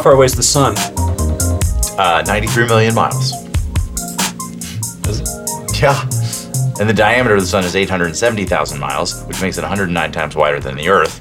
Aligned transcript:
How 0.00 0.04
far 0.04 0.12
away 0.14 0.24
is 0.24 0.34
the 0.34 0.42
sun? 0.42 0.74
Uh, 1.98 2.24
93 2.26 2.66
million 2.68 2.94
miles. 2.94 3.32
Is 5.06 5.20
it? 5.20 5.28
Yeah. 5.78 6.00
And 6.80 6.88
the 6.88 6.94
diameter 6.94 7.34
of 7.34 7.42
the 7.42 7.46
sun 7.46 7.64
is 7.64 7.76
870,000 7.76 8.80
miles, 8.80 9.22
which 9.24 9.42
makes 9.42 9.58
it 9.58 9.60
109 9.60 10.10
times 10.10 10.34
wider 10.34 10.58
than 10.58 10.76
the 10.76 10.88
Earth 10.88 11.20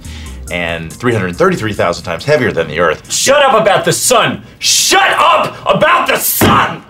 and 0.50 0.94
333,000 0.94 2.05
times 2.05 2.23
heavier 2.23 2.54
than 2.54 2.70
the 2.70 2.80
Earth. 2.80 3.12
Shut 3.12 3.44
up 3.44 3.62
about 3.62 3.84
the 3.84 3.91
sun! 3.91 4.45
Shut 4.59 5.11
up 5.18 5.59
about 5.66 6.07
the 6.07 6.16
sun! 6.16 6.82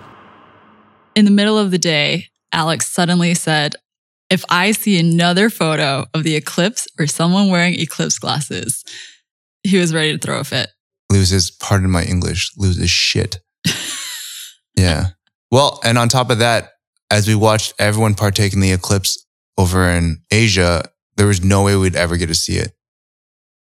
In 1.16 1.26
the 1.26 1.32
middle 1.32 1.58
of 1.58 1.72
the 1.72 1.80
day, 1.80 2.28
Alex 2.54 2.86
suddenly 2.86 3.34
said, 3.34 3.74
If 4.30 4.46
I 4.48 4.74
see 4.74 5.00
another 5.00 5.50
photo 5.50 6.06
of 6.14 6.22
the 6.22 6.36
eclipse 6.36 6.88
or 7.00 7.08
someone 7.08 7.50
wearing 7.50 7.74
eclipse 7.74 8.20
glasses, 8.20 8.84
he 9.64 9.80
was 9.80 9.92
ready 9.92 10.12
to 10.12 10.20
throw 10.20 10.40
a 10.40 10.44
fit. 10.44 10.70
Loses, 11.12 11.52
pardon 11.52 11.90
my 11.90 12.04
English, 12.04 12.52
loses 12.58 12.90
shit. 12.90 13.40
yeah. 14.76 15.08
Well, 15.52 15.80
and 15.84 15.98
on 15.98 16.10
top 16.10 16.30
of 16.30 16.40
that, 16.40 16.74
as 17.12 17.28
we 17.28 17.36
watched 17.36 17.74
everyone 17.80 18.14
partake 18.14 18.54
in 18.54 18.60
the 18.60 18.72
eclipse 18.72 19.26
over 19.58 19.90
in 19.90 20.22
Asia, 20.32 20.84
there 21.18 21.28
was 21.28 21.44
no 21.44 21.64
way 21.64 21.76
we'd 21.76 21.96
ever 21.96 22.18
get 22.18 22.28
to 22.28 22.36
see 22.36 22.58
it. 22.58 22.72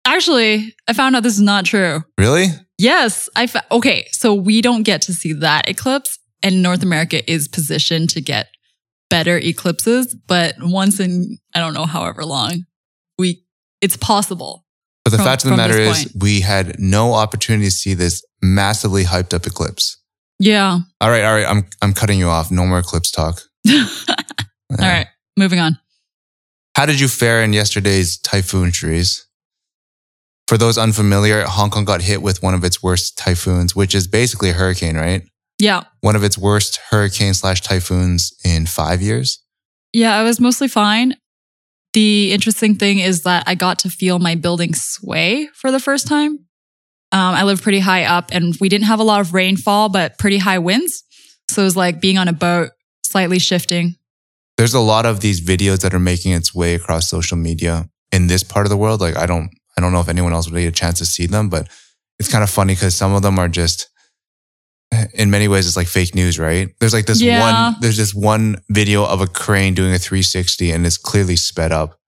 Actually, 0.06 0.76
I 0.88 0.94
found 0.94 1.16
out 1.16 1.24
this 1.24 1.36
is 1.36 1.42
not 1.42 1.66
true. 1.66 2.04
Really? 2.18 2.48
Yes, 2.78 3.30
I 3.36 3.48
fa- 3.48 3.66
okay. 3.72 4.08
So 4.12 4.34
we 4.34 4.62
don't 4.62 4.84
get 4.84 5.02
to 5.04 5.14
see 5.14 5.34
that 5.34 5.70
eclipse, 5.70 6.20
and 6.44 6.62
North 6.62 6.84
America 6.84 7.30
is 7.32 7.48
positioned 7.48 8.10
to 8.12 8.22
get 8.22 8.48
better 9.10 9.38
eclipses. 9.38 10.16
But 10.28 10.56
once 10.60 11.00
in 11.00 11.38
I 11.56 11.60
don't 11.60 11.74
know 11.74 11.86
however 11.86 12.26
long, 12.26 12.66
we 13.18 13.44
it's 13.82 13.98
possible. 13.98 14.65
But 15.06 15.12
the 15.12 15.18
From- 15.18 15.26
fact 15.26 15.44
of 15.46 15.52
the 15.52 15.58
matter 15.58 15.78
is, 15.78 16.12
we 16.20 16.42
had 16.42 16.80
no 16.80 17.14
opportunity 17.14 17.66
to 17.66 17.72
see 17.72 17.94
this 17.94 18.26
massively 18.42 19.04
hyped 19.06 19.34
up 19.34 19.46
eclipse. 19.46 19.98
Yeah. 20.40 20.80
All 21.00 21.10
right, 21.10 21.24
all 21.24 21.34
right. 21.34 21.46
I'm 21.48 21.66
I'm 21.82 21.94
cutting 21.94 22.20
you 22.20 22.28
off. 22.28 22.52
No 22.52 22.66
more 22.66 22.80
eclipse 22.80 23.12
talk. 23.12 23.42
All 23.70 24.78
right, 24.80 25.08
moving 25.38 25.60
on. 25.60 25.78
How 26.76 26.86
did 26.86 27.00
you 27.00 27.08
fare 27.08 27.42
in 27.44 27.54
yesterday's 27.54 28.18
typhoon 28.18 28.72
trees? 28.72 29.26
For 30.48 30.58
those 30.58 30.78
unfamiliar, 30.78 31.44
Hong 31.44 31.70
Kong 31.70 31.86
got 31.86 32.02
hit 32.02 32.22
with 32.22 32.44
one 32.44 32.54
of 32.54 32.64
its 32.64 32.84
worst 32.84 33.18
typhoons, 33.18 33.76
which 33.76 33.96
is 33.96 34.08
basically 34.08 34.50
a 34.50 34.54
hurricane, 34.54 34.98
right? 34.98 35.24
Yeah. 35.60 35.84
One 36.02 36.16
of 36.16 36.24
its 36.24 36.38
worst 36.38 36.80
hurricane 36.90 37.34
slash 37.34 37.62
typhoons 37.62 38.34
in 38.44 38.66
five 38.66 39.02
years. 39.02 39.40
Yeah, 39.94 40.18
I 40.18 40.24
was 40.24 40.40
mostly 40.42 40.68
fine. 40.68 41.16
The 41.96 42.34
interesting 42.34 42.76
thing 42.76 43.00
is 43.00 43.24
that 43.24 43.46
I 43.48 43.56
got 43.56 43.80
to 43.80 43.90
feel 43.90 44.20
my 44.20 44.36
building 44.36 44.74
sway 44.74 45.48
for 45.54 45.72
the 45.72 45.80
first 45.80 46.08
time. 46.08 46.32
Um, 47.14 47.34
I 47.34 47.44
live 47.44 47.62
pretty 47.62 47.80
high 47.80 48.04
up 48.04 48.32
and 48.34 48.54
we 48.60 48.68
didn't 48.68 48.88
have 48.88 49.00
a 49.00 49.04
lot 49.04 49.22
of 49.22 49.34
rainfall, 49.34 49.88
but 49.88 50.20
pretty 50.20 50.38
high 50.38 50.60
winds. 50.60 51.06
So 51.50 51.62
it 51.62 51.66
was 51.66 51.78
like 51.78 52.02
being 52.02 52.18
on 52.18 52.28
a 52.28 52.34
boat, 52.34 52.72
slightly 53.06 53.40
shifting. 53.40 53.96
There's 54.58 54.74
a 54.74 54.82
lot 54.82 55.06
of 55.06 55.22
these 55.22 55.40
videos 55.40 55.80
that 55.84 55.94
are 55.94 56.00
making 56.00 56.34
its 56.34 56.54
way 56.54 56.76
across 56.76 57.10
social 57.10 57.38
media 57.38 57.88
in 58.12 58.28
this 58.28 58.44
part 58.44 58.66
of 58.66 58.72
the 58.72 58.78
world. 58.78 59.00
Like 59.00 59.16
I 59.16 59.26
don't, 59.26 59.50
I 59.78 59.82
don't 59.82 59.94
know 59.94 60.02
if 60.02 60.10
anyone 60.10 60.34
else 60.34 60.52
would 60.52 60.60
get 60.60 60.68
a 60.68 60.72
chance 60.74 60.98
to 60.98 61.06
see 61.06 61.28
them, 61.28 61.48
but 61.48 61.70
it's 62.20 62.30
kind 62.30 62.44
of 62.44 62.50
funny 62.50 62.74
because 62.74 62.94
some 62.94 63.14
of 63.14 63.22
them 63.22 63.40
are 63.40 63.48
just, 63.48 63.88
in 65.14 65.30
many 65.30 65.48
ways, 65.48 65.68
it's 65.68 65.76
like 65.78 65.88
fake 65.88 66.16
news, 66.16 66.40
right? 66.40 66.70
There's 66.80 66.94
like 66.94 67.06
this 67.06 67.22
Yeah. 67.22 67.40
one, 67.72 67.76
there's 67.82 67.98
this 67.98 68.14
one 68.14 68.58
video 68.70 69.06
of 69.06 69.22
a 69.22 69.28
crane 69.28 69.74
doing 69.74 69.94
a 69.94 70.00
360 70.00 70.72
and 70.72 70.86
it's 70.86 70.98
clearly 70.98 71.36
sped 71.36 71.72
up. 71.72 72.00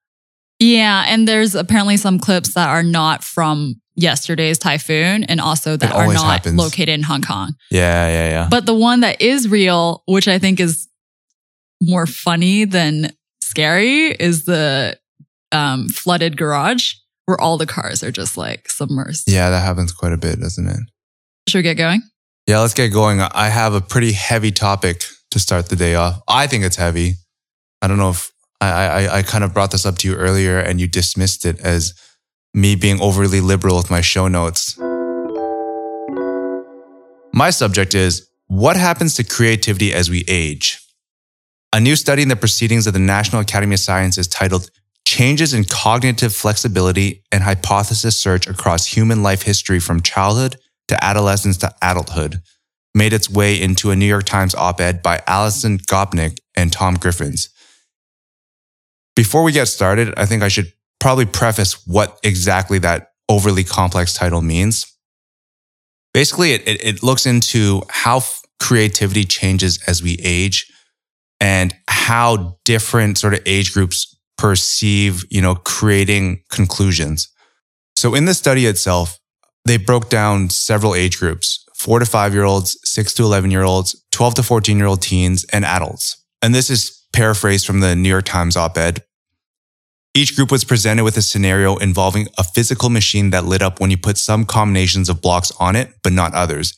Yeah. 0.60 1.06
And 1.08 1.28
there's 1.28 1.54
apparently 1.56 1.98
some 1.98 2.18
clips 2.20 2.54
that 2.54 2.70
are 2.70 2.84
not 2.84 3.24
from 3.24 3.76
yesterday's 3.96 4.58
typhoon 4.58 5.24
and 5.26 5.42
also 5.42 5.76
that 5.78 5.92
are 5.92 6.12
not 6.14 6.24
happens. 6.26 6.56
located 6.58 6.90
in 6.90 7.04
Hong 7.04 7.22
Kong. 7.22 7.56
Yeah, 7.72 8.08
yeah, 8.08 8.30
yeah. 8.30 8.48
But 8.50 8.66
the 8.66 8.74
one 8.76 9.02
that 9.02 9.22
is 9.22 9.48
real, 9.50 10.04
which 10.08 10.28
I 10.28 10.38
think 10.40 10.60
is 10.60 10.88
more 11.82 12.06
funny 12.06 12.64
than 12.66 13.12
scary, 13.44 14.08
is 14.12 14.46
the 14.46 14.98
um, 15.52 15.90
flooded 15.90 16.38
garage 16.38 16.94
where 17.26 17.40
all 17.42 17.58
the 17.58 17.66
cars 17.66 18.04
are 18.04 18.12
just 18.12 18.38
like 18.38 18.68
submersed. 18.68 19.24
yeah, 19.28 19.50
that 19.50 19.62
happens 19.62 19.92
quite 19.92 20.14
a 20.14 20.18
bit, 20.18 20.40
doesn't 20.40 20.68
it? 20.68 20.80
Should 21.50 21.60
we 21.60 21.64
get 21.64 21.76
going? 21.76 22.02
Yeah, 22.48 22.62
let's 22.62 22.74
get 22.74 22.94
going. 22.94 23.20
I 23.20 23.50
have 23.50 23.74
a 23.74 23.82
pretty 23.82 24.14
heavy 24.14 24.54
topic 24.54 25.04
to 25.32 25.40
start 25.40 25.68
the 25.68 25.76
day 25.76 25.96
off. 25.96 26.22
I 26.30 26.48
think 26.48 26.64
it's 26.64 26.78
heavy. 26.78 27.16
I 27.82 27.88
don't 27.88 27.98
know 27.98 28.12
if 28.12 28.32
I, 28.62 28.70
I, 28.70 29.18
I 29.18 29.22
kind 29.22 29.44
of 29.44 29.54
brought 29.54 29.72
this 29.72 29.86
up 29.86 29.98
to 29.98 30.08
you 30.08 30.16
earlier 30.16 30.58
and 30.58 30.80
you 30.80 30.88
dismissed 30.88 31.46
it 31.46 31.60
as 31.60 31.94
me 32.54 32.76
being 32.76 33.02
overly 33.02 33.42
liberal 33.42 33.76
with 33.76 33.92
my 33.92 34.00
show 34.00 34.30
notes. 34.30 34.78
My 37.34 37.50
subject 37.50 37.94
is 37.94 38.26
what 38.48 38.78
happens 38.78 39.16
to 39.16 39.26
creativity 39.26 39.94
as 39.94 40.10
we 40.10 40.24
age? 40.30 40.80
A 41.74 41.82
new 41.82 41.98
study 41.98 42.22
in 42.22 42.30
the 42.30 42.38
proceedings 42.38 42.88
of 42.88 42.94
the 42.94 43.00
National 43.00 43.42
Academy 43.42 43.74
of 43.74 43.82
Sciences 43.82 44.26
titled 44.26 44.72
Changes 45.06 45.54
in 45.54 45.66
Cognitive 45.66 46.34
Flexibility 46.34 47.24
and 47.30 47.44
Hypothesis 47.44 48.18
Search 48.18 48.48
Across 48.48 48.86
Human 48.86 49.22
Life 49.22 49.42
History 49.42 49.82
from 49.82 50.02
Childhood 50.02 50.56
to 50.88 51.04
Adolescence 51.04 51.58
to 51.58 51.74
Adulthood 51.82 52.42
made 52.96 53.14
its 53.14 53.30
way 53.30 53.60
into 53.62 53.92
a 53.92 53.96
New 53.96 54.06
York 54.06 54.26
Times 54.26 54.56
op 54.56 54.82
ed 54.82 55.04
by 55.04 55.22
Alison 55.28 55.78
Gopnik 55.78 56.40
and 56.56 56.74
Tom 56.74 56.96
Griffiths. 56.96 57.50
Before 59.16 59.44
we 59.44 59.52
get 59.52 59.68
started, 59.68 60.14
I 60.18 60.26
think 60.26 60.44
I 60.44 60.48
should 60.48 60.72
probably 61.00 61.26
preface 61.26 61.86
what 61.86 62.20
exactly 62.24 62.80
that 62.80 63.12
overly 63.30 63.64
complex 63.64 64.14
title 64.14 64.42
means. 64.42 64.86
Basically, 66.14 66.54
it, 66.54 66.68
it, 66.68 66.84
it 66.84 67.04
looks 67.04 67.26
into 67.26 67.84
how 67.90 68.18
f- 68.18 68.42
creativity 68.60 69.24
changes 69.24 69.80
as 69.88 70.02
we 70.02 70.18
age 70.24 70.72
and 71.40 71.76
how 71.88 72.58
different 72.66 73.18
sort 73.18 73.34
of 73.34 73.42
age 73.46 73.74
groups 73.74 74.18
perceive, 74.38 75.26
you 75.30 75.42
know, 75.42 75.56
creating 75.56 76.44
conclusions. 76.50 77.30
So 77.96 78.16
in 78.16 78.26
the 78.26 78.34
study 78.34 78.66
itself, 78.66 79.20
they 79.68 79.78
broke 79.78 80.10
down 80.10 80.50
several 80.50 80.96
age 80.96 81.20
groups, 81.20 81.66
four 81.76 82.00
to 82.00 82.06
five 82.06 82.34
year 82.34 82.44
olds, 82.44 82.78
six 82.84 83.14
to 83.16 83.24
11 83.24 83.52
year 83.52 83.64
olds, 83.64 84.02
12 84.12 84.36
to 84.36 84.44
14 84.44 84.78
year 84.78 84.88
old 84.88 85.02
teens, 85.02 85.46
and 85.52 85.66
adults. 85.66 86.24
And 86.42 86.54
this 86.54 86.70
is 86.70 87.04
paraphrased 87.14 87.66
from 87.66 87.80
the 87.80 87.96
New 87.96 88.10
York 88.10 88.26
Times 88.26 88.56
op 88.56 88.78
ed. 88.78 89.04
Each 90.14 90.36
group 90.36 90.52
was 90.52 90.64
presented 90.64 91.04
with 91.04 91.18
a 91.18 91.22
scenario 91.22 91.78
involving 91.78 92.28
a 92.38 92.44
physical 92.44 92.90
machine 92.90 93.30
that 93.30 93.46
lit 93.46 93.62
up 93.62 93.80
when 93.80 93.92
you 93.92 93.98
put 93.98 94.18
some 94.18 94.46
combinations 94.46 95.10
of 95.10 95.22
blocks 95.22 95.52
on 95.60 95.76
it, 95.76 95.94
but 96.04 96.12
not 96.12 96.34
others. 96.34 96.74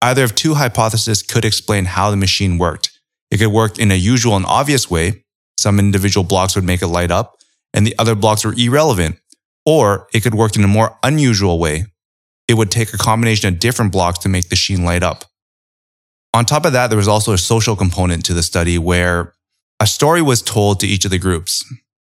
Either 0.00 0.24
of 0.24 0.34
two 0.34 0.54
hypotheses 0.54 1.22
could 1.22 1.44
explain 1.44 1.84
how 1.84 2.10
the 2.10 2.16
machine 2.16 2.56
worked. 2.56 2.90
It 3.30 3.38
could 3.38 3.52
work 3.52 3.78
in 3.78 3.90
a 3.90 3.94
usual 3.94 4.36
and 4.36 4.46
obvious 4.46 4.90
way. 4.90 5.24
Some 5.58 5.78
individual 5.78 6.24
blocks 6.24 6.54
would 6.54 6.64
make 6.64 6.80
it 6.80 6.86
light 6.86 7.10
up, 7.10 7.36
and 7.74 7.86
the 7.86 7.94
other 7.98 8.14
blocks 8.14 8.44
were 8.44 8.54
irrelevant. 8.56 9.18
Or 9.66 10.06
it 10.14 10.20
could 10.20 10.34
work 10.34 10.56
in 10.56 10.64
a 10.64 10.68
more 10.68 10.96
unusual 11.02 11.58
way. 11.58 11.86
It 12.48 12.54
would 12.54 12.70
take 12.70 12.92
a 12.92 12.98
combination 12.98 13.52
of 13.52 13.60
different 13.60 13.92
blocks 13.92 14.18
to 14.20 14.28
make 14.28 14.48
the 14.48 14.56
sheen 14.56 14.84
light 14.84 15.02
up. 15.02 15.26
On 16.34 16.44
top 16.44 16.64
of 16.64 16.72
that, 16.72 16.88
there 16.88 16.96
was 16.96 17.08
also 17.08 17.32
a 17.32 17.38
social 17.38 17.76
component 17.76 18.24
to 18.24 18.34
the 18.34 18.42
study 18.42 18.78
where 18.78 19.34
a 19.80 19.86
story 19.86 20.22
was 20.22 20.42
told 20.42 20.80
to 20.80 20.86
each 20.86 21.04
of 21.04 21.10
the 21.10 21.18
groups, 21.18 21.64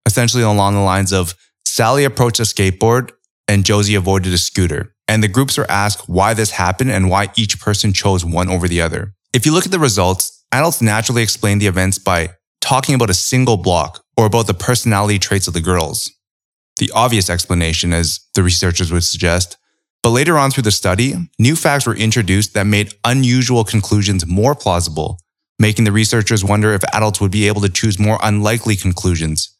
essentially 0.06 0.43
along 0.43 0.75
the 0.75 0.81
lines 0.81 1.12
of 1.12 1.34
Sally 1.65 2.05
approached 2.05 2.41
a 2.41 2.45
skateboard 2.45 3.12
and 3.47 3.65
Josie 3.65 3.95
avoided 3.95 4.33
a 4.33 4.39
scooter. 4.39 4.95
And 5.09 5.23
the 5.23 5.28
groups 5.28 5.59
were 5.59 5.71
asked 5.71 6.09
why 6.09 6.34
this 6.34 6.53
happened 6.53 6.91
and 6.91 7.11
why 7.11 7.28
each 7.37 7.61
person 7.61 7.93
chose 7.93 8.25
one 8.25 8.49
over 8.49 8.69
the 8.69 8.81
other. 8.81 9.15
If 9.33 9.45
you 9.45 9.53
look 9.53 9.66
at 9.66 9.72
the 9.72 9.78
results, 9.78 10.45
adults 10.53 10.81
naturally 10.81 11.22
explain 11.22 11.59
the 11.59 11.66
events 11.66 11.98
by 11.98 12.31
talking 12.60 12.95
about 12.95 13.10
a 13.10 13.15
single 13.15 13.57
block 13.57 14.04
or 14.16 14.27
about 14.27 14.47
the 14.47 14.54
personality 14.54 15.19
traits 15.19 15.48
of 15.48 15.54
the 15.54 15.60
girls. 15.60 16.10
The 16.78 16.91
obvious 16.95 17.28
explanation, 17.28 17.93
as 17.93 18.21
the 18.34 18.43
researchers 18.43 18.93
would 18.93 19.04
suggest. 19.04 19.57
But 20.02 20.10
later 20.10 20.38
on 20.38 20.50
through 20.50 20.62
the 20.62 20.70
study, 20.70 21.14
new 21.38 21.54
facts 21.54 21.86
were 21.86 21.94
introduced 21.94 22.54
that 22.54 22.66
made 22.66 22.94
unusual 23.04 23.64
conclusions 23.64 24.26
more 24.26 24.54
plausible, 24.54 25.18
making 25.58 25.84
the 25.84 25.92
researchers 25.92 26.42
wonder 26.42 26.72
if 26.72 26.82
adults 26.94 27.20
would 27.20 27.30
be 27.30 27.47
able 27.48 27.60
to 27.60 27.68
choose 27.68 27.98
more 27.98 28.18
unlikely 28.22 28.76
conclusions. 28.76 29.56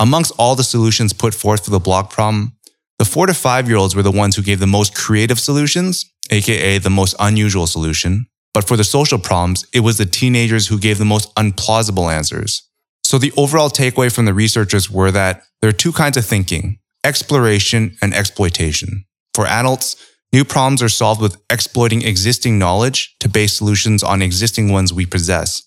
Amongst 0.00 0.32
all 0.38 0.56
the 0.56 0.64
solutions 0.64 1.12
put 1.12 1.34
forth 1.34 1.64
for 1.64 1.70
the 1.70 1.78
block 1.78 2.10
problem, 2.10 2.54
the 2.98 3.04
four 3.04 3.26
to 3.26 3.34
five 3.34 3.68
year 3.68 3.76
olds 3.76 3.94
were 3.94 4.02
the 4.02 4.10
ones 4.10 4.34
who 4.34 4.42
gave 4.42 4.58
the 4.58 4.66
most 4.66 4.94
creative 4.94 5.38
solutions, 5.38 6.04
aka 6.30 6.78
the 6.78 6.90
most 6.90 7.14
unusual 7.20 7.66
solution. 7.66 8.26
But 8.52 8.66
for 8.66 8.76
the 8.76 8.84
social 8.84 9.18
problems, 9.18 9.64
it 9.72 9.80
was 9.80 9.98
the 9.98 10.06
teenagers 10.06 10.66
who 10.66 10.78
gave 10.78 10.98
the 10.98 11.04
most 11.04 11.32
unplausible 11.36 12.12
answers. 12.12 12.68
So 13.04 13.18
the 13.18 13.32
overall 13.36 13.70
takeaway 13.70 14.12
from 14.12 14.24
the 14.24 14.34
researchers 14.34 14.90
were 14.90 15.10
that 15.12 15.44
there 15.60 15.70
are 15.70 15.72
two 15.72 15.92
kinds 15.92 16.16
of 16.16 16.26
thinking, 16.26 16.78
exploration 17.04 17.96
and 18.02 18.12
exploitation. 18.12 19.04
For 19.34 19.46
adults, 19.46 19.96
new 20.32 20.44
problems 20.44 20.82
are 20.82 20.88
solved 20.88 21.20
with 21.20 21.36
exploiting 21.50 22.02
existing 22.02 22.58
knowledge 22.58 23.14
to 23.20 23.28
base 23.28 23.56
solutions 23.56 24.02
on 24.02 24.22
existing 24.22 24.70
ones 24.72 24.92
we 24.92 25.06
possess. 25.06 25.62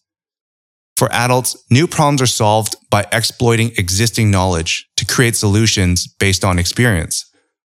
For 0.97 1.11
adults, 1.11 1.57
new 1.71 1.87
problems 1.87 2.21
are 2.21 2.27
solved 2.27 2.75
by 2.89 3.05
exploiting 3.11 3.71
existing 3.77 4.29
knowledge 4.31 4.87
to 4.97 5.05
create 5.05 5.35
solutions 5.35 6.07
based 6.19 6.43
on 6.45 6.59
experience. 6.59 7.25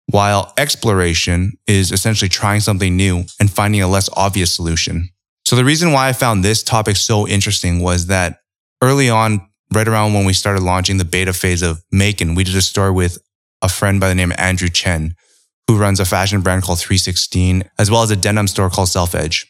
while 0.08 0.52
exploration 0.56 1.52
is 1.66 1.90
essentially 1.90 2.28
trying 2.28 2.60
something 2.60 2.96
new 2.96 3.24
and 3.40 3.50
finding 3.50 3.82
a 3.82 3.88
less 3.88 4.08
obvious 4.16 4.52
solution. 4.52 5.08
So 5.44 5.56
the 5.56 5.64
reason 5.64 5.92
why 5.92 6.08
I 6.08 6.12
found 6.12 6.44
this 6.44 6.62
topic 6.62 6.96
so 6.96 7.26
interesting 7.26 7.80
was 7.80 8.06
that 8.06 8.38
early 8.82 9.10
on, 9.10 9.48
right 9.72 9.86
around 9.86 10.14
when 10.14 10.24
we 10.24 10.32
started 10.32 10.62
launching 10.62 10.98
the 10.98 11.04
beta 11.04 11.32
phase 11.32 11.62
of 11.62 11.82
Macon, 11.90 12.34
we 12.34 12.44
did 12.44 12.56
a 12.56 12.62
story 12.62 12.92
with 12.92 13.18
a 13.62 13.68
friend 13.68 14.00
by 14.00 14.08
the 14.08 14.14
name 14.14 14.30
of 14.32 14.38
Andrew 14.38 14.68
Chen, 14.68 15.14
who 15.68 15.76
runs 15.76 16.00
a 16.00 16.04
fashion 16.04 16.40
brand 16.40 16.62
called 16.62 16.78
316, 16.78 17.64
as 17.78 17.90
well 17.90 18.02
as 18.02 18.10
a 18.10 18.16
denim 18.16 18.46
store 18.48 18.70
called 18.70 18.88
Self 18.88 19.14
Edge. 19.14 19.46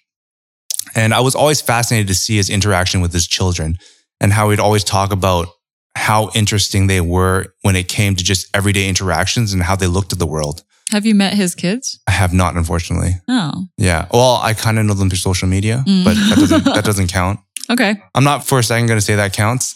And 0.94 1.12
I 1.12 1.20
was 1.20 1.34
always 1.34 1.60
fascinated 1.60 2.08
to 2.08 2.14
see 2.14 2.36
his 2.36 2.48
interaction 2.48 3.00
with 3.00 3.12
his 3.12 3.26
children 3.26 3.76
and 4.20 4.32
how 4.32 4.50
he'd 4.50 4.60
always 4.60 4.84
talk 4.84 5.12
about 5.12 5.48
how 5.94 6.30
interesting 6.34 6.86
they 6.86 7.00
were 7.00 7.54
when 7.62 7.76
it 7.76 7.88
came 7.88 8.14
to 8.16 8.24
just 8.24 8.46
everyday 8.54 8.88
interactions 8.88 9.52
and 9.52 9.62
how 9.62 9.76
they 9.76 9.86
looked 9.86 10.12
at 10.12 10.18
the 10.18 10.26
world. 10.26 10.62
Have 10.92 11.04
you 11.04 11.14
met 11.14 11.34
his 11.34 11.54
kids? 11.54 11.98
I 12.06 12.12
have 12.12 12.32
not, 12.32 12.54
unfortunately. 12.54 13.16
Oh, 13.28 13.64
Yeah. 13.76 14.06
Well, 14.12 14.36
I 14.42 14.54
kind 14.54 14.78
of 14.78 14.86
know 14.86 14.94
them 14.94 15.10
through 15.10 15.18
social 15.18 15.48
media, 15.48 15.82
Mm. 15.86 16.04
but 16.04 16.14
that 16.14 16.36
doesn't, 16.38 16.64
that 16.64 16.84
doesn't 16.90 17.08
count. 17.08 17.40
okay. 17.68 17.96
I'm 18.14 18.24
not 18.24 18.46
for 18.46 18.58
a 18.58 18.62
second 18.62 18.86
going 18.86 18.98
to 19.00 19.04
say 19.04 19.16
that 19.16 19.32
counts. 19.32 19.74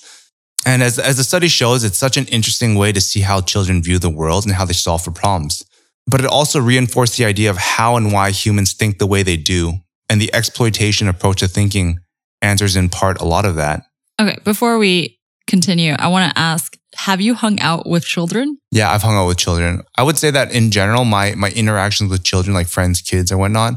And 0.66 0.82
as, 0.82 0.98
as 0.98 1.16
the 1.16 1.25
study 1.25 1.48
shows, 1.48 1.84
it's 1.84 1.98
such 1.98 2.16
an 2.16 2.26
interesting 2.26 2.75
way 2.76 2.93
to 2.93 3.00
see 3.00 3.20
how 3.20 3.40
children 3.40 3.82
view 3.82 3.98
the 3.98 4.10
world 4.10 4.44
and 4.44 4.54
how 4.54 4.64
they 4.66 4.75
solve 4.75 5.02
for 5.02 5.10
problems. 5.10 5.64
But 6.10 6.20
it 6.20 6.26
also 6.26 6.60
reinforced 6.60 7.16
the 7.16 7.24
idea 7.24 7.50
of 7.50 7.56
how 7.56 7.96
and 7.96 8.12
why 8.12 8.30
humans 8.30 8.72
think 8.72 8.98
the 8.98 9.06
way 9.06 9.22
they 9.22 9.36
do. 9.36 9.74
And 10.08 10.20
the 10.20 10.34
exploitation 10.34 11.06
approach 11.06 11.38
to 11.38 11.48
thinking 11.48 12.00
answers 12.42 12.74
in 12.74 12.88
part 12.88 13.20
a 13.20 13.24
lot 13.24 13.44
of 13.44 13.54
that. 13.54 13.84
Okay. 14.20 14.38
Before 14.44 14.76
we 14.78 15.20
continue, 15.46 15.94
I 15.98 16.08
want 16.08 16.32
to 16.32 16.38
ask 16.38 16.76
Have 16.96 17.20
you 17.20 17.34
hung 17.34 17.60
out 17.60 17.86
with 17.86 18.04
children? 18.04 18.58
Yeah, 18.72 18.90
I've 18.90 19.02
hung 19.02 19.14
out 19.14 19.28
with 19.28 19.38
children. 19.38 19.82
I 19.96 20.02
would 20.02 20.18
say 20.18 20.32
that 20.32 20.52
in 20.52 20.72
general, 20.72 21.04
my 21.04 21.34
my 21.36 21.50
interactions 21.50 22.10
with 22.10 22.24
children, 22.24 22.54
like 22.54 22.66
friends, 22.66 23.00
kids, 23.00 23.30
and 23.30 23.38
whatnot, 23.38 23.74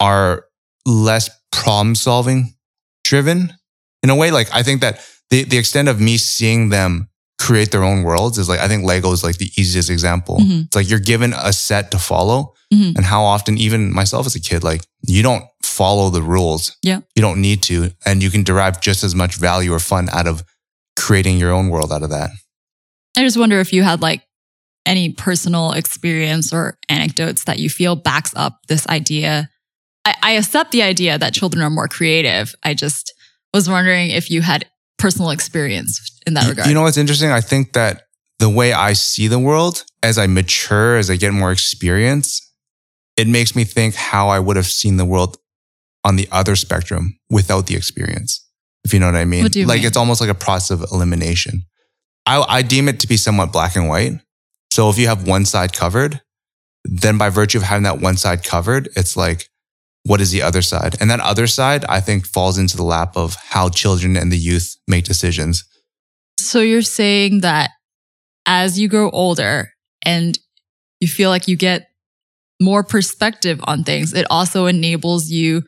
are 0.00 0.46
less 0.86 1.28
problem 1.52 1.94
solving 1.94 2.54
driven 3.04 3.52
in 4.02 4.08
a 4.08 4.16
way. 4.16 4.30
Like 4.30 4.48
I 4.54 4.62
think 4.62 4.80
that 4.80 5.04
the 5.28 5.44
the 5.44 5.58
extent 5.58 5.88
of 5.88 6.00
me 6.00 6.16
seeing 6.16 6.70
them 6.70 7.09
create 7.40 7.70
their 7.72 7.82
own 7.82 8.02
worlds 8.04 8.36
is 8.38 8.48
like 8.48 8.60
I 8.60 8.68
think 8.68 8.84
Lego 8.84 9.10
is 9.12 9.24
like 9.24 9.38
the 9.38 9.50
easiest 9.56 9.88
example. 9.90 10.36
Mhm. 10.38 10.66
It's 10.66 10.76
like 10.76 10.88
you're 10.90 10.98
given 11.12 11.32
a 11.32 11.52
set 11.52 11.90
to 11.92 11.98
follow, 11.98 12.52
Mhm. 12.72 12.94
and 12.96 13.04
how 13.04 13.24
often, 13.24 13.56
even 13.58 13.92
myself 13.92 14.26
as 14.26 14.34
a 14.36 14.40
kid, 14.40 14.62
like 14.62 14.82
you 15.02 15.22
don't 15.22 15.44
follow 15.62 16.10
the 16.10 16.22
rules. 16.22 16.76
Yeah. 16.82 17.00
you 17.16 17.22
don't 17.22 17.40
need 17.40 17.62
to, 17.62 17.92
and 18.04 18.22
you 18.22 18.30
can 18.30 18.42
derive 18.44 18.80
just 18.82 19.02
as 19.02 19.14
much 19.14 19.36
value 19.36 19.72
or 19.72 19.78
fun 19.80 20.08
out 20.12 20.26
of 20.28 20.44
creating 20.96 21.38
your 21.38 21.50
own 21.52 21.68
world 21.70 21.90
out 21.92 22.02
of 22.02 22.10
that. 22.10 22.30
I 23.16 23.22
just 23.24 23.36
wonder 23.38 23.58
if 23.60 23.72
you 23.72 23.82
had 23.82 24.02
like 24.02 24.22
any 24.86 25.10
personal 25.10 25.72
experience 25.72 26.52
or 26.52 26.78
anecdotes 26.88 27.44
that 27.44 27.58
you 27.58 27.70
feel 27.70 27.96
backs 27.96 28.32
up 28.36 28.60
this 28.68 28.86
idea. 28.88 29.48
I, 30.04 30.14
I 30.22 30.30
accept 30.32 30.72
the 30.72 30.82
idea 30.82 31.18
that 31.18 31.34
children 31.34 31.62
are 31.62 31.70
more 31.70 31.88
creative. 31.88 32.54
I 32.62 32.74
just 32.74 33.12
was 33.54 33.68
wondering 33.68 34.10
if 34.10 34.30
you 34.30 34.42
had 34.42 34.66
personal 35.00 35.30
experience 35.30 36.18
in 36.26 36.34
that 36.34 36.48
regard. 36.48 36.68
You 36.68 36.74
know 36.74 36.82
what's 36.82 36.96
interesting? 36.96 37.30
I 37.30 37.40
think 37.40 37.72
that 37.72 38.04
the 38.38 38.48
way 38.48 38.72
I 38.72 38.92
see 38.92 39.28
the 39.28 39.38
world 39.38 39.84
as 40.02 40.18
I 40.18 40.26
mature, 40.26 40.96
as 40.96 41.10
I 41.10 41.16
get 41.16 41.32
more 41.32 41.52
experience, 41.52 42.40
it 43.16 43.28
makes 43.28 43.54
me 43.54 43.64
think 43.64 43.94
how 43.94 44.28
I 44.28 44.38
would 44.38 44.56
have 44.56 44.66
seen 44.66 44.96
the 44.96 45.04
world 45.04 45.36
on 46.04 46.16
the 46.16 46.28
other 46.32 46.56
spectrum 46.56 47.18
without 47.28 47.66
the 47.66 47.76
experience. 47.76 48.46
If 48.84 48.94
you 48.94 49.00
know 49.00 49.06
what 49.06 49.16
I 49.16 49.26
mean. 49.26 49.42
What 49.42 49.52
do 49.52 49.60
you 49.60 49.66
like 49.66 49.80
mean? 49.80 49.86
it's 49.86 49.96
almost 49.96 50.20
like 50.20 50.30
a 50.30 50.34
process 50.34 50.80
of 50.80 50.90
elimination. 50.90 51.62
I, 52.24 52.42
I 52.48 52.62
deem 52.62 52.88
it 52.88 53.00
to 53.00 53.06
be 53.06 53.16
somewhat 53.16 53.52
black 53.52 53.76
and 53.76 53.88
white. 53.88 54.12
So 54.72 54.88
if 54.88 54.98
you 54.98 55.08
have 55.08 55.26
one 55.26 55.44
side 55.44 55.72
covered, 55.72 56.22
then 56.84 57.18
by 57.18 57.28
virtue 57.28 57.58
of 57.58 57.64
having 57.64 57.82
that 57.82 58.00
one 58.00 58.16
side 58.16 58.44
covered, 58.44 58.88
it's 58.96 59.16
like, 59.16 59.49
what 60.04 60.20
is 60.20 60.30
the 60.30 60.42
other 60.42 60.62
side? 60.62 60.96
And 61.00 61.10
that 61.10 61.20
other 61.20 61.46
side, 61.46 61.84
I 61.88 62.00
think, 62.00 62.26
falls 62.26 62.58
into 62.58 62.76
the 62.76 62.82
lap 62.84 63.16
of 63.16 63.36
how 63.36 63.68
children 63.68 64.16
and 64.16 64.32
the 64.32 64.38
youth 64.38 64.76
make 64.88 65.04
decisions. 65.04 65.64
So 66.38 66.60
you're 66.60 66.82
saying 66.82 67.40
that 67.42 67.70
as 68.46 68.78
you 68.78 68.88
grow 68.88 69.10
older 69.10 69.70
and 70.04 70.38
you 71.00 71.08
feel 71.08 71.28
like 71.30 71.48
you 71.48 71.56
get 71.56 71.88
more 72.60 72.82
perspective 72.82 73.60
on 73.64 73.84
things, 73.84 74.12
it 74.14 74.26
also 74.30 74.66
enables 74.66 75.28
you 75.28 75.62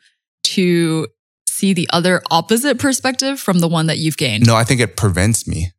to 0.44 1.06
see 1.49 1.73
the 1.75 1.88
other 1.93 2.23
opposite 2.31 2.78
perspective 2.78 3.38
from 3.38 3.61
the 3.61 3.69
one 3.69 3.87
that 3.87 3.99
you've 3.99 4.17
gained. 4.17 4.46
No, 4.46 4.56
I 4.56 4.64
think 4.64 4.81
it 4.81 4.96
prevents 4.96 5.46
me, 5.46 5.70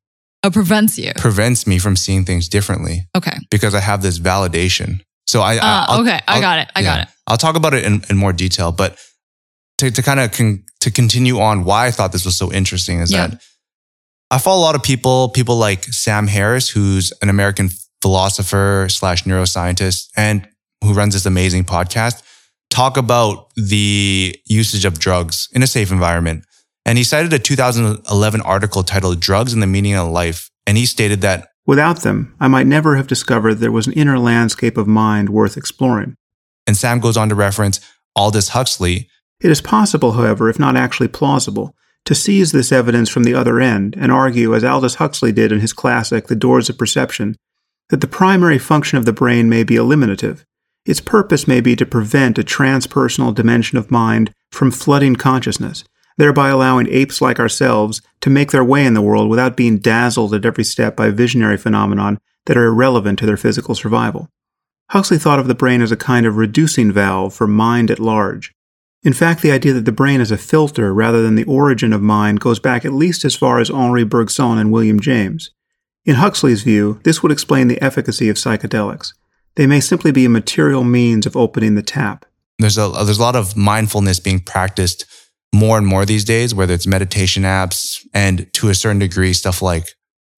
It 0.43 0.53
prevents 0.53 0.97
you. 0.97 1.11
prevents 1.17 1.65
me 1.67 1.79
from 1.79 1.95
seeing 1.95 2.23
things 2.25 2.47
differently 2.47 3.07
Okay. 3.17 3.37
because 3.51 3.73
I 3.75 3.79
have 3.81 4.01
this 4.01 4.19
validation. 4.19 5.01
So 5.27 5.41
I, 5.41 5.57
Uh, 5.57 5.59
I'll- 5.87 6.01
okay. 6.01 6.19
I 6.27 6.35
I'll- 6.35 6.41
got 6.41 6.59
it. 6.59 6.67
I 6.75 6.83
got 6.83 6.99
it. 7.01 7.07
I'll 7.27 7.37
talk 7.37 7.55
about 7.55 7.73
it 7.73 7.83
in, 7.85 8.03
in 8.09 8.17
more 8.17 8.33
detail, 8.33 8.71
but 8.71 8.97
to, 9.77 9.89
to 9.91 10.01
kind 10.01 10.19
of 10.19 10.31
con- 10.31 10.63
to 10.81 10.91
continue 10.91 11.39
on 11.39 11.63
why 11.63 11.87
I 11.87 11.91
thought 11.91 12.11
this 12.11 12.25
was 12.25 12.37
so 12.37 12.51
interesting 12.51 12.99
is 12.99 13.11
Yeah. 13.11 13.27
that 13.27 13.41
I 14.29 14.37
follow 14.39 14.59
a 14.59 14.65
lot 14.65 14.75
of 14.75 14.83
people, 14.83 15.29
people 15.29 15.55
like 15.57 15.85
Sam 15.85 16.27
Harris, 16.27 16.67
who's 16.69 17.13
an 17.21 17.29
American 17.29 17.69
philosopher 18.01 18.87
slash 18.89 19.23
neuroscientist 19.23 20.07
and 20.17 20.47
who 20.83 20.93
runs 20.93 21.13
this 21.13 21.25
amazing 21.25 21.63
podcast, 21.63 22.21
talk 22.69 22.97
about 22.97 23.49
the 23.55 24.35
usage 24.45 24.83
of 24.85 24.99
drugs 24.99 25.47
in 25.53 25.63
a 25.63 25.67
safe 25.67 25.91
environment. 25.91 26.43
And 26.85 26.97
he 26.97 27.03
cited 27.05 27.31
a 27.31 27.39
2011 27.39 28.41
article 28.41 28.83
titled 28.83 29.21
Drugs 29.21 29.53
and 29.53 29.61
the 29.61 29.67
Meaning 29.67 29.95
of 29.95 30.09
Life. 30.09 30.49
And 30.67 30.77
he 30.77 30.85
stated 30.85 31.21
that 31.21 31.47
Without 31.65 32.01
them, 32.01 32.35
I 32.39 32.47
might 32.47 32.67
never 32.67 32.97
have 32.97 33.07
discovered 33.07 33.55
there 33.55 33.71
was 33.71 33.87
an 33.87 33.93
inner 33.93 34.19
landscape 34.19 34.77
of 34.77 34.87
mind 34.87 35.29
worth 35.29 35.55
exploring. 35.55 36.15
And 36.67 36.75
Sam 36.75 36.99
goes 36.99 37.17
on 37.17 37.29
to 37.29 37.35
reference 37.35 37.79
Aldous 38.15 38.49
Huxley. 38.49 39.07
It 39.41 39.49
is 39.49 39.61
possible, 39.61 40.13
however, 40.13 40.49
if 40.49 40.59
not 40.59 40.75
actually 40.75 41.07
plausible, 41.07 41.75
to 42.05 42.15
seize 42.15 42.51
this 42.51 42.71
evidence 42.71 43.09
from 43.09 43.23
the 43.23 43.33
other 43.33 43.61
end 43.61 43.95
and 43.97 44.11
argue, 44.11 44.53
as 44.53 44.63
Aldous 44.63 44.95
Huxley 44.95 45.31
did 45.31 45.51
in 45.51 45.61
his 45.61 45.73
classic 45.73 46.27
The 46.27 46.35
Doors 46.35 46.69
of 46.69 46.77
Perception, 46.77 47.35
that 47.89 48.01
the 48.01 48.07
primary 48.07 48.59
function 48.59 48.97
of 48.97 49.05
the 49.05 49.13
brain 49.13 49.47
may 49.49 49.63
be 49.63 49.75
eliminative. 49.75 50.45
Its 50.85 50.99
purpose 50.99 51.47
may 51.47 51.61
be 51.61 51.77
to 51.77 51.85
prevent 51.85 52.37
a 52.37 52.43
transpersonal 52.43 53.33
dimension 53.33 53.77
of 53.77 53.91
mind 53.91 54.33
from 54.51 54.69
flooding 54.69 55.15
consciousness, 55.15 55.85
thereby 56.17 56.49
allowing 56.49 56.87
apes 56.89 57.21
like 57.21 57.39
ourselves 57.39 58.01
to 58.21 58.29
make 58.29 58.51
their 58.51 58.63
way 58.63 58.85
in 58.85 58.93
the 58.93 59.01
world 59.01 59.29
without 59.29 59.57
being 59.57 59.77
dazzled 59.77 60.33
at 60.33 60.45
every 60.45 60.63
step 60.63 60.95
by 60.95 61.09
visionary 61.09 61.57
phenomenon 61.57 62.19
that 62.45 62.57
are 62.57 62.65
irrelevant 62.65 63.19
to 63.19 63.25
their 63.25 63.37
physical 63.37 63.75
survival. 63.75 64.29
Huxley 64.89 65.17
thought 65.17 65.39
of 65.39 65.47
the 65.47 65.55
brain 65.55 65.81
as 65.81 65.91
a 65.91 65.97
kind 65.97 66.25
of 66.25 66.37
reducing 66.37 66.91
valve 66.91 67.33
for 67.33 67.47
mind 67.47 67.89
at 67.89 67.99
large. 67.99 68.53
In 69.03 69.13
fact, 69.13 69.41
the 69.41 69.51
idea 69.51 69.73
that 69.73 69.85
the 69.85 69.91
brain 69.91 70.21
is 70.21 70.31
a 70.31 70.37
filter 70.37 70.93
rather 70.93 71.21
than 71.21 71.35
the 71.35 71.43
origin 71.45 71.91
of 71.91 72.01
mind 72.01 72.39
goes 72.39 72.59
back 72.59 72.85
at 72.85 72.93
least 72.93 73.25
as 73.25 73.35
far 73.35 73.59
as 73.59 73.69
Henri 73.69 74.05
Bergson 74.05 74.57
and 74.57 74.71
William 74.71 74.99
James. 74.99 75.51
In 76.05 76.15
Huxley's 76.15 76.63
view, 76.63 76.99
this 77.03 77.21
would 77.21 77.31
explain 77.31 77.67
the 77.67 77.81
efficacy 77.81 78.29
of 78.29 78.37
psychedelics. 78.37 79.13
They 79.55 79.67
may 79.67 79.79
simply 79.79 80.11
be 80.11 80.25
a 80.25 80.29
material 80.29 80.83
means 80.83 81.25
of 81.25 81.35
opening 81.35 81.75
the 81.75 81.83
tap. 81.83 82.25
There's 82.59 82.77
a 82.77 82.89
there's 82.89 83.17
a 83.17 83.21
lot 83.21 83.35
of 83.35 83.57
mindfulness 83.57 84.19
being 84.19 84.39
practiced 84.39 85.05
more 85.53 85.77
and 85.77 85.85
more 85.85 86.05
these 86.05 86.25
days, 86.25 86.53
whether 86.53 86.73
it's 86.73 86.87
meditation 86.87 87.43
apps 87.43 87.99
and 88.13 88.51
to 88.53 88.69
a 88.69 88.75
certain 88.75 88.99
degree 88.99 89.33
stuff 89.33 89.61
like 89.61 89.87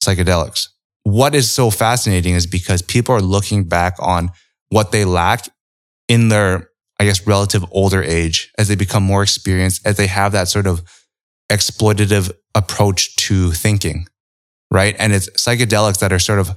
psychedelics. 0.03 0.67
What 1.03 1.33
is 1.33 1.49
so 1.49 1.69
fascinating 1.69 2.33
is 2.35 2.45
because 2.45 2.81
people 2.81 3.15
are 3.15 3.21
looking 3.21 3.63
back 3.63 3.95
on 3.99 4.29
what 4.69 4.91
they 4.91 5.05
lacked 5.05 5.49
in 6.09 6.27
their, 6.27 6.69
I 6.99 7.05
guess, 7.05 7.25
relative 7.25 7.63
older 7.71 8.03
age 8.03 8.51
as 8.57 8.67
they 8.67 8.75
become 8.75 9.03
more 9.03 9.23
experienced, 9.23 9.85
as 9.87 9.95
they 9.97 10.07
have 10.07 10.33
that 10.33 10.49
sort 10.49 10.67
of 10.67 10.83
exploitative 11.49 12.31
approach 12.53 13.15
to 13.15 13.51
thinking, 13.51 14.07
right? 14.69 14.95
And 14.99 15.13
it's 15.13 15.29
psychedelics 15.31 15.99
that 15.99 16.11
are 16.11 16.19
sort 16.19 16.39
of 16.39 16.55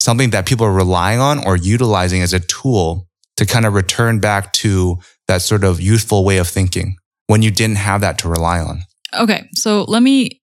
something 0.00 0.30
that 0.30 0.46
people 0.46 0.66
are 0.66 0.72
relying 0.72 1.18
on 1.18 1.44
or 1.44 1.56
utilizing 1.56 2.22
as 2.22 2.32
a 2.32 2.40
tool 2.40 3.08
to 3.36 3.46
kind 3.46 3.66
of 3.66 3.74
return 3.74 4.20
back 4.20 4.52
to 4.52 4.98
that 5.26 5.42
sort 5.42 5.64
of 5.64 5.80
youthful 5.80 6.24
way 6.24 6.36
of 6.36 6.46
thinking 6.46 6.96
when 7.26 7.42
you 7.42 7.50
didn't 7.50 7.76
have 7.76 8.00
that 8.02 8.18
to 8.18 8.28
rely 8.28 8.60
on. 8.60 8.82
Okay. 9.18 9.48
So 9.54 9.84
let 9.84 10.02
me 10.02 10.40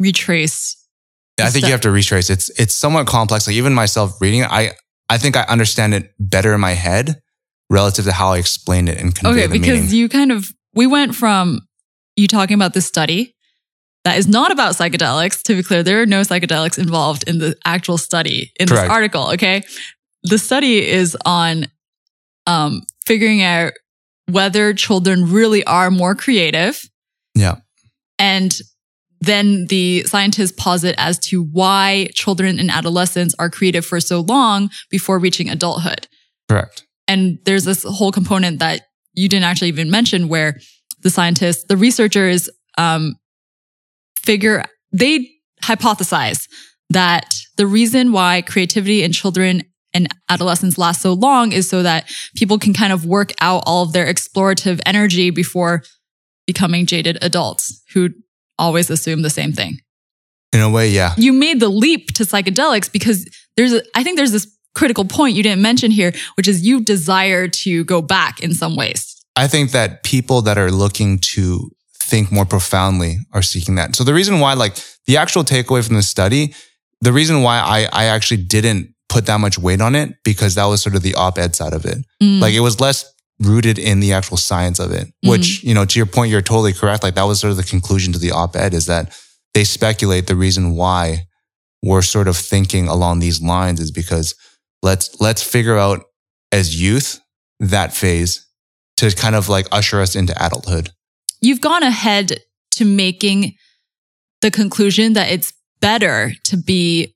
retrace. 0.00 0.76
I 1.40 1.50
think 1.50 1.64
you 1.66 1.72
have 1.72 1.80
to 1.82 1.90
retrace. 1.90 2.30
It's 2.30 2.48
it's 2.58 2.74
somewhat 2.74 3.06
complex. 3.06 3.46
Like 3.46 3.56
even 3.56 3.74
myself 3.74 4.20
reading 4.20 4.40
it, 4.40 4.50
I 4.50 4.72
I 5.08 5.18
think 5.18 5.36
I 5.36 5.42
understand 5.42 5.94
it 5.94 6.12
better 6.18 6.54
in 6.54 6.60
my 6.60 6.72
head 6.72 7.20
relative 7.70 8.04
to 8.04 8.12
how 8.12 8.28
I 8.32 8.38
explained 8.38 8.88
it 8.88 9.00
and 9.00 9.14
convey 9.14 9.30
Okay. 9.44 9.46
the 9.48 9.58
Because 9.58 9.80
meaning. 9.80 9.94
you 9.94 10.08
kind 10.08 10.30
of, 10.32 10.46
we 10.74 10.86
went 10.86 11.14
from 11.14 11.60
you 12.16 12.28
talking 12.28 12.54
about 12.54 12.72
this 12.74 12.86
study 12.86 13.34
that 14.04 14.16
is 14.18 14.26
not 14.28 14.50
about 14.52 14.74
psychedelics. 14.74 15.42
To 15.44 15.54
be 15.56 15.62
clear, 15.62 15.82
there 15.82 16.00
are 16.02 16.06
no 16.06 16.20
psychedelics 16.20 16.78
involved 16.78 17.24
in 17.28 17.38
the 17.38 17.56
actual 17.64 17.98
study 17.98 18.52
in 18.60 18.68
Correct. 18.68 18.84
this 18.84 18.90
article. 18.90 19.30
Okay. 19.32 19.62
The 20.24 20.38
study 20.38 20.86
is 20.86 21.16
on 21.24 21.66
um, 22.46 22.82
figuring 23.06 23.42
out 23.42 23.72
whether 24.30 24.72
children 24.72 25.30
really 25.30 25.64
are 25.64 25.90
more 25.90 26.14
creative. 26.14 26.82
Yeah. 27.34 27.56
And 28.18 28.58
then 29.20 29.66
the 29.66 30.02
scientists 30.04 30.52
posit 30.52 30.94
as 30.98 31.18
to 31.18 31.42
why 31.42 32.08
children 32.14 32.58
and 32.58 32.70
adolescents 32.70 33.34
are 33.38 33.50
creative 33.50 33.84
for 33.84 34.00
so 34.00 34.20
long 34.20 34.70
before 34.90 35.18
reaching 35.18 35.48
adulthood. 35.48 36.06
Correct. 36.48 36.84
And 37.08 37.38
there's 37.44 37.64
this 37.64 37.84
whole 37.84 38.12
component 38.12 38.58
that 38.58 38.82
you 39.14 39.28
didn't 39.28 39.44
actually 39.44 39.68
even 39.68 39.90
mention 39.90 40.28
where 40.28 40.58
the 41.00 41.10
scientists, 41.10 41.64
the 41.68 41.76
researchers, 41.76 42.50
um, 42.76 43.16
figure, 44.18 44.64
they 44.92 45.30
hypothesize 45.62 46.46
that 46.90 47.34
the 47.56 47.66
reason 47.66 48.12
why 48.12 48.42
creativity 48.42 49.02
in 49.02 49.12
children 49.12 49.62
and 49.94 50.08
adolescence 50.28 50.76
lasts 50.76 51.02
so 51.02 51.12
long 51.12 51.52
is 51.52 51.68
so 51.68 51.82
that 51.82 52.10
people 52.36 52.58
can 52.58 52.74
kind 52.74 52.92
of 52.92 53.06
work 53.06 53.32
out 53.40 53.62
all 53.64 53.84
of 53.84 53.92
their 53.92 54.06
explorative 54.06 54.80
energy 54.84 55.30
before 55.30 55.82
becoming 56.46 56.84
jaded 56.84 57.16
adults 57.22 57.82
who 57.94 58.10
always 58.58 58.90
assume 58.90 59.22
the 59.22 59.30
same 59.30 59.52
thing. 59.52 59.78
In 60.52 60.60
a 60.60 60.68
way, 60.68 60.88
yeah. 60.88 61.14
You 61.16 61.32
made 61.32 61.60
the 61.60 61.68
leap 61.68 62.12
to 62.14 62.24
psychedelics 62.24 62.92
because 62.92 63.28
there's 63.56 63.72
a, 63.72 63.82
I 63.94 64.04
think 64.04 64.16
there's 64.16 64.32
this 64.32 64.46
critical 64.74 65.04
point 65.04 65.36
you 65.36 65.42
didn't 65.42 65.62
mention 65.62 65.90
here, 65.90 66.12
which 66.36 66.48
is 66.48 66.66
you 66.66 66.82
desire 66.82 67.48
to 67.48 67.84
go 67.84 68.02
back 68.02 68.40
in 68.40 68.52
some 68.52 68.76
ways. 68.76 69.24
I 69.36 69.48
think 69.48 69.72
that 69.72 70.02
people 70.02 70.42
that 70.42 70.58
are 70.58 70.70
looking 70.70 71.18
to 71.18 71.70
think 71.94 72.30
more 72.30 72.44
profoundly 72.44 73.18
are 73.32 73.42
seeking 73.42 73.74
that. 73.76 73.96
So 73.96 74.04
the 74.04 74.14
reason 74.14 74.38
why, 74.38 74.54
like 74.54 74.76
the 75.06 75.16
actual 75.16 75.42
takeaway 75.42 75.84
from 75.84 75.96
the 75.96 76.02
study, 76.02 76.54
the 77.00 77.12
reason 77.12 77.42
why 77.42 77.58
I, 77.58 77.88
I 77.92 78.04
actually 78.06 78.42
didn't 78.42 78.93
put 79.14 79.26
that 79.26 79.38
much 79.38 79.56
weight 79.58 79.80
on 79.80 79.94
it 79.94 80.12
because 80.24 80.56
that 80.56 80.64
was 80.64 80.82
sort 80.82 80.96
of 80.96 81.02
the 81.02 81.14
op-ed 81.14 81.54
side 81.54 81.72
of 81.72 81.84
it. 81.84 81.98
Mm. 82.20 82.40
Like 82.40 82.52
it 82.52 82.60
was 82.60 82.80
less 82.80 83.04
rooted 83.38 83.78
in 83.78 84.00
the 84.00 84.12
actual 84.12 84.36
science 84.36 84.80
of 84.80 84.90
it, 84.90 85.06
which, 85.22 85.62
you 85.62 85.72
know, 85.72 85.84
to 85.84 85.98
your 85.98 86.06
point, 86.06 86.32
you're 86.32 86.42
totally 86.42 86.72
correct. 86.72 87.04
Like 87.04 87.14
that 87.14 87.22
was 87.22 87.38
sort 87.38 87.52
of 87.52 87.56
the 87.56 87.62
conclusion 87.62 88.12
to 88.12 88.18
the 88.18 88.32
op-ed 88.32 88.74
is 88.74 88.86
that 88.86 89.16
they 89.54 89.62
speculate 89.62 90.26
the 90.26 90.34
reason 90.34 90.74
why 90.74 91.26
we're 91.80 92.02
sort 92.02 92.26
of 92.26 92.36
thinking 92.36 92.88
along 92.88 93.20
these 93.20 93.40
lines 93.40 93.78
is 93.78 93.92
because 93.92 94.34
let's, 94.82 95.20
let's 95.20 95.42
figure 95.42 95.78
out 95.78 96.02
as 96.50 96.80
youth 96.80 97.20
that 97.60 97.94
phase 97.94 98.44
to 98.96 99.14
kind 99.14 99.36
of 99.36 99.48
like 99.48 99.68
usher 99.70 100.00
us 100.00 100.16
into 100.16 100.34
adulthood. 100.44 100.90
You've 101.40 101.60
gone 101.60 101.84
ahead 101.84 102.40
to 102.72 102.84
making 102.84 103.54
the 104.40 104.50
conclusion 104.50 105.12
that 105.12 105.30
it's 105.30 105.52
better 105.80 106.32
to 106.44 106.56
be 106.56 107.13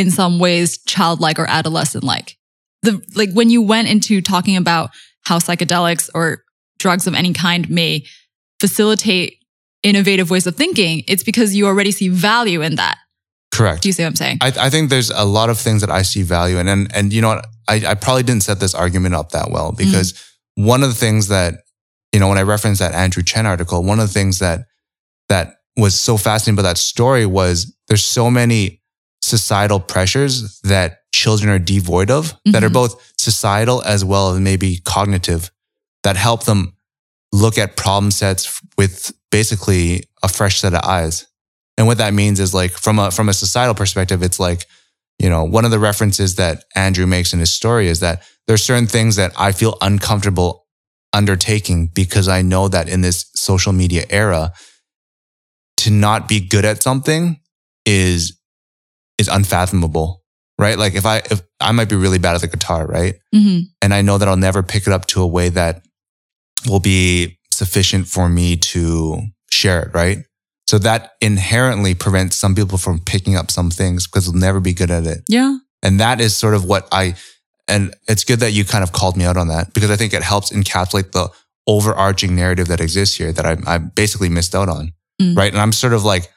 in 0.00 0.10
some 0.10 0.38
ways 0.38 0.78
childlike 0.84 1.38
or 1.38 1.46
adolescent 1.48 2.02
like. 2.02 2.36
The 2.82 3.02
like 3.14 3.30
when 3.32 3.50
you 3.50 3.60
went 3.60 3.88
into 3.88 4.22
talking 4.22 4.56
about 4.56 4.90
how 5.24 5.38
psychedelics 5.38 6.08
or 6.14 6.44
drugs 6.78 7.06
of 7.06 7.14
any 7.14 7.32
kind 7.34 7.68
may 7.68 8.06
facilitate 8.58 9.36
innovative 9.82 10.30
ways 10.30 10.46
of 10.46 10.56
thinking, 10.56 11.02
it's 11.06 11.22
because 11.22 11.54
you 11.54 11.66
already 11.66 11.90
see 11.90 12.08
value 12.08 12.62
in 12.62 12.76
that. 12.76 12.96
Correct. 13.52 13.82
Do 13.82 13.88
you 13.88 13.92
see 13.92 14.02
what 14.02 14.08
I'm 14.08 14.16
saying? 14.16 14.38
I, 14.40 14.52
I 14.58 14.70
think 14.70 14.90
there's 14.90 15.10
a 15.10 15.24
lot 15.24 15.50
of 15.50 15.58
things 15.58 15.80
that 15.82 15.90
I 15.90 16.02
see 16.02 16.22
value 16.22 16.58
in. 16.58 16.68
And, 16.68 16.94
and 16.94 17.12
you 17.12 17.20
know 17.20 17.28
what? 17.28 17.46
I, 17.68 17.82
I 17.86 17.94
probably 17.94 18.22
didn't 18.22 18.44
set 18.44 18.60
this 18.60 18.74
argument 18.74 19.14
up 19.14 19.32
that 19.32 19.50
well 19.50 19.72
mm-hmm. 19.72 19.84
because 19.84 20.22
one 20.54 20.82
of 20.82 20.88
the 20.88 20.94
things 20.94 21.28
that, 21.28 21.54
you 22.12 22.20
know, 22.20 22.28
when 22.28 22.38
I 22.38 22.42
referenced 22.42 22.80
that 22.80 22.94
Andrew 22.94 23.22
Chen 23.22 23.46
article, 23.46 23.82
one 23.82 24.00
of 24.00 24.08
the 24.08 24.12
things 24.12 24.38
that, 24.38 24.60
that 25.28 25.56
was 25.76 26.00
so 26.00 26.16
fascinating 26.16 26.58
about 26.58 26.68
that 26.68 26.78
story 26.78 27.26
was 27.26 27.74
there's 27.88 28.04
so 28.04 28.30
many 28.30 28.79
societal 29.22 29.80
pressures 29.80 30.60
that 30.62 31.00
children 31.12 31.50
are 31.50 31.58
devoid 31.58 32.10
of 32.10 32.34
that 32.46 32.64
are 32.64 32.70
Mhm. 32.70 32.74
both 32.74 33.12
societal 33.18 33.82
as 33.82 34.04
well 34.04 34.32
as 34.32 34.40
maybe 34.40 34.78
cognitive 34.84 35.50
that 36.02 36.16
help 36.16 36.44
them 36.44 36.72
look 37.32 37.58
at 37.58 37.76
problem 37.76 38.10
sets 38.10 38.60
with 38.78 39.12
basically 39.30 40.04
a 40.22 40.28
fresh 40.28 40.60
set 40.60 40.74
of 40.74 40.82
eyes. 40.84 41.26
And 41.76 41.86
what 41.86 41.98
that 41.98 42.14
means 42.14 42.40
is 42.40 42.52
like 42.54 42.72
from 42.72 42.98
a 42.98 43.10
from 43.10 43.28
a 43.28 43.34
societal 43.34 43.74
perspective, 43.74 44.22
it's 44.22 44.40
like, 44.40 44.66
you 45.18 45.28
know, 45.28 45.44
one 45.44 45.64
of 45.64 45.70
the 45.70 45.78
references 45.78 46.36
that 46.36 46.64
Andrew 46.74 47.06
makes 47.06 47.32
in 47.32 47.40
his 47.40 47.52
story 47.52 47.88
is 47.88 48.00
that 48.00 48.22
there's 48.46 48.64
certain 48.64 48.86
things 48.86 49.16
that 49.16 49.32
I 49.38 49.52
feel 49.52 49.76
uncomfortable 49.80 50.66
undertaking 51.12 51.86
because 51.88 52.28
I 52.28 52.42
know 52.42 52.68
that 52.68 52.88
in 52.88 53.00
this 53.00 53.26
social 53.34 53.72
media 53.72 54.04
era, 54.10 54.52
to 55.78 55.90
not 55.90 56.28
be 56.28 56.40
good 56.40 56.64
at 56.64 56.82
something 56.82 57.40
is 57.86 58.36
is 59.20 59.28
unfathomable. 59.28 60.16
Right? 60.58 60.76
Like 60.78 60.94
if 60.94 61.06
I 61.06 61.18
if 61.30 61.40
I 61.60 61.72
might 61.72 61.88
be 61.88 61.96
really 61.96 62.18
bad 62.18 62.34
at 62.34 62.40
the 62.42 62.48
guitar, 62.48 62.86
right? 62.86 63.14
hmm 63.34 63.60
and 63.82 63.94
I 63.94 64.02
know 64.02 64.18
that 64.18 64.28
I'll 64.28 64.36
never 64.48 64.62
pick 64.62 64.86
it 64.86 64.92
up 64.92 65.06
to 65.06 65.22
a 65.22 65.26
way 65.26 65.48
that 65.50 65.82
will 66.68 66.80
be 66.80 67.38
sufficient 67.52 68.06
for 68.08 68.28
me 68.28 68.56
to 68.56 69.22
share 69.50 69.82
it, 69.84 69.94
right? 69.94 70.18
So 70.68 70.78
that 70.78 71.12
inherently 71.20 71.94
prevents 71.94 72.36
some 72.36 72.54
people 72.54 72.78
from 72.78 73.00
picking 73.00 73.36
up 73.36 73.50
some 73.50 73.70
things 73.70 74.06
because 74.06 74.26
they'll 74.26 74.40
never 74.48 74.60
be 74.60 74.72
good 74.74 74.90
at 74.90 75.06
it. 75.06 75.20
Yeah. 75.28 75.56
And 75.82 75.98
that 75.98 76.20
is 76.20 76.36
sort 76.36 76.54
of 76.54 76.64
what 76.64 76.86
I, 76.92 77.14
and 77.66 77.94
it's 78.06 78.24
good 78.24 78.40
that 78.40 78.52
you 78.52 78.64
kind 78.64 78.84
of 78.84 78.92
called 78.92 79.16
me 79.16 79.24
out 79.24 79.36
on 79.38 79.48
that 79.48 79.72
because 79.74 79.90
I 79.90 79.96
think 79.96 80.12
it 80.12 80.22
helps 80.22 80.52
encapsulate 80.52 81.12
the 81.12 81.30
overarching 81.66 82.36
narrative 82.36 82.68
that 82.68 82.80
exists 82.80 83.16
here 83.16 83.32
that 83.32 83.46
I, 83.46 83.56
I 83.66 83.78
basically 83.78 84.28
missed 84.28 84.54
out 84.54 84.68
on, 84.68 84.92
Mm. 85.20 85.36
right? 85.36 85.52
And 85.52 85.60
I'm 85.60 85.72
sort 85.72 85.92
of 85.94 86.04
like 86.04 86.30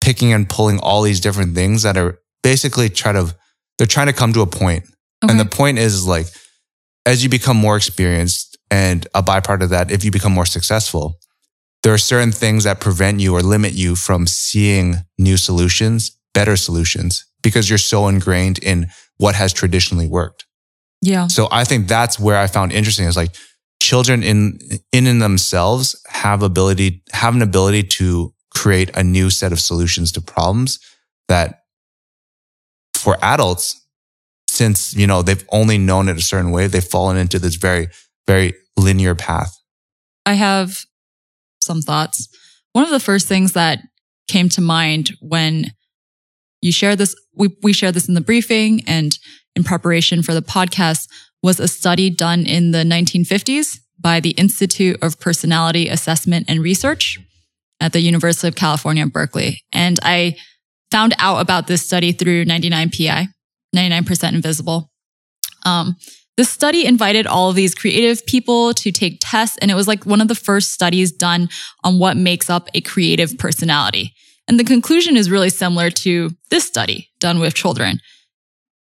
picking 0.00 0.32
and 0.32 0.48
pulling 0.48 0.78
all 0.80 1.02
these 1.02 1.20
different 1.20 1.54
things 1.54 1.82
that 1.82 1.96
are 1.96 2.18
basically 2.42 2.88
try 2.88 3.12
to, 3.12 3.34
they're 3.78 3.86
trying 3.86 4.08
to 4.08 4.12
come 4.12 4.32
to 4.32 4.40
a 4.40 4.46
point. 4.46 4.84
And 5.28 5.38
the 5.38 5.44
point 5.44 5.78
is 5.78 6.06
like, 6.06 6.26
as 7.06 7.22
you 7.22 7.28
become 7.28 7.56
more 7.56 7.76
experienced 7.76 8.58
and 8.70 9.06
a 9.14 9.22
byproduct 9.22 9.62
of 9.62 9.70
that, 9.70 9.90
if 9.90 10.04
you 10.04 10.10
become 10.10 10.32
more 10.32 10.46
successful, 10.46 11.18
there 11.82 11.92
are 11.92 11.98
certain 11.98 12.32
things 12.32 12.64
that 12.64 12.80
prevent 12.80 13.20
you 13.20 13.34
or 13.34 13.40
limit 13.40 13.72
you 13.72 13.96
from 13.96 14.26
seeing 14.26 14.96
new 15.18 15.36
solutions, 15.36 16.16
better 16.34 16.56
solutions, 16.56 17.24
because 17.42 17.68
you're 17.68 17.78
so 17.78 18.08
ingrained 18.08 18.58
in 18.58 18.88
what 19.18 19.34
has 19.34 19.52
traditionally 19.52 20.06
worked. 20.06 20.44
Yeah. 21.00 21.26
So 21.26 21.48
I 21.50 21.64
think 21.64 21.88
that's 21.88 22.18
where 22.18 22.38
I 22.38 22.46
found 22.46 22.72
interesting 22.72 23.06
is 23.06 23.16
like 23.16 23.34
children 23.82 24.22
in, 24.22 24.58
in 24.92 25.06
and 25.06 25.20
themselves 25.20 26.00
have 26.08 26.42
ability, 26.42 27.02
have 27.12 27.34
an 27.34 27.42
ability 27.42 27.82
to 27.84 28.32
create 28.54 28.90
a 28.96 29.02
new 29.02 29.30
set 29.30 29.50
of 29.50 29.58
solutions 29.58 30.12
to 30.12 30.20
problems 30.20 30.78
that 31.28 31.61
for 33.02 33.18
adults, 33.20 33.84
since, 34.48 34.94
you 34.94 35.06
know, 35.06 35.22
they've 35.22 35.44
only 35.50 35.76
known 35.76 36.08
it 36.08 36.16
a 36.16 36.22
certain 36.22 36.52
way, 36.52 36.68
they've 36.68 36.84
fallen 36.84 37.16
into 37.16 37.38
this 37.38 37.56
very, 37.56 37.88
very 38.26 38.54
linear 38.76 39.14
path. 39.14 39.52
I 40.24 40.34
have 40.34 40.84
some 41.60 41.80
thoughts. 41.82 42.28
One 42.72 42.84
of 42.84 42.90
the 42.90 43.00
first 43.00 43.26
things 43.26 43.52
that 43.52 43.80
came 44.28 44.48
to 44.50 44.60
mind 44.60 45.12
when 45.20 45.72
you 46.60 46.70
share 46.70 46.94
this, 46.94 47.16
we, 47.34 47.48
we 47.62 47.72
shared 47.72 47.94
this 47.94 48.08
in 48.08 48.14
the 48.14 48.20
briefing 48.20 48.82
and 48.86 49.18
in 49.56 49.64
preparation 49.64 50.22
for 50.22 50.32
the 50.32 50.42
podcast 50.42 51.08
was 51.42 51.58
a 51.58 51.66
study 51.66 52.08
done 52.08 52.46
in 52.46 52.70
the 52.70 52.84
1950s 52.84 53.78
by 53.98 54.20
the 54.20 54.30
Institute 54.30 54.96
of 55.02 55.18
Personality 55.18 55.88
Assessment 55.88 56.46
and 56.48 56.60
Research 56.60 57.18
at 57.80 57.92
the 57.92 58.00
University 58.00 58.46
of 58.46 58.54
California, 58.54 59.06
Berkeley. 59.06 59.60
And 59.72 59.98
I 60.02 60.36
found 60.92 61.14
out 61.18 61.38
about 61.38 61.66
this 61.66 61.84
study 61.84 62.12
through 62.12 62.44
99PI, 62.44 63.28
99% 63.74 64.34
Invisible. 64.34 64.90
Um, 65.64 65.96
the 66.36 66.44
study 66.44 66.84
invited 66.86 67.26
all 67.26 67.48
of 67.50 67.56
these 67.56 67.74
creative 67.74 68.24
people 68.26 68.74
to 68.74 68.92
take 68.92 69.18
tests, 69.20 69.58
and 69.62 69.70
it 69.70 69.74
was 69.74 69.88
like 69.88 70.04
one 70.04 70.20
of 70.20 70.28
the 70.28 70.34
first 70.34 70.72
studies 70.72 71.10
done 71.12 71.48
on 71.82 71.98
what 71.98 72.16
makes 72.16 72.50
up 72.50 72.68
a 72.74 72.80
creative 72.82 73.38
personality. 73.38 74.14
And 74.48 74.60
the 74.60 74.64
conclusion 74.64 75.16
is 75.16 75.30
really 75.30 75.50
similar 75.50 75.88
to 75.90 76.30
this 76.50 76.64
study 76.64 77.10
done 77.20 77.38
with 77.38 77.54
children. 77.54 77.98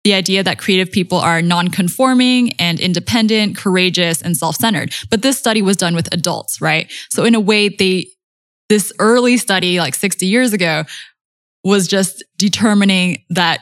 The 0.05 0.15
idea 0.15 0.43
that 0.43 0.59
creative 0.59 0.93
people 0.93 1.19
are 1.19 1.43
non-conforming 1.43 2.53
and 2.59 2.81
independent, 2.81 3.57
courageous, 3.57 4.23
and 4.23 4.37
self-centered. 4.37 4.95
But 5.11 5.23
this 5.23 5.39
study 5.39 5.61
was 5.61 5.77
done 5.77 5.95
with 5.95 6.13
adults, 6.15 6.61
right? 6.61 6.91
So 7.11 7.25
in 7.25 7.35
a 7.35 7.41
way, 7.41 7.69
they, 7.69 8.07
this 8.69 8.93
early 8.99 9.37
study, 9.37 9.79
like 9.79 9.95
60 9.95 10.27
years 10.27 10.53
ago, 10.53 10.85
was 11.69 11.87
just 11.87 12.25
determining 12.39 13.23
that 13.29 13.61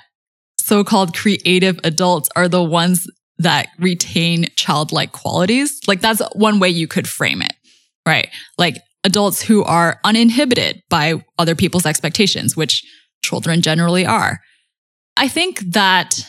so-called 0.60 1.14
creative 1.14 1.78
adults 1.82 2.28
are 2.36 2.48
the 2.48 2.62
ones 2.62 3.06
that 3.38 3.68
retain 3.78 4.46
childlike 4.56 5.12
qualities. 5.12 5.80
Like 5.86 6.00
that's 6.00 6.22
one 6.34 6.60
way 6.60 6.68
you 6.68 6.86
could 6.86 7.08
frame 7.08 7.42
it, 7.42 7.52
right? 8.06 8.28
Like 8.58 8.76
adults 9.02 9.42
who 9.42 9.64
are 9.64 9.98
uninhibited 10.04 10.82
by 10.88 11.24
other 11.36 11.54
people's 11.54 11.84
expectations, 11.84 12.56
which 12.56 12.84
children 13.24 13.60
generally 13.60 14.06
are. 14.06 14.38
I 15.16 15.26
think 15.26 15.58
that 15.72 16.24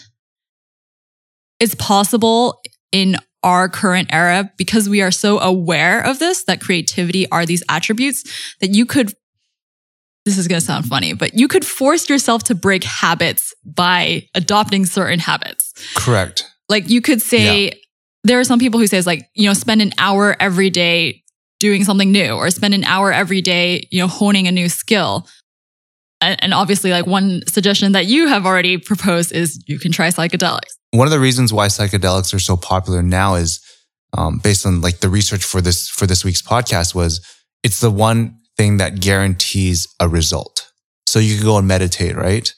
it's 1.59 1.75
possible 1.75 2.59
in 2.91 3.17
our 3.43 3.69
current 3.69 4.09
era 4.11 4.51
because 4.57 4.89
we 4.89 5.01
are 5.03 5.11
so 5.11 5.39
aware 5.39 6.01
of 6.01 6.17
this 6.17 6.43
that 6.45 6.59
creativity 6.59 7.29
are 7.29 7.45
these 7.45 7.63
attributes 7.69 8.23
that 8.61 8.73
you 8.73 8.85
could 8.85 9.13
this 10.27 10.37
is 10.37 10.47
going 10.47 10.59
to 10.59 10.65
sound 10.65 10.85
funny, 10.85 11.13
but 11.13 11.33
you 11.35 11.47
could 11.47 11.65
force 11.65 12.09
yourself 12.09 12.43
to 12.43 12.55
break 12.55 12.83
habits 12.83 13.53
by 13.63 14.27
adopting 14.35 14.85
certain 14.85 15.19
habits. 15.19 15.73
Correct. 15.95 16.43
Like 16.67 16.89
you 16.89 17.01
could 17.01 17.21
say, 17.21 17.71
there 18.25 18.37
are 18.37 18.43
some 18.43 18.59
people 18.59 18.77
who 18.77 18.87
says 18.87 19.07
like, 19.07 19.29
you 19.35 19.47
know, 19.47 19.53
spend 19.53 19.81
an 19.81 19.93
hour 19.97 20.35
every 20.37 20.69
day 20.69 21.23
doing 21.61 21.85
something 21.85 22.11
new 22.11 22.33
or 22.33 22.49
spend 22.49 22.73
an 22.73 22.83
hour 22.83 23.13
every 23.13 23.41
day, 23.41 23.87
you 23.89 24.01
know, 24.01 24.07
honing 24.07 24.49
a 24.49 24.51
new 24.51 24.67
skill. 24.67 25.25
And 26.19 26.43
and 26.43 26.53
obviously, 26.53 26.91
like 26.91 27.07
one 27.07 27.41
suggestion 27.47 27.93
that 27.93 28.07
you 28.07 28.27
have 28.27 28.45
already 28.45 28.77
proposed 28.77 29.31
is 29.31 29.63
you 29.65 29.79
can 29.79 29.93
try 29.93 30.09
psychedelics. 30.09 30.75
One 30.91 31.07
of 31.07 31.11
the 31.11 31.19
reasons 31.21 31.53
why 31.53 31.67
psychedelics 31.67 32.33
are 32.33 32.39
so 32.39 32.57
popular 32.57 33.01
now 33.01 33.35
is 33.35 33.61
um, 34.11 34.39
based 34.39 34.65
on 34.65 34.81
like 34.81 34.99
the 34.99 35.09
research 35.09 35.45
for 35.45 35.61
this 35.61 35.87
for 35.87 36.05
this 36.05 36.25
week's 36.25 36.41
podcast 36.41 36.93
was 36.93 37.25
it's 37.63 37.79
the 37.79 37.91
one 37.91 38.37
thing 38.57 38.77
that 38.77 38.99
guarantees 38.99 39.87
a 39.99 40.07
result. 40.07 40.71
So 41.05 41.19
you 41.19 41.37
can 41.37 41.45
go 41.45 41.57
and 41.57 41.67
meditate, 41.67 42.15
right? 42.15 42.51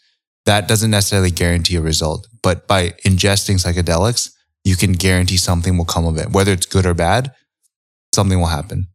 That 0.45 0.67
doesn't 0.67 0.91
necessarily 0.91 1.31
guarantee 1.31 1.75
a 1.75 1.81
result, 1.81 2.27
but 2.41 2.67
by 2.67 2.89
ingesting 3.05 3.63
psychedelics, 3.63 4.31
you 4.63 4.75
can 4.75 4.93
guarantee 4.93 5.37
something 5.37 5.77
will 5.77 5.85
come 5.85 6.05
of 6.05 6.17
it, 6.17 6.31
whether 6.31 6.51
it's 6.51 6.65
good 6.65 6.85
or 6.85 6.93
bad. 6.93 7.31
Something 8.13 8.39
will 8.39 8.47
happen. 8.47 8.87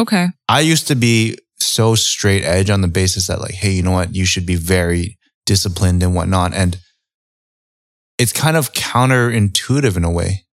Okay. 0.00 0.28
I 0.48 0.60
used 0.60 0.88
to 0.88 0.94
be 0.94 1.36
so 1.58 1.94
straight 1.94 2.42
edge 2.42 2.70
on 2.70 2.80
the 2.80 2.88
basis 2.88 3.26
that 3.26 3.40
like, 3.40 3.52
hey, 3.52 3.70
you 3.70 3.82
know 3.82 3.90
what? 3.90 4.14
You 4.14 4.24
should 4.24 4.46
be 4.46 4.54
very 4.54 5.18
disciplined 5.44 6.02
and 6.02 6.14
whatnot. 6.14 6.54
And 6.54 6.78
it's 8.18 8.32
kind 8.32 8.56
of 8.56 8.72
counterintuitive 8.72 9.96
in 9.96 10.04
a 10.04 10.10
way 10.10 10.46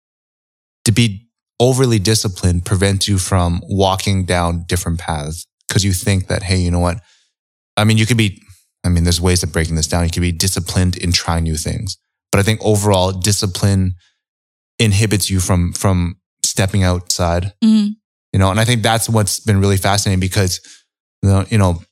to 0.84 0.92
be 0.92 1.30
overly 1.60 2.00
disciplined 2.00 2.66
prevents 2.66 3.08
you 3.08 3.18
from 3.18 3.62
walking 3.64 4.26
down 4.26 4.66
different 4.68 5.00
paths 5.00 5.46
because 5.68 5.84
you 5.84 5.94
think 5.94 6.28
that, 6.28 6.44
hey, 6.44 6.58
you 6.58 6.72
know 6.72 6.80
what? 6.80 7.00
I 7.76 7.84
mean, 7.84 7.98
you 7.98 8.06
could 8.06 8.18
be, 8.18 8.42
I 8.84 8.90
mean, 8.90 9.04
there's 9.04 9.22
ways 9.22 9.44
of 9.44 9.52
breaking 9.52 9.76
this 9.76 9.88
down. 9.88 10.04
You 10.06 10.10
could 10.12 10.22
be 10.22 10.32
disciplined 10.32 10.98
in 10.98 11.12
trying 11.12 11.44
new 11.44 11.56
things. 11.58 11.98
But 12.32 12.40
I 12.40 12.44
think 12.44 12.60
overall 12.64 13.12
discipline 13.12 13.96
inhibits 14.80 15.30
you 15.30 15.40
from, 15.40 15.74
from 15.74 16.18
stepping 16.44 16.84
outside, 16.84 17.54
Mhm. 17.64 17.96
you 18.34 18.40
know, 18.40 18.50
and 18.52 18.60
I 18.60 18.66
think 18.66 18.84
that's 18.84 19.10
what's 19.10 19.40
been 19.40 19.60
really 19.60 19.78
fascinating 19.78 20.20
because, 20.20 20.60
you 21.22 21.30
know, 21.30 21.46
you 21.50 21.58
know 21.58 21.84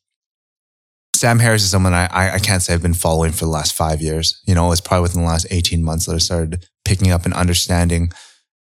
Sam 1.16 1.40
Harris 1.40 1.64
is 1.64 1.72
someone 1.72 1.94
I, 1.94 2.06
I, 2.08 2.34
I 2.36 2.40
can't 2.40 2.62
say 2.62 2.74
I've 2.74 2.82
been 2.82 2.94
following 2.94 3.32
for 3.32 3.46
the 3.46 3.52
last 3.52 3.74
five 3.74 4.02
years. 4.02 4.42
You 4.46 4.54
know, 4.54 4.72
it's 4.72 4.82
probably 4.82 5.04
within 5.04 5.22
the 5.22 5.28
last 5.28 5.48
18 5.50 5.82
months 5.84 6.06
that 6.06 6.14
I 6.14 6.18
started 6.18 6.66
picking 6.84 7.10
up 7.10 7.24
and 7.26 7.34
understanding, 7.34 8.12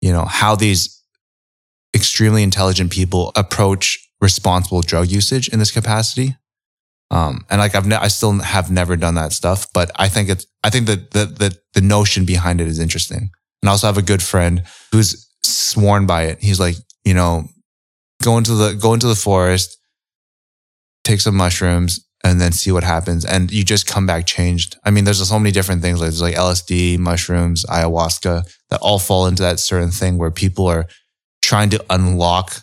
you 0.00 0.12
know, 0.12 0.24
how 0.24 0.56
these 0.56 1.00
extremely 1.94 2.42
intelligent 2.42 2.90
people 2.90 3.30
approach 3.36 3.98
responsible 4.20 4.82
drug 4.82 5.08
usage 5.08 5.48
in 5.48 5.58
this 5.58 5.70
capacity. 5.70 6.36
Um, 7.10 7.44
and 7.50 7.60
like 7.60 7.74
I've, 7.74 7.86
ne- 7.86 7.96
I 7.96 8.08
still 8.08 8.38
have 8.38 8.70
never 8.70 8.96
done 8.96 9.14
that 9.14 9.32
stuff, 9.32 9.66
but 9.74 9.90
I 9.96 10.08
think 10.08 10.28
it's, 10.28 10.46
I 10.62 10.70
think 10.70 10.86
that 10.86 11.10
the, 11.10 11.26
the, 11.26 11.58
the 11.74 11.80
notion 11.80 12.24
behind 12.24 12.60
it 12.60 12.68
is 12.68 12.78
interesting. 12.78 13.30
And 13.62 13.68
I 13.68 13.72
also 13.72 13.88
have 13.88 13.98
a 13.98 14.02
good 14.02 14.22
friend 14.22 14.62
who's 14.92 15.28
sworn 15.42 16.06
by 16.06 16.24
it. 16.24 16.38
He's 16.40 16.60
like, 16.60 16.76
you 17.04 17.14
know, 17.14 17.48
go 18.22 18.38
into 18.38 18.54
the, 18.54 18.74
go 18.74 18.94
into 18.94 19.08
the 19.08 19.16
forest, 19.16 19.76
take 21.02 21.20
some 21.20 21.36
mushrooms 21.36 21.98
and 22.22 22.40
then 22.40 22.52
see 22.52 22.70
what 22.70 22.84
happens. 22.84 23.24
And 23.24 23.50
you 23.50 23.64
just 23.64 23.86
come 23.86 24.06
back 24.06 24.26
changed. 24.26 24.76
I 24.84 24.90
mean, 24.90 25.04
there's 25.04 25.26
so 25.26 25.38
many 25.38 25.50
different 25.50 25.82
things. 25.82 26.00
Like 26.00 26.10
there's 26.10 26.22
like 26.22 26.34
LSD, 26.34 26.98
mushrooms, 26.98 27.64
ayahuasca 27.66 28.44
that 28.68 28.80
all 28.80 28.98
fall 28.98 29.26
into 29.26 29.42
that 29.42 29.58
certain 29.58 29.90
thing 29.90 30.18
where 30.18 30.30
people 30.30 30.66
are 30.66 30.86
trying 31.42 31.70
to 31.70 31.84
unlock 31.90 32.62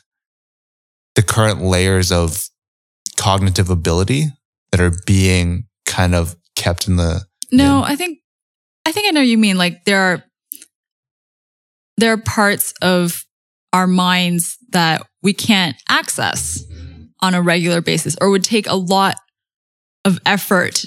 the 1.17 1.23
current 1.23 1.63
layers 1.63 2.11
of 2.11 2.47
cognitive 3.17 3.71
ability 3.71 4.25
that 4.71 4.79
are 4.79 4.93
being 5.07 5.65
kind 5.87 6.13
of 6.13 6.35
kept 6.55 6.87
in 6.87 6.95
the 6.95 7.25
No, 7.51 7.81
I 7.83 7.95
think 7.95 8.19
I 8.85 8.91
think 8.91 9.07
I 9.07 9.11
know 9.11 9.21
what 9.21 9.27
you 9.27 9.37
mean. 9.37 9.57
Like 9.57 9.83
there 9.85 9.99
are 9.99 10.23
there 11.97 12.13
are 12.13 12.17
parts 12.17 12.71
of 12.83 13.25
our 13.73 13.87
minds 13.87 14.57
that 14.69 15.07
we 15.23 15.33
can't 15.33 15.75
access 15.89 16.63
on 17.21 17.33
a 17.33 17.41
regular 17.41 17.81
basis 17.81 18.15
or 18.21 18.29
would 18.29 18.43
take 18.43 18.67
a 18.67 18.75
lot 18.75 19.15
of 20.05 20.19
effort. 20.23 20.85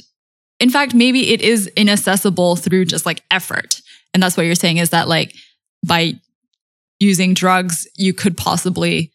In 0.61 0.71
fact, 0.71 0.95
maybe 0.95 1.33
it 1.33 1.41
is 1.41 1.67
inaccessible 1.77 2.55
through 2.55 2.85
just 2.85 3.05
like 3.05 3.25
effort. 3.33 3.81
And 4.15 4.23
that's 4.23 4.37
what 4.37 4.47
you're 4.47 4.55
saying 4.55 4.77
is 4.77 4.91
that 4.91 5.09
like 5.09 5.35
by 5.85 6.13
using 7.01 7.35
drugs, 7.35 7.89
you 7.97 8.15
could 8.15 8.37
possibly 8.37 9.13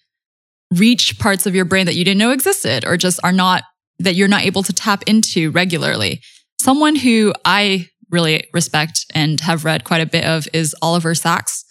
reach 0.72 1.18
parts 1.20 1.46
of 1.46 1.56
your 1.56 1.66
brain 1.66 1.86
that 1.86 1.96
you 1.96 2.04
didn't 2.04 2.18
know 2.18 2.32
existed 2.32 2.86
or 2.86 2.98
just 2.98 3.20
are 3.24 3.32
not 3.32 3.64
that 4.00 4.16
you're 4.16 4.28
not 4.28 4.44
able 4.44 4.64
to 4.64 4.74
tap 4.74 5.04
into 5.08 5.52
regularly. 5.52 6.22
Someone 6.60 6.96
who 6.96 7.34
I 7.46 7.88
really 8.10 8.48
respect 8.54 9.06
and 9.14 9.40
have 9.42 9.66
read 9.66 9.84
quite 9.84 10.02
a 10.02 10.06
bit 10.06 10.26
of 10.26 10.48
is 10.54 10.76
Oliver 10.82 11.16
Sacks, 11.16 11.64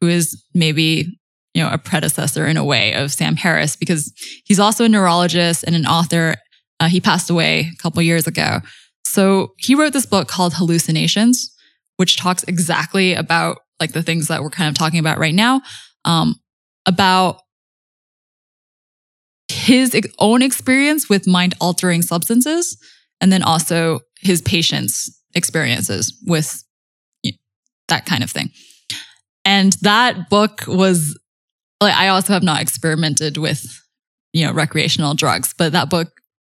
who 0.00 0.08
is 0.08 0.42
maybe, 0.54 1.18
you 1.54 1.62
know, 1.62 1.70
a 1.70 1.78
predecessor 1.78 2.46
in 2.46 2.56
a 2.56 2.64
way 2.64 2.94
of 2.94 3.12
Sam 3.12 3.36
Harris 3.36 3.76
because 3.76 4.12
he's 4.44 4.60
also 4.60 4.84
a 4.84 4.88
neurologist 4.88 5.64
and 5.64 5.74
an 5.74 5.86
author. 5.86 6.36
Uh, 6.80 6.88
he 6.88 7.00
passed 7.00 7.30
away 7.30 7.70
a 7.72 7.82
couple 7.82 8.02
years 8.02 8.26
ago. 8.26 8.60
So 9.04 9.52
he 9.58 9.74
wrote 9.74 9.92
this 9.92 10.06
book 10.06 10.28
called 10.28 10.54
Hallucinations, 10.54 11.54
which 11.96 12.16
talks 12.16 12.42
exactly 12.44 13.14
about 13.14 13.58
like 13.78 13.92
the 13.92 14.02
things 14.02 14.28
that 14.28 14.42
we're 14.42 14.50
kind 14.50 14.68
of 14.68 14.74
talking 14.74 15.00
about 15.00 15.18
right 15.18 15.34
now, 15.34 15.60
um, 16.04 16.36
about 16.86 17.40
his 19.48 19.94
own 20.18 20.42
experience 20.42 21.08
with 21.08 21.26
mind 21.26 21.54
altering 21.60 22.02
substances 22.02 22.76
and 23.20 23.32
then 23.32 23.42
also 23.42 24.00
his 24.20 24.40
patients' 24.42 25.10
experiences 25.34 26.16
with 26.26 26.62
you 27.22 27.32
know, 27.32 27.38
that 27.88 28.06
kind 28.06 28.22
of 28.22 28.30
thing. 28.30 28.50
And 29.44 29.72
that 29.82 30.30
book 30.30 30.64
was 30.66 31.18
like, 31.80 31.94
I 31.94 32.08
also 32.08 32.32
have 32.32 32.42
not 32.42 32.62
experimented 32.62 33.36
with, 33.36 33.64
you 34.32 34.46
know, 34.46 34.52
recreational 34.52 35.14
drugs, 35.14 35.54
but 35.56 35.72
that 35.72 35.90
book 35.90 36.08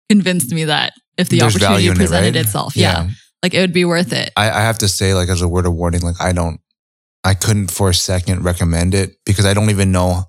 convinced 0.08 0.52
me 0.52 0.64
that 0.64 0.92
if 1.16 1.28
the 1.28 1.38
There's 1.38 1.54
opportunity 1.54 1.86
in 1.86 1.92
it, 1.92 1.96
presented 1.96 2.34
right? 2.34 2.44
itself, 2.44 2.76
yeah, 2.76 3.08
like 3.42 3.54
it 3.54 3.60
would 3.60 3.72
be 3.72 3.84
worth 3.84 4.12
it. 4.12 4.32
I, 4.36 4.50
I 4.50 4.60
have 4.60 4.78
to 4.78 4.88
say, 4.88 5.14
like, 5.14 5.28
as 5.28 5.40
a 5.40 5.48
word 5.48 5.66
of 5.66 5.74
warning, 5.74 6.00
like, 6.00 6.20
I 6.20 6.32
don't, 6.32 6.60
I 7.22 7.34
couldn't 7.34 7.70
for 7.70 7.90
a 7.90 7.94
second 7.94 8.44
recommend 8.44 8.94
it 8.94 9.16
because 9.24 9.46
I 9.46 9.54
don't 9.54 9.70
even 9.70 9.92
know 9.92 10.24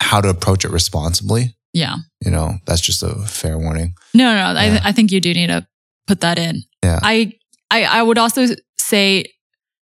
how 0.00 0.20
to 0.20 0.28
approach 0.28 0.64
it 0.64 0.70
responsibly. 0.70 1.56
Yeah. 1.72 1.96
You 2.24 2.30
know, 2.30 2.54
that's 2.66 2.80
just 2.80 3.02
a 3.02 3.14
fair 3.26 3.58
warning. 3.58 3.94
No, 4.14 4.24
no, 4.24 4.52
no. 4.52 4.60
Yeah. 4.60 4.80
I, 4.82 4.88
I 4.88 4.92
think 4.92 5.12
you 5.12 5.20
do 5.20 5.32
need 5.34 5.48
to 5.48 5.66
put 6.06 6.20
that 6.22 6.38
in. 6.38 6.62
Yeah. 6.82 6.98
I, 7.02 7.32
I, 7.70 7.84
I 7.84 8.02
would 8.02 8.18
also 8.18 8.46
say, 8.78 9.24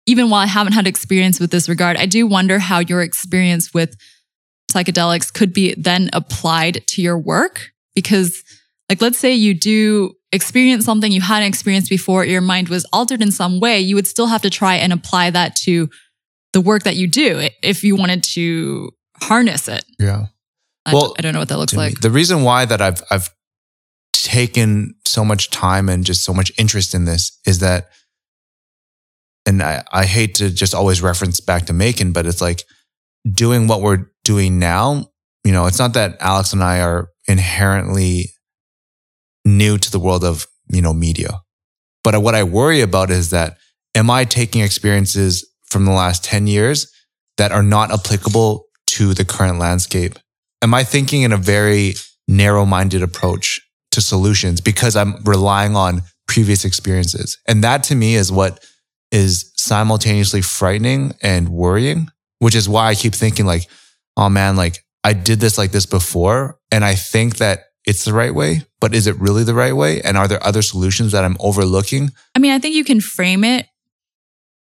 even 0.07 0.31
while 0.31 0.41
I 0.41 0.47
haven't 0.47 0.73
had 0.73 0.87
experience 0.87 1.41
with 1.41 1.51
this 1.51 1.69
regard, 1.69 1.97
I 1.97 2.07
do 2.07 2.27
wonder 2.27 2.59
how 2.59 2.81
your 2.81 3.03
experience 3.03 3.73
with 3.73 3.97
psychedelics 4.71 5.33
could 5.33 5.53
be 5.53 5.75
then 5.75 6.11
applied 6.13 6.87
to 6.89 7.03
your 7.03 7.19
work. 7.19 7.71
Because, 7.95 8.43
like, 8.89 9.01
let's 9.01 9.19
say 9.19 9.33
you 9.33 9.55
do 9.55 10.15
experience 10.33 10.85
something 10.85 11.13
you 11.13 11.21
hadn't 11.21 11.49
experienced 11.49 11.91
before, 11.91 12.25
your 12.25 12.41
mind 12.41 12.69
was 12.69 12.87
altered 12.93 13.23
in 13.23 13.31
some 13.31 13.61
way, 13.61 13.79
you 13.79 13.95
would 13.95 14.07
still 14.07 14.27
have 14.27 14.43
to 14.43 14.51
try 14.51 14.77
and 14.77 14.93
apply 14.93 15.31
that 15.31 15.55
to 15.57 15.89
the 16.53 16.61
work 16.61 16.83
that 16.83 16.97
you 16.97 17.07
do 17.07 17.49
if 17.63 17.85
you 17.85 17.97
wanted 17.97 18.23
to 18.23 18.91
harness 19.23 19.69
it. 19.69 19.85
Yeah. 19.99 20.27
I, 20.85 20.95
Well, 20.95 21.15
I 21.19 21.23
don't 21.23 21.33
know 21.33 21.39
what 21.39 21.49
that 21.49 21.59
looks 21.59 21.73
to 21.73 21.79
me. 21.79 21.85
like. 21.85 22.01
The 22.01 22.11
reason 22.11 22.43
why 22.43 22.65
that 22.65 22.81
I've 22.81 23.03
I've 23.11 23.31
taken 24.13 24.95
so 25.07 25.25
much 25.25 25.51
time 25.51 25.89
and 25.89 26.05
just 26.05 26.25
so 26.25 26.33
much 26.33 26.53
interest 26.59 26.95
in 26.95 27.05
this 27.05 27.39
is 27.47 27.59
that, 27.59 27.89
and 29.47 29.63
I, 29.63 29.83
I 29.93 30.05
hate 30.05 30.37
to 30.37 30.51
just 30.51 30.75
always 30.75 31.03
reference 31.03 31.41
back 31.41 31.67
to 31.67 31.73
Macon, 31.73 32.13
but 32.13 32.27
it's 32.27 32.41
like 32.41 32.63
doing 33.31 33.67
what 33.67 33.81
we're 33.83 34.07
doing 34.25 34.59
now. 34.59 35.07
You 35.45 35.53
know, 35.53 35.67
it's 35.67 35.79
not 35.79 35.95
that 35.95 36.17
Alex 36.21 36.53
and 36.53 36.63
I 36.63 36.81
are 36.81 37.09
inherently 37.29 38.31
new 39.45 39.77
to 39.79 39.91
the 39.91 39.99
world 39.99 40.25
of 40.25 40.47
you 40.69 40.83
know 40.83 40.93
media, 40.95 41.41
but 42.05 42.21
what 42.23 42.35
I 42.35 42.45
worry 42.45 42.81
about 42.81 43.11
is 43.11 43.31
that 43.31 43.57
am 43.95 44.11
I 44.11 44.25
taking 44.25 44.63
experiences 44.63 45.47
from 45.67 45.85
the 45.85 45.93
last 45.93 46.25
ten 46.25 46.47
years 46.47 46.91
that 47.39 47.53
are 47.53 47.63
not 47.63 47.93
applicable 47.93 48.65
to 48.89 49.15
the 49.15 49.25
current 49.25 49.59
landscape? 49.59 50.19
Am 50.63 50.73
I 50.73 50.85
thinking 50.85 51.23
in 51.23 51.33
a 51.33 51.37
very 51.37 51.95
narrow 52.29 52.65
minded 52.65 53.03
approach 53.03 53.61
to 53.91 54.01
solutions 54.01 54.61
because 54.61 54.97
I'm 54.97 55.23
relying 55.25 55.77
on 55.77 56.03
previous 56.29 56.65
experiences? 56.65 57.39
And 57.47 57.63
that 57.65 57.83
to 57.85 57.95
me 57.95 58.15
is 58.15 58.33
what 58.33 58.65
is 59.11 59.53
simultaneously 59.57 60.41
frightening 60.41 61.13
and 61.23 61.49
worrying, 61.51 62.09
which 62.39 62.55
is 62.55 62.69
why 62.69 62.89
I 62.89 62.95
keep 62.95 63.15
thinking 63.15 63.45
like, 63.45 63.69
oh 64.17 64.29
man, 64.29 64.57
like 64.57 64.79
I 65.05 65.13
did 65.13 65.41
this 65.41 65.59
like 65.59 65.73
this 65.73 65.87
before 65.87 66.59
and 66.71 66.85
I 66.85 66.95
think 66.95 67.37
that 67.37 67.65
it's 67.85 68.05
the 68.05 68.13
right 68.13 68.35
way, 68.35 68.63
but 68.81 68.95
is 68.95 69.09
it 69.09 69.19
really 69.19 69.43
the 69.43 69.55
right 69.55 69.75
way? 69.75 70.01
And 70.01 70.17
are 70.17 70.29
there 70.29 70.45
other 70.47 70.63
solutions 70.63 71.13
that 71.13 71.25
I'm 71.25 71.37
overlooking? 71.41 72.13
I 72.35 72.39
mean, 72.39 72.53
I 72.53 72.61
think 72.61 72.77
you 72.77 72.85
can 72.85 73.01
frame 73.01 73.43
it 73.43 73.67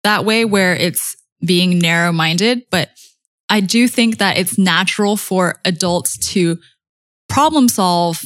that 0.05 0.25
way 0.25 0.45
where 0.45 0.75
it's 0.75 1.15
being 1.45 1.79
narrow 1.79 2.13
minded, 2.13 2.63
but 2.71 2.91
I 3.49 3.61
do 3.61 3.89
think 3.89 4.19
that 4.19 4.39
it's 4.39 4.59
natural 4.59 5.17
for 5.17 5.61
adults 5.65 6.17
to 6.33 6.59
problem 7.29 7.69
solve 7.69 8.23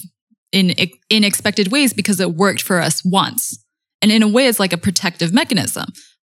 in 0.52 0.74
in 1.10 1.24
expected 1.24 1.70
ways 1.70 1.92
because 1.92 2.20
it 2.20 2.34
worked 2.34 2.62
for 2.62 2.80
us 2.80 3.04
once. 3.04 3.64
And 4.00 4.12
in 4.12 4.22
a 4.22 4.28
way, 4.28 4.46
it's 4.46 4.60
like 4.60 4.72
a 4.72 4.78
protective 4.78 5.32
mechanism. 5.32 5.86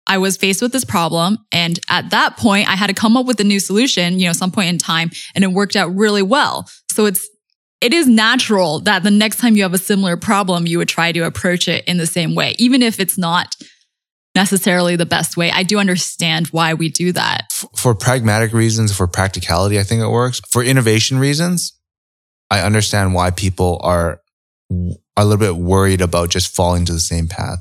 I 0.06 0.18
was 0.18 0.36
faced 0.36 0.62
with 0.62 0.72
this 0.72 0.84
problem. 0.84 1.38
And 1.52 1.78
at 1.88 2.10
that 2.10 2.36
point, 2.36 2.68
I 2.68 2.74
had 2.74 2.88
to 2.88 2.94
come 2.94 3.16
up 3.16 3.26
with 3.26 3.38
a 3.38 3.44
new 3.44 3.60
solution, 3.60 4.18
you 4.18 4.26
know, 4.26 4.32
some 4.32 4.50
point 4.50 4.68
in 4.68 4.78
time, 4.78 5.10
and 5.34 5.44
it 5.44 5.52
worked 5.52 5.76
out 5.76 5.94
really 5.94 6.22
well. 6.22 6.68
So 6.90 7.06
it's 7.06 7.28
it 7.80 7.94
is 7.94 8.06
natural 8.08 8.80
that 8.80 9.02
the 9.02 9.10
next 9.10 9.38
time 9.38 9.56
you 9.56 9.62
have 9.62 9.72
a 9.72 9.78
similar 9.78 10.16
problem, 10.16 10.66
you 10.66 10.78
would 10.78 10.88
try 10.88 11.12
to 11.12 11.20
approach 11.20 11.66
it 11.66 11.84
in 11.86 11.96
the 11.96 12.06
same 12.06 12.34
way, 12.34 12.54
even 12.58 12.82
if 12.82 13.00
it's 13.00 13.16
not 13.16 13.54
necessarily 14.34 14.96
the 14.96 15.06
best 15.06 15.36
way. 15.36 15.50
I 15.50 15.62
do 15.62 15.78
understand 15.78 16.48
why 16.48 16.74
we 16.74 16.88
do 16.88 17.12
that. 17.12 17.52
For 17.76 17.94
pragmatic 17.94 18.52
reasons, 18.52 18.96
for 18.96 19.06
practicality, 19.06 19.78
I 19.78 19.82
think 19.82 20.02
it 20.02 20.08
works. 20.08 20.40
For 20.50 20.62
innovation 20.62 21.18
reasons, 21.18 21.76
I 22.50 22.60
understand 22.60 23.14
why 23.14 23.30
people 23.30 23.80
are 23.82 24.20
a 25.16 25.24
little 25.24 25.38
bit 25.38 25.56
worried 25.56 26.00
about 26.00 26.30
just 26.30 26.54
falling 26.54 26.84
to 26.86 26.92
the 26.92 27.00
same 27.00 27.28
path. 27.28 27.58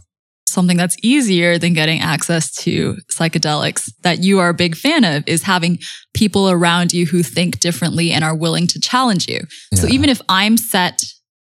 Something 0.47 0.77
that's 0.77 0.97
easier 1.03 1.59
than 1.59 1.73
getting 1.73 2.01
access 2.01 2.51
to 2.63 2.97
psychedelics 3.11 3.91
that 4.01 4.23
you 4.23 4.39
are 4.39 4.49
a 4.49 4.53
big 4.53 4.75
fan 4.75 5.03
of 5.03 5.23
is 5.27 5.43
having 5.43 5.77
people 6.15 6.49
around 6.49 6.91
you 6.91 7.05
who 7.05 7.21
think 7.21 7.59
differently 7.59 8.11
and 8.11 8.23
are 8.23 8.35
willing 8.35 8.65
to 8.67 8.79
challenge 8.79 9.27
you. 9.27 9.41
Yeah. 9.71 9.79
So 9.79 9.87
even 9.87 10.09
if 10.09 10.21
I'm 10.27 10.57
set, 10.57 11.03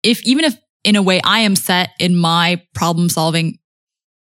if 0.01 0.23
even 0.23 0.45
if 0.45 0.55
in 0.85 0.95
a 0.95 1.01
way 1.01 1.19
I 1.23 1.39
am 1.39 1.57
set 1.57 1.89
in 1.99 2.15
my 2.15 2.61
problem 2.73 3.09
solving 3.09 3.57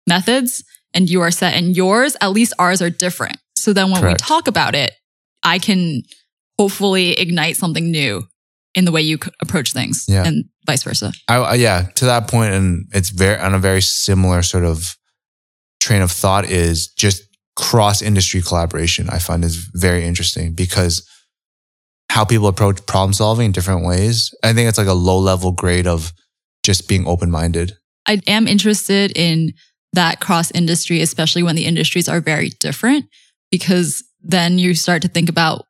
methods 0.07 0.64
and 0.94 1.09
you 1.09 1.20
are 1.20 1.31
set 1.31 1.55
in 1.55 1.70
yours, 1.70 2.16
at 2.20 2.33
least 2.33 2.52
ours 2.59 2.83
are 2.83 2.90
different. 2.90 3.38
So 3.57 3.72
then 3.72 3.90
when 3.90 4.00
Correct. 4.00 4.22
we 4.22 4.26
talk 4.26 4.48
about 4.48 4.74
it, 4.74 4.92
I 5.42 5.59
can 5.59 6.02
hopefully 6.59 7.12
ignite 7.12 7.57
something 7.57 7.90
new 7.90 8.24
in 8.74 8.85
the 8.85 8.92
way 8.92 9.02
you 9.02 9.18
approach 9.40 9.72
things 9.72 10.05
yeah. 10.09 10.24
and 10.24 10.44
vice 10.66 10.83
versa. 10.83 11.12
I, 11.28 11.55
yeah, 11.55 11.88
to 11.96 12.05
that 12.07 12.28
point, 12.28 12.55
and 12.55 12.87
it's 12.92 13.11
very 13.11 13.38
on 13.38 13.55
a 13.55 13.59
very 13.59 13.83
similar 13.83 14.42
sort 14.42 14.64
of 14.64 14.96
train 15.81 16.02
of 16.02 16.11
thought 16.11 16.44
is 16.48 16.88
just 16.88 17.22
cross 17.57 18.00
industry 18.00 18.40
collaboration. 18.40 19.09
I 19.11 19.18
find 19.18 19.44
is 19.44 19.57
very 19.74 20.05
interesting 20.05 20.55
because 20.55 21.07
how 22.09 22.24
people 22.24 22.46
approach 22.46 22.85
problem 22.87 23.12
solving 23.12 23.46
in 23.46 23.52
different 23.52 23.85
ways. 23.85 24.31
I 24.42 24.52
think 24.52 24.68
it's 24.68 24.78
like 24.78 24.87
a 24.87 24.92
low 24.92 25.18
level 25.18 25.52
grade 25.52 25.87
of 25.87 26.12
just 26.62 26.88
being 26.88 27.07
open 27.07 27.31
minded. 27.31 27.72
I 28.07 28.20
am 28.26 28.46
interested 28.46 29.12
in 29.16 29.52
that 29.92 30.20
cross 30.20 30.50
industry, 30.52 31.00
especially 31.00 31.42
when 31.42 31.57
the 31.57 31.64
industries 31.64 32.09
are 32.09 32.20
very 32.20 32.50
different, 32.61 33.07
because 33.50 34.02
then 34.22 34.59
you 34.59 34.74
start 34.74 35.02
to 35.02 35.09
think 35.09 35.28
about 35.28 35.66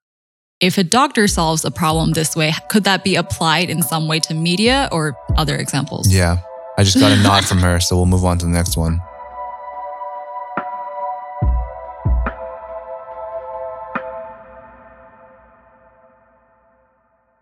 if 0.60 0.78
a 0.78 0.84
doctor 0.84 1.26
solves 1.26 1.64
a 1.64 1.72
problem 1.72 2.12
this 2.12 2.36
way, 2.36 2.52
could 2.68 2.84
that 2.84 3.02
be 3.02 3.16
applied 3.16 3.68
in 3.68 3.82
some 3.82 4.06
way 4.06 4.20
to 4.20 4.32
media 4.34 4.88
or 4.92 5.16
other 5.36 5.56
examples? 5.56 6.12
Yeah. 6.12 6.38
I 6.78 6.84
just 6.84 6.98
got 6.98 7.10
a 7.10 7.20
nod 7.22 7.44
from 7.44 7.58
her, 7.58 7.80
so 7.80 7.96
we'll 7.96 8.06
move 8.06 8.24
on 8.24 8.38
to 8.38 8.46
the 8.46 8.52
next 8.52 8.76
one. 8.76 9.00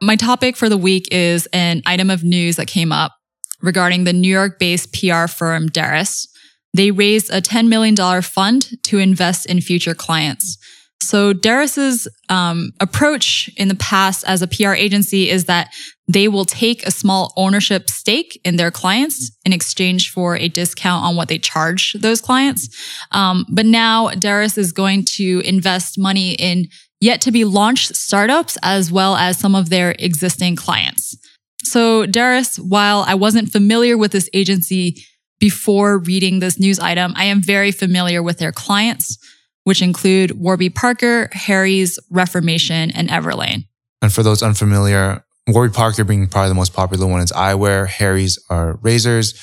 My 0.02 0.16
topic 0.16 0.56
for 0.56 0.70
the 0.70 0.78
week 0.78 1.06
is 1.12 1.46
an 1.52 1.82
item 1.84 2.08
of 2.08 2.24
news 2.24 2.56
that 2.56 2.66
came 2.66 2.90
up 2.90 3.12
regarding 3.60 4.04
the 4.04 4.14
New 4.14 4.30
York 4.30 4.58
based 4.58 4.94
PR 4.94 5.26
firm 5.26 5.68
Derris. 5.68 6.26
They 6.74 6.90
raised 6.90 7.30
a 7.30 7.40
$10 7.40 7.68
million 7.68 7.96
fund 8.22 8.70
to 8.85 8.98
invest 8.98 9.46
in 9.46 9.61
future 9.61 9.94
clients. 9.94 10.59
So 11.02 11.33
Derris's 11.33 12.06
um, 12.28 12.72
approach 12.78 13.50
in 13.56 13.68
the 13.68 13.74
past 13.74 14.22
as 14.26 14.42
a 14.42 14.46
PR 14.46 14.74
agency 14.74 15.30
is 15.30 15.46
that 15.46 15.72
they 16.06 16.28
will 16.28 16.44
take 16.44 16.87
a 16.87 16.90
small 16.90 17.33
ownership 17.37 17.88
stake 17.88 18.40
in 18.44 18.56
their 18.56 18.70
clients 18.70 19.30
in 19.44 19.52
exchange 19.52 20.11
for 20.11 20.37
a 20.37 20.48
discount 20.48 21.04
on 21.04 21.16
what 21.16 21.28
they 21.28 21.38
charge 21.38 21.94
those 21.94 22.20
clients. 22.20 22.68
Um, 23.12 23.46
but 23.48 23.64
now 23.64 24.09
Derris 24.11 24.59
is 24.59 24.72
going 24.72 25.04
to 25.16 25.40
invest 25.44 25.98
money 25.98 26.35
in 26.35 26.68
yet 27.00 27.22
to 27.22 27.33
be 27.33 27.44
launched 27.44 27.96
startups 27.96 28.59
as 28.62 28.92
well 28.92 29.16
as 29.16 29.38
some 29.38 29.54
of 29.54 29.70
their 29.70 29.94
existing 29.98 30.54
clients. 30.54 31.16
So 31.62 32.06
Derris, 32.06 32.59
while 32.59 33.04
I 33.06 33.14
wasn't 33.14 33.52
familiar 33.52 33.96
with 33.96 34.12
this 34.12 34.28
agency 34.35 35.02
before 35.40 35.98
reading 35.98 36.38
this 36.38 36.61
news 36.61 36.79
item, 36.79 37.12
I 37.16 37.24
am 37.24 37.42
very 37.42 37.72
familiar 37.72 38.22
with 38.22 38.38
their 38.38 38.53
clients 38.53 39.18
which 39.64 39.83
include 39.83 40.33
Warby 40.33 40.70
Parker, 40.70 41.29
Harry's, 41.33 41.98
Reformation, 42.11 42.90
and 42.90 43.09
Everlane. 43.09 43.66
And 44.03 44.12
for 44.12 44.22
those 44.22 44.42
unfamiliar, 44.42 45.24
Warby 45.48 45.74
Parker 45.74 46.05
being 46.05 46.26
probably 46.26 46.48
the 46.48 46.55
most 46.55 46.72
popular 46.72 47.07
one 47.07 47.20
is 47.20 47.33
eyewear, 47.33 47.87
Harry's 47.87 48.38
are 48.48 48.79
razors. 48.83 49.35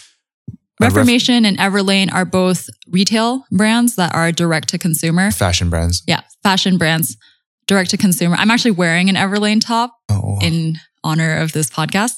Reformation 0.79 1.43
Ref- 1.43 1.51
and 1.51 1.57
Everlane 1.57 2.13
are 2.13 2.25
both 2.25 2.67
retail 2.89 3.45
brands 3.51 3.95
that 3.95 4.13
are 4.13 4.31
direct 4.31 4.69
to 4.69 4.77
consumer. 4.77 5.31
Fashion 5.31 5.69
brands. 5.69 6.03
Yeah, 6.07 6.21
fashion 6.43 6.77
brands, 6.77 7.17
direct 7.65 7.89
to 7.91 7.97
consumer. 7.97 8.35
I'm 8.37 8.51
actually 8.51 8.71
wearing 8.71 9.09
an 9.09 9.15
Everlane 9.15 9.61
top 9.61 9.95
oh. 10.09 10.39
in 10.41 10.77
honor 11.03 11.37
of 11.37 11.51
this 11.51 11.69
podcast. 11.69 12.15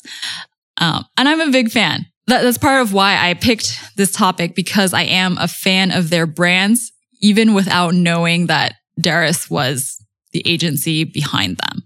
Um, 0.78 1.06
and 1.18 1.28
I'm 1.28 1.42
a 1.42 1.52
big 1.52 1.70
fan. 1.70 2.06
That, 2.30 2.44
that's 2.44 2.60
part 2.60 2.84
of 2.84 2.94
why 2.94 3.18
I 3.18 3.34
picked 3.34 3.80
this 3.96 4.12
topic 4.12 4.54
because 4.54 4.94
I 4.94 5.02
am 5.02 5.40
a 5.40 5.48
fan 5.48 5.92
of 5.92 6.12
their 6.12 6.28
brands 6.28 6.92
even 7.22 7.56
without 7.56 7.96
knowing 7.96 8.46
that 8.48 8.76
Derris 9.02 9.50
was 9.50 9.98
the 10.32 10.44
agency 10.46 11.06
behind 11.06 11.58
them. 11.58 11.82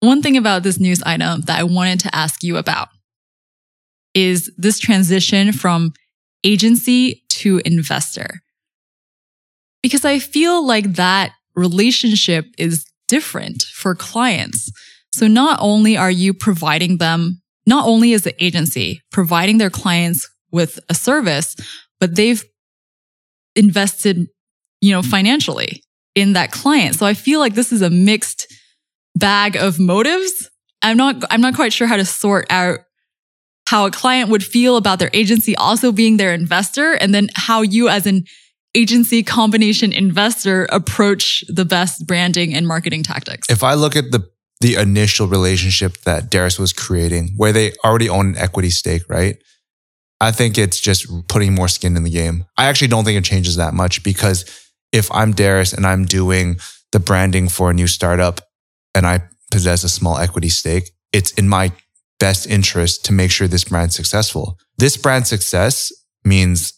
One 0.00 0.22
thing 0.22 0.38
about 0.38 0.62
this 0.62 0.80
news 0.80 1.02
item 1.02 1.42
that 1.42 1.58
I 1.58 1.64
wanted 1.64 2.00
to 2.00 2.14
ask 2.16 2.42
you 2.42 2.56
about 2.56 2.88
is 4.14 4.50
this 4.56 4.78
transition 4.78 5.52
from 5.52 5.92
agency 6.42 7.22
to 7.28 7.60
investor. 7.66 8.40
Because 9.82 10.06
I 10.06 10.20
feel 10.20 10.66
like 10.66 10.94
that 10.94 11.32
relationship 11.54 12.46
is 12.56 12.86
different 13.08 13.64
for 13.74 13.94
clients. 13.94 14.72
So 15.12 15.26
not 15.26 15.58
only 15.60 15.98
are 15.98 16.10
you 16.10 16.32
providing 16.32 16.96
them, 16.96 17.39
not 17.70 17.86
only 17.86 18.12
is 18.12 18.24
the 18.24 18.44
agency 18.44 19.00
providing 19.10 19.56
their 19.56 19.70
clients 19.70 20.28
with 20.52 20.78
a 20.90 20.94
service, 20.94 21.56
but 22.00 22.16
they've 22.16 22.44
invested 23.56 24.28
you 24.80 24.92
know, 24.92 25.00
mm-hmm. 25.00 25.10
financially 25.10 25.82
in 26.14 26.32
that 26.32 26.50
client. 26.50 26.96
So 26.96 27.06
I 27.06 27.14
feel 27.14 27.40
like 27.40 27.54
this 27.54 27.72
is 27.72 27.82
a 27.82 27.90
mixed 27.90 28.46
bag 29.16 29.56
of 29.56 29.78
motives. 29.78 30.50
I'm 30.82 30.96
not, 30.96 31.22
I'm 31.30 31.40
not 31.40 31.54
quite 31.54 31.72
sure 31.72 31.86
how 31.86 31.96
to 31.96 32.04
sort 32.04 32.46
out 32.50 32.80
how 33.66 33.86
a 33.86 33.90
client 33.90 34.30
would 34.30 34.42
feel 34.42 34.76
about 34.76 34.98
their 34.98 35.10
agency 35.12 35.54
also 35.54 35.92
being 35.92 36.16
their 36.16 36.34
investor 36.34 36.94
and 36.94 37.14
then 37.14 37.28
how 37.34 37.62
you 37.62 37.88
as 37.88 38.06
an 38.06 38.24
agency 38.74 39.22
combination 39.22 39.92
investor 39.92 40.66
approach 40.70 41.44
the 41.48 41.64
best 41.64 42.06
branding 42.06 42.54
and 42.54 42.66
marketing 42.66 43.02
tactics. 43.02 43.48
If 43.48 43.62
I 43.62 43.74
look 43.74 43.94
at 43.94 44.10
the 44.10 44.28
the 44.60 44.74
initial 44.74 45.26
relationship 45.26 45.98
that 46.02 46.30
Derris 46.30 46.58
was 46.58 46.72
creating, 46.72 47.30
where 47.36 47.52
they 47.52 47.72
already 47.84 48.08
own 48.08 48.30
an 48.30 48.38
equity 48.38 48.70
stake, 48.70 49.02
right? 49.08 49.36
I 50.20 50.32
think 50.32 50.58
it's 50.58 50.78
just 50.78 51.06
putting 51.28 51.54
more 51.54 51.68
skin 51.68 51.96
in 51.96 52.04
the 52.04 52.10
game. 52.10 52.44
I 52.58 52.66
actually 52.66 52.88
don't 52.88 53.04
think 53.04 53.16
it 53.16 53.24
changes 53.24 53.56
that 53.56 53.72
much 53.72 54.02
because 54.02 54.44
if 54.92 55.10
I'm 55.12 55.32
Derris 55.32 55.74
and 55.74 55.86
I'm 55.86 56.04
doing 56.04 56.58
the 56.92 57.00
branding 57.00 57.48
for 57.48 57.70
a 57.70 57.74
new 57.74 57.86
startup 57.86 58.40
and 58.94 59.06
I 59.06 59.22
possess 59.50 59.82
a 59.82 59.88
small 59.88 60.18
equity 60.18 60.50
stake, 60.50 60.90
it's 61.12 61.32
in 61.32 61.48
my 61.48 61.72
best 62.18 62.46
interest 62.46 63.04
to 63.06 63.12
make 63.12 63.30
sure 63.30 63.48
this 63.48 63.64
brand's 63.64 63.96
successful. 63.96 64.58
This 64.76 64.96
brand 64.96 65.26
success 65.26 65.90
means 66.24 66.74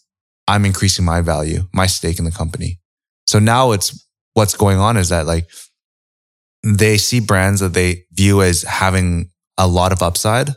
I'm 0.47 0.65
increasing 0.65 1.03
my 1.03 1.19
value, 1.19 1.63
my 1.73 1.85
stake 1.85 2.19
in 2.19 2.25
the 2.25 2.31
company. 2.31 2.79
So 3.27 3.39
now 3.39 3.71
it's 3.71 4.07
what's 4.33 4.55
going 4.55 4.77
on 4.77 4.95
is 4.95 5.09
that 5.09 5.25
like 5.25 5.47
they 6.63 6.97
see 6.97 7.19
brands 7.19 7.59
that 7.59 7.73
they 7.73 8.05
view 8.13 8.41
as 8.41 8.63
having 8.63 9.29
a 9.57 9.67
lot 9.67 9.91
of 9.91 10.01
upside 10.01 10.49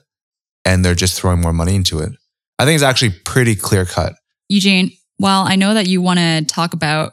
and 0.64 0.85
they're 0.85 0.95
just 0.95 1.21
throwing 1.21 1.40
more 1.40 1.53
money 1.53 1.75
into 1.75 1.99
it. 1.99 2.12
I 2.59 2.64
think 2.64 2.77
it's 2.77 2.85
actually 2.85 3.11
pretty 3.25 3.55
clear 3.55 3.85
cut. 3.85 4.14
Eugene, 4.49 4.92
while 5.19 5.42
I 5.42 5.57
know 5.57 5.75
that 5.75 5.87
you 5.87 6.01
want 6.01 6.19
to 6.19 6.45
talk 6.45 6.73
about 6.73 7.12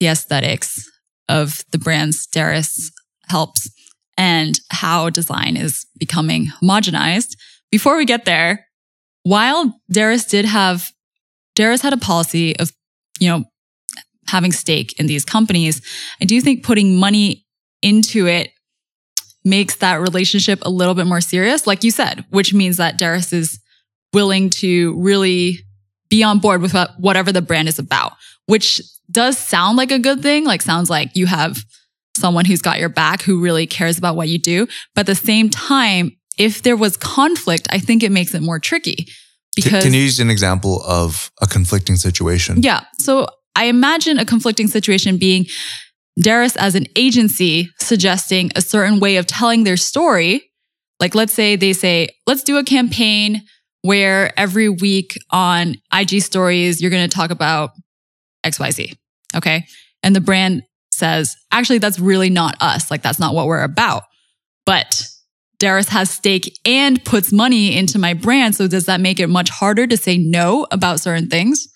the 0.00 0.08
aesthetics 0.08 0.90
of 1.28 1.64
the 1.70 1.78
brands 1.78 2.26
Derris 2.26 2.90
helps 3.28 3.70
and 4.18 4.58
how 4.70 5.10
design 5.10 5.56
is 5.56 5.86
becoming 5.98 6.46
homogenized. 6.62 7.36
Before 7.70 7.96
we 7.96 8.04
get 8.04 8.24
there, 8.24 8.66
while 9.22 9.80
Derris 9.92 10.28
did 10.28 10.44
have, 10.44 10.90
Derris 11.56 11.82
had 11.82 11.92
a 11.92 11.98
policy 11.98 12.56
of, 12.58 12.72
you 13.18 13.28
know, 13.28 13.44
having 14.26 14.52
stake 14.52 14.98
in 14.98 15.06
these 15.06 15.24
companies, 15.24 15.80
I 16.20 16.24
do 16.24 16.40
think 16.40 16.64
putting 16.64 16.96
money 16.96 17.41
into 17.82 18.26
it 18.26 18.50
makes 19.44 19.76
that 19.76 20.00
relationship 20.00 20.60
a 20.62 20.70
little 20.70 20.94
bit 20.94 21.06
more 21.06 21.20
serious, 21.20 21.66
like 21.66 21.84
you 21.84 21.90
said, 21.90 22.24
which 22.30 22.54
means 22.54 22.76
that 22.76 22.98
Derris 22.98 23.32
is 23.32 23.60
willing 24.12 24.50
to 24.50 24.98
really 25.00 25.58
be 26.08 26.22
on 26.22 26.38
board 26.38 26.62
with 26.62 26.76
whatever 26.98 27.32
the 27.32 27.42
brand 27.42 27.68
is 27.68 27.78
about, 27.78 28.12
which 28.46 28.80
does 29.10 29.36
sound 29.36 29.76
like 29.76 29.90
a 29.90 29.98
good 29.98 30.22
thing. 30.22 30.44
Like 30.44 30.62
sounds 30.62 30.88
like 30.88 31.10
you 31.14 31.26
have 31.26 31.64
someone 32.16 32.44
who's 32.44 32.62
got 32.62 32.78
your 32.78 32.88
back 32.88 33.22
who 33.22 33.40
really 33.40 33.66
cares 33.66 33.98
about 33.98 34.16
what 34.16 34.28
you 34.28 34.38
do. 34.38 34.66
But 34.94 35.02
at 35.02 35.06
the 35.06 35.14
same 35.14 35.50
time, 35.50 36.16
if 36.38 36.62
there 36.62 36.76
was 36.76 36.96
conflict, 36.96 37.66
I 37.70 37.78
think 37.78 38.02
it 38.02 38.12
makes 38.12 38.34
it 38.34 38.42
more 38.42 38.58
tricky 38.58 39.08
because. 39.56 39.82
Can 39.82 39.94
you 39.94 40.02
use 40.02 40.20
an 40.20 40.30
example 40.30 40.82
of 40.82 41.30
a 41.40 41.46
conflicting 41.46 41.96
situation? 41.96 42.62
Yeah. 42.62 42.84
So 43.00 43.26
I 43.56 43.64
imagine 43.64 44.18
a 44.18 44.24
conflicting 44.24 44.68
situation 44.68 45.16
being 45.16 45.46
Derris 46.20 46.56
as 46.56 46.74
an 46.74 46.86
agency 46.96 47.70
suggesting 47.80 48.50
a 48.54 48.60
certain 48.60 49.00
way 49.00 49.16
of 49.16 49.26
telling 49.26 49.64
their 49.64 49.76
story. 49.76 50.50
Like, 51.00 51.14
let's 51.14 51.32
say 51.32 51.56
they 51.56 51.72
say, 51.72 52.08
let's 52.26 52.42
do 52.42 52.58
a 52.58 52.64
campaign 52.64 53.42
where 53.82 54.38
every 54.38 54.68
week 54.68 55.18
on 55.30 55.76
IG 55.92 56.22
stories, 56.22 56.80
you're 56.80 56.90
going 56.90 57.08
to 57.08 57.14
talk 57.14 57.30
about 57.30 57.70
XYZ. 58.44 58.94
Okay. 59.34 59.64
And 60.02 60.14
the 60.14 60.20
brand 60.20 60.62
says, 60.92 61.34
actually, 61.50 61.78
that's 61.78 61.98
really 61.98 62.30
not 62.30 62.56
us. 62.60 62.90
Like, 62.90 63.02
that's 63.02 63.18
not 63.18 63.34
what 63.34 63.46
we're 63.46 63.62
about. 63.62 64.04
But 64.66 65.02
Derris 65.58 65.88
has 65.88 66.10
stake 66.10 66.58
and 66.64 67.04
puts 67.04 67.32
money 67.32 67.76
into 67.76 67.98
my 67.98 68.14
brand. 68.14 68.54
So 68.54 68.68
does 68.68 68.86
that 68.86 69.00
make 69.00 69.18
it 69.18 69.28
much 69.28 69.48
harder 69.48 69.86
to 69.86 69.96
say 69.96 70.18
no 70.18 70.66
about 70.70 71.00
certain 71.00 71.28
things? 71.28 71.66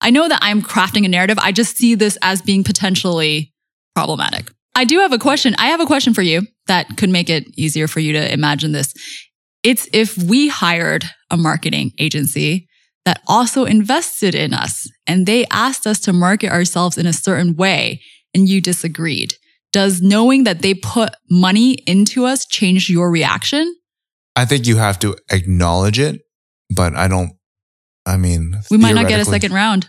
I 0.00 0.10
know 0.10 0.28
that 0.28 0.40
I'm 0.42 0.62
crafting 0.62 1.04
a 1.04 1.08
narrative. 1.08 1.38
I 1.40 1.52
just 1.52 1.76
see 1.76 1.94
this 1.94 2.18
as 2.22 2.42
being 2.42 2.64
potentially 2.64 3.52
problematic. 3.96 4.50
I 4.74 4.84
do 4.84 4.98
have 4.98 5.12
a 5.12 5.18
question. 5.18 5.54
I 5.58 5.68
have 5.68 5.80
a 5.80 5.86
question 5.86 6.12
for 6.12 6.20
you 6.20 6.42
that 6.66 6.98
could 6.98 7.08
make 7.08 7.30
it 7.30 7.44
easier 7.56 7.88
for 7.88 8.00
you 8.00 8.12
to 8.12 8.30
imagine 8.30 8.72
this. 8.72 8.92
It's 9.62 9.88
if 9.94 10.18
we 10.18 10.48
hired 10.48 11.06
a 11.30 11.38
marketing 11.38 11.92
agency 11.98 12.68
that 13.06 13.22
also 13.26 13.64
invested 13.64 14.34
in 14.34 14.52
us 14.52 14.86
and 15.06 15.24
they 15.24 15.46
asked 15.50 15.86
us 15.86 15.98
to 16.00 16.12
market 16.12 16.50
ourselves 16.50 16.98
in 16.98 17.06
a 17.06 17.12
certain 17.14 17.56
way 17.56 18.02
and 18.34 18.46
you 18.46 18.60
disagreed. 18.60 19.32
Does 19.72 20.02
knowing 20.02 20.44
that 20.44 20.60
they 20.60 20.74
put 20.74 21.14
money 21.30 21.78
into 21.86 22.26
us 22.26 22.44
change 22.46 22.90
your 22.90 23.10
reaction? 23.10 23.74
I 24.34 24.44
think 24.44 24.66
you 24.66 24.76
have 24.76 24.98
to 24.98 25.16
acknowledge 25.30 25.98
it, 25.98 26.20
but 26.74 26.94
I 26.94 27.08
don't. 27.08 27.30
I 28.04 28.18
mean, 28.18 28.60
We 28.70 28.76
might 28.76 28.94
not 28.94 29.08
get 29.08 29.20
a 29.20 29.24
second 29.24 29.52
round. 29.54 29.88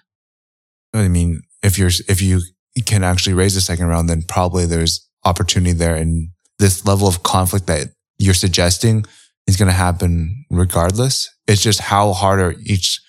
I 0.93 1.09
mean, 1.09 1.41
if 1.61 1.77
you're 1.77 1.91
if 2.07 2.21
you 2.21 2.41
can 2.85 3.03
actually 3.03 3.33
raise 3.33 3.55
a 3.55 3.61
second 3.61 3.87
round, 3.87 4.09
then 4.09 4.23
probably 4.23 4.65
there's 4.65 5.07
opportunity 5.25 5.73
there, 5.73 5.95
and 5.95 6.29
this 6.59 6.85
level 6.85 7.07
of 7.07 7.23
conflict 7.23 7.67
that 7.67 7.87
you're 8.17 8.33
suggesting 8.33 9.05
is 9.45 9.57
going 9.57 9.67
to 9.67 9.73
happen 9.73 10.45
regardless. 10.49 11.29
It's 11.47 11.61
just 11.61 11.79
how 11.79 12.13
hard 12.13 12.39
are 12.39 12.55
each 12.63 12.99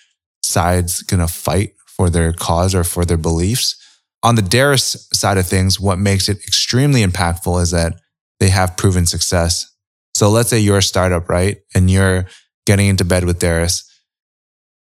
side's 0.43 1.01
going 1.03 1.19
to 1.19 1.31
fight 1.31 1.73
for 1.85 2.09
their 2.09 2.31
cause 2.31 2.73
or 2.73 2.83
for 2.83 3.05
their 3.05 3.17
beliefs. 3.17 3.75
On 4.23 4.35
the 4.35 4.41
Derris 4.41 4.95
side 5.13 5.37
of 5.37 5.47
things, 5.47 5.79
what 5.79 5.99
makes 5.99 6.29
it 6.29 6.37
extremely 6.37 7.03
impactful 7.03 7.61
is 7.61 7.71
that 7.71 7.95
they 8.39 8.49
have 8.49 8.77
proven 8.77 9.05
success. 9.05 9.65
So 10.15 10.29
let's 10.29 10.49
say 10.49 10.59
you're 10.59 10.79
a 10.79 10.83
startup, 10.83 11.29
right? 11.29 11.57
And 11.75 11.89
you're 11.89 12.25
getting 12.65 12.87
into 12.87 13.05
bed 13.05 13.25
with 13.25 13.39
Derris. 13.39 13.83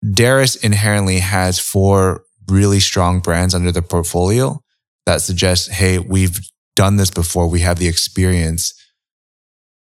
Derris 0.05 0.61
inherently 0.63 1.19
has 1.19 1.59
four 1.59 2.23
really 2.49 2.79
strong 2.79 3.19
brands 3.19 3.53
under 3.53 3.71
the 3.71 3.81
portfolio 3.81 4.59
that 5.05 5.21
suggest, 5.21 5.71
hey, 5.71 5.99
we've 5.99 6.39
done 6.75 6.97
this 6.97 7.09
before. 7.09 7.47
We 7.47 7.61
have 7.61 7.79
the 7.79 7.87
experience. 7.87 8.73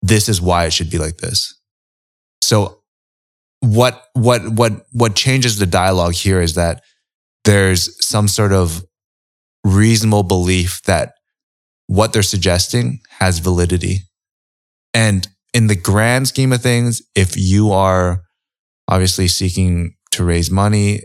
This 0.03 0.29
is 0.29 0.41
why 0.41 0.67
it 0.67 0.73
should 0.73 0.91
be 0.91 0.99
like 0.99 1.19
this. 1.19 1.55
So 2.41 2.81
what, 3.61 4.05
what, 4.13 4.49
what, 4.49 4.73
what 4.93 5.15
changes 5.15 5.59
the 5.59 5.67
dialogue 5.67 6.15
here 6.15 6.41
is 6.41 6.55
that 6.55 6.83
there's 7.45 7.97
some 8.07 8.29
sort 8.29 8.53
of 8.53 8.85
reasonable 9.65 10.23
belief 10.23 10.81
that 10.87 11.13
what 11.87 12.13
they're 12.13 12.23
suggesting 12.23 13.01
has 13.19 13.39
validity. 13.39 14.01
And 14.93 15.27
in 15.55 15.67
the 15.69 15.77
grand 15.77 16.29
scheme 16.29 16.53
of 16.53 16.63
things, 16.63 17.03
if 17.15 17.37
you 17.37 17.73
are 17.73 18.23
obviously 18.89 19.29
seeking 19.29 19.95
to 20.13 20.25
raise 20.25 20.51
money, 20.51 21.01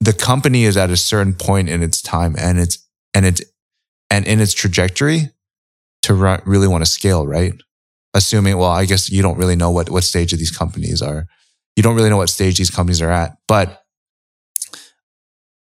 the 0.00 0.12
company 0.12 0.64
is 0.64 0.76
at 0.76 0.90
a 0.90 0.96
certain 0.96 1.34
point 1.34 1.68
in 1.68 1.82
its 1.82 2.00
time 2.00 2.34
and 2.38 2.58
it's, 2.58 2.78
and 3.14 3.26
it's, 3.26 3.42
and 4.10 4.26
in 4.26 4.40
its 4.40 4.54
trajectory 4.54 5.30
to 6.02 6.14
ru- 6.14 6.38
really 6.44 6.68
want 6.68 6.84
to 6.84 6.90
scale, 6.90 7.26
right? 7.26 7.52
Assuming, 8.14 8.56
well, 8.56 8.70
I 8.70 8.86
guess 8.86 9.10
you 9.10 9.22
don't 9.22 9.38
really 9.38 9.56
know 9.56 9.70
what, 9.70 9.90
what 9.90 10.04
stage 10.04 10.32
of 10.32 10.38
these 10.38 10.50
companies 10.50 11.02
are. 11.02 11.26
You 11.76 11.82
don't 11.82 11.94
really 11.94 12.10
know 12.10 12.16
what 12.16 12.28
stage 12.28 12.58
these 12.58 12.70
companies 12.70 13.00
are 13.00 13.10
at, 13.10 13.36
but 13.46 13.82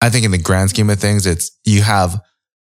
I 0.01 0.11
think 0.11 0.25
in 0.25 0.31
the 0.31 0.39
grand 0.39 0.71
scheme 0.71 0.91
of 0.91 1.01
things, 1.01 1.27
it's 1.27 1.51
you 1.65 1.83
have 1.83 2.21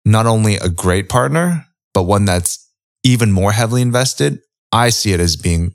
not 0.05 0.25
only 0.25 0.55
a 0.55 0.69
great 0.69 1.09
partner, 1.09 1.65
but 1.93 2.03
one 2.03 2.25
that's 2.25 2.69
even 3.03 3.31
more 3.31 3.51
heavily 3.51 3.81
invested. 3.81 4.39
I 4.71 4.89
see 4.89 5.13
it 5.13 5.19
as 5.19 5.35
being 5.35 5.73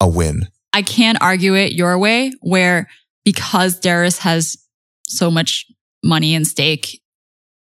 a 0.00 0.08
win. 0.08 0.48
I 0.72 0.82
can't 0.82 1.18
argue 1.20 1.54
it 1.54 1.72
your 1.72 1.98
way, 1.98 2.32
where 2.40 2.88
because 3.24 3.80
Derris 3.80 4.18
has 4.18 4.56
so 5.08 5.30
much 5.30 5.66
money 6.04 6.34
and 6.34 6.46
stake 6.46 7.00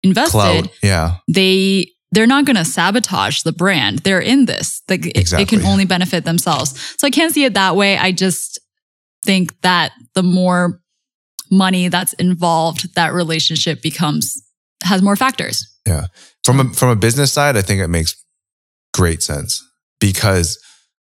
invested, 0.03 0.33
Cloud. 0.33 0.71
Yeah. 0.83 1.17
they 1.29 1.87
they're 2.13 2.27
not 2.29 2.45
going 2.45 2.57
to 2.57 2.65
sabotage 2.65 3.43
the 3.43 3.53
brand. 3.53 3.99
They're 4.01 4.21
in 4.21 4.45
this. 4.45 4.83
Like 4.89 5.07
it- 5.07 5.31
they 5.31 5.45
can 5.45 5.63
only 5.63 5.85
benefit 5.85 6.25
themselves. 6.25 6.95
So 6.99 7.07
I 7.09 7.11
can't 7.11 7.33
see 7.35 7.45
it 7.45 7.55
that 7.55 7.75
way. 7.75 7.99
I 7.99 8.13
just 8.13 8.61
think 9.25 9.61
that 9.63 9.91
the 10.15 10.23
more 10.23 10.81
money 11.51 11.89
that's 11.89 12.13
involved, 12.15 12.95
that 12.95 13.13
relationship 13.13 13.83
becomes 13.83 14.41
has 14.85 15.03
more 15.03 15.17
factors. 15.17 15.67
Yeah. 15.87 16.07
From 16.45 16.61
a, 16.61 16.73
from 16.73 16.91
a 16.91 16.97
business 16.97 17.33
side, 17.33 17.57
I 17.57 17.63
think 17.63 17.81
it 17.81 17.89
makes 17.89 18.15
great 18.93 19.23
sense 19.23 19.61
because 19.99 20.59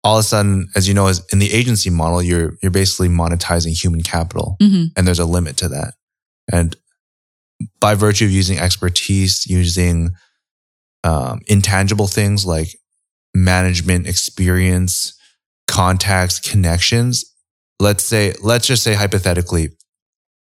all 0.04 0.18
of 0.18 0.20
a 0.20 0.22
sudden, 0.24 0.68
as 0.76 0.86
you 0.86 0.94
know, 0.94 1.06
as 1.08 1.24
in 1.32 1.38
the 1.40 1.52
agency 1.52 1.90
model, 1.90 2.22
you're, 2.22 2.52
you're 2.62 2.70
basically 2.70 3.08
monetizing 3.08 3.72
human 3.72 4.02
capital 4.02 4.56
hmm 4.60 4.84
and 4.96 5.06
there's 5.06 5.18
a 5.18 5.24
limit 5.24 5.56
to 5.58 5.68
that. 5.68 5.94
And 6.50 6.76
by 7.80 7.94
virtue 7.94 8.24
of 8.24 8.30
using 8.30 8.58
expertise, 8.58 9.46
using 9.46 10.10
um, 11.04 11.40
intangible 11.46 12.06
things 12.06 12.46
like 12.46 12.68
management 13.34 14.06
experience, 14.06 15.14
contacts, 15.66 16.38
connections. 16.38 17.24
Let's 17.80 18.04
say, 18.04 18.34
let's 18.42 18.66
just 18.66 18.82
say 18.82 18.94
hypothetically, 18.94 19.70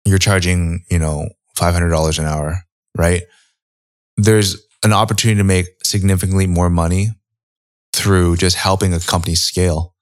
you're 0.06 0.18
charging, 0.18 0.84
you 0.90 1.00
know, 1.00 1.30
$500 1.58 2.20
an 2.20 2.26
hour, 2.26 2.62
right? 2.98 3.24
There's 4.16 4.58
an 4.84 4.94
opportunity 4.94 5.38
to 5.38 5.44
make 5.44 5.68
significantly 5.84 6.48
more 6.48 6.70
money 6.70 7.10
through 7.94 8.38
just 8.38 8.56
helping 8.56 8.94
a 8.94 9.00
company 9.00 9.36
scale 9.36 9.96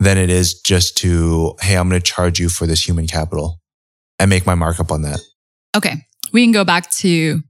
than 0.00 0.18
it 0.18 0.30
is 0.30 0.60
just 0.60 0.96
to, 0.98 1.54
hey, 1.60 1.76
I'm 1.76 1.88
going 1.88 2.00
to 2.00 2.04
charge 2.04 2.38
you 2.38 2.48
for 2.48 2.66
this 2.66 2.86
human 2.86 3.06
capital 3.06 3.60
and 4.18 4.30
make 4.30 4.46
my 4.46 4.54
markup 4.54 4.90
on 4.92 5.02
that. 5.02 5.20
Okay, 5.76 5.94
we 6.32 6.44
can 6.44 6.52
go 6.52 6.64
back 6.64 6.90
to 6.96 7.40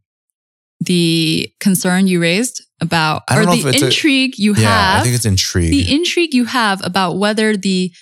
the 0.81 1.49
concern 1.61 2.07
you 2.07 2.21
raised 2.21 2.63
about, 2.81 3.23
or 3.31 3.47
the 3.47 3.63
it's 3.69 3.83
a- 3.83 3.87
intrigue 3.87 4.39
you 4.39 4.55
Yeah, 4.55 4.63
have. 4.93 5.01
I 5.01 5.03
think 5.05 5.15
it's 5.15 5.25
intrigue. 5.25 5.71
the 5.71 5.95
intrigue 5.95 6.35
you 6.35 6.45
have 6.47 6.85
about 6.85 7.19
whether 7.19 7.57
the 7.57 7.93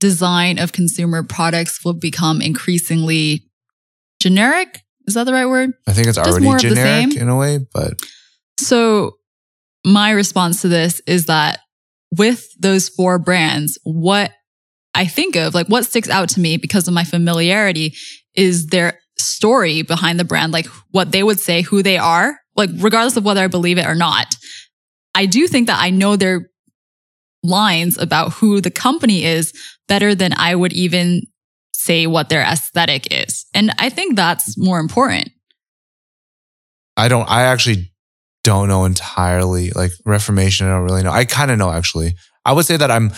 design 0.00 0.58
of 0.58 0.72
consumer 0.72 1.22
products 1.22 1.84
will 1.84 1.92
become 1.94 2.40
increasingly 2.42 3.44
generic. 4.20 4.80
Is 5.06 5.14
that 5.14 5.24
the 5.24 5.32
right 5.32 5.46
word? 5.46 5.72
I 5.86 5.92
think 5.92 6.08
it's 6.08 6.16
just 6.16 6.28
already 6.28 6.44
more 6.44 6.56
of 6.56 6.62
the 6.62 6.68
generic 6.70 7.16
in 7.16 7.28
a 7.28 7.36
way, 7.36 7.58
but 7.72 7.94
So, 8.58 9.16
my 9.84 10.10
response 10.12 10.62
to 10.62 10.68
this 10.68 11.00
is 11.06 11.26
that 11.26 11.60
with 12.16 12.46
those 12.58 12.88
four 12.88 13.18
brands, 13.18 13.78
what 13.84 14.30
I 14.94 15.06
think 15.06 15.36
of, 15.36 15.54
like 15.54 15.66
what 15.66 15.84
sticks 15.84 16.08
out 16.08 16.28
to 16.30 16.40
me 16.40 16.56
because 16.56 16.86
of 16.86 16.94
my 16.94 17.04
familiarity, 17.04 17.94
is 18.34 18.68
their 18.68 19.00
story 19.18 19.82
behind 19.82 20.18
the 20.18 20.24
brand, 20.24 20.52
like 20.52 20.66
what 20.90 21.12
they 21.12 21.22
would 21.22 21.40
say, 21.40 21.62
who 21.62 21.82
they 21.82 21.98
are, 21.98 22.38
like 22.56 22.70
regardless 22.78 23.16
of 23.16 23.24
whether 23.24 23.42
I 23.42 23.48
believe 23.48 23.78
it 23.78 23.86
or 23.86 23.94
not. 23.94 24.34
I 25.14 25.26
do 25.26 25.46
think 25.46 25.68
that 25.68 25.80
I 25.80 25.90
know 25.90 26.16
their 26.16 26.50
lines 27.42 27.98
about 27.98 28.32
who 28.34 28.60
the 28.60 28.70
company 28.70 29.24
is 29.24 29.52
better 29.86 30.14
than 30.14 30.32
I 30.32 30.54
would 30.54 30.72
even 30.72 31.22
say 31.72 32.06
what 32.06 32.28
their 32.28 32.42
aesthetic 32.42 33.06
is. 33.10 33.46
And 33.54 33.72
I 33.78 33.90
think 33.90 34.16
that's 34.16 34.56
more 34.56 34.80
important. 34.80 35.28
I 36.96 37.08
don't, 37.08 37.28
I 37.28 37.42
actually 37.42 37.92
don't 38.42 38.68
know 38.68 38.84
entirely. 38.84 39.70
Like 39.70 39.92
Reformation, 40.04 40.66
I 40.66 40.70
don't 40.70 40.84
really 40.84 41.02
know. 41.02 41.10
I 41.12 41.24
kind 41.24 41.50
of 41.50 41.58
know 41.58 41.70
actually. 41.70 42.14
I 42.44 42.52
would 42.52 42.66
say 42.66 42.76
that 42.76 42.90
I'm, 42.90 43.12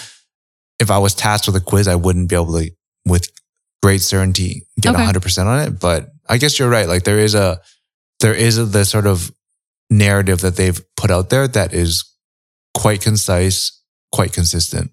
if 0.81 0.91
I 0.91 0.99
was 0.99 1.15
tasked 1.15 1.47
with 1.47 1.57
a 1.57 1.61
quiz, 1.61 1.89
I 1.89 1.95
wouldn't 1.95 2.29
be 2.29 2.35
able 2.37 2.59
to, 2.59 2.71
with 3.05 3.31
great 3.83 4.03
certainty, 4.03 4.67
get 4.81 4.95
Okay. 4.95 5.05
100% 5.05 5.47
on 5.47 5.67
it. 5.67 5.81
But 5.81 6.09
I 6.29 6.39
guess 6.39 6.59
you're 6.59 6.69
right. 6.69 6.89
Like 6.89 7.05
there 7.05 7.19
is 7.19 7.35
a, 7.35 7.61
there 8.21 8.35
is 8.35 8.59
a, 8.59 8.65
the 8.65 8.85
sort 8.85 9.07
of 9.07 9.31
narrative 9.91 10.41
that 10.41 10.57
they've 10.57 10.81
put 10.97 11.11
out 11.11 11.31
there 11.31 11.47
that 11.49 11.73
is 11.73 12.05
quite 12.75 13.01
concise, 13.01 13.73
quite 14.13 14.33
consistent. 14.33 14.91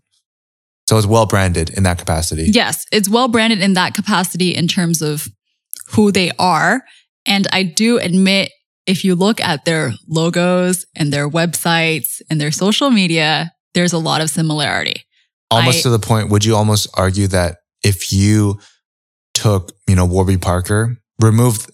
So 0.88 0.98
it's 0.98 1.08
well 1.08 1.26
branded 1.26 1.70
in 1.70 1.84
that 1.84 1.98
capacity. 1.98 2.50
Yes, 2.52 2.86
it's 2.92 3.10
well 3.10 3.28
branded 3.28 3.62
in 3.62 3.74
that 3.74 3.94
capacity 3.94 4.54
in 4.54 4.68
terms 4.68 5.02
of 5.02 5.28
who 5.92 6.12
they 6.12 6.32
are. 6.38 6.84
And 7.26 7.48
I 7.52 7.64
do 7.64 7.98
admit, 8.00 8.52
if 8.86 9.06
you 9.06 9.16
look 9.16 9.40
at 9.40 9.64
their 9.64 9.94
logos 10.10 10.86
and 10.94 11.12
their 11.14 11.30
websites 11.30 12.22
and 12.30 12.40
their 12.40 12.52
social 12.52 12.90
media, 12.90 13.54
there's 13.74 13.94
a 13.94 13.98
lot 13.98 14.20
of 14.20 14.30
similarity. 14.30 15.06
Almost 15.54 15.80
I- 15.80 15.82
to 15.84 15.90
the 15.90 16.00
point 16.00 16.30
would 16.30 16.46
you 16.46 16.56
almost 16.56 16.88
argue 16.96 17.28
that 17.28 17.58
if 17.84 18.12
you 18.14 18.60
took 19.34 19.72
you 19.88 19.96
know 19.96 20.06
warby 20.06 20.38
parker 20.38 20.98
removed 21.20 21.70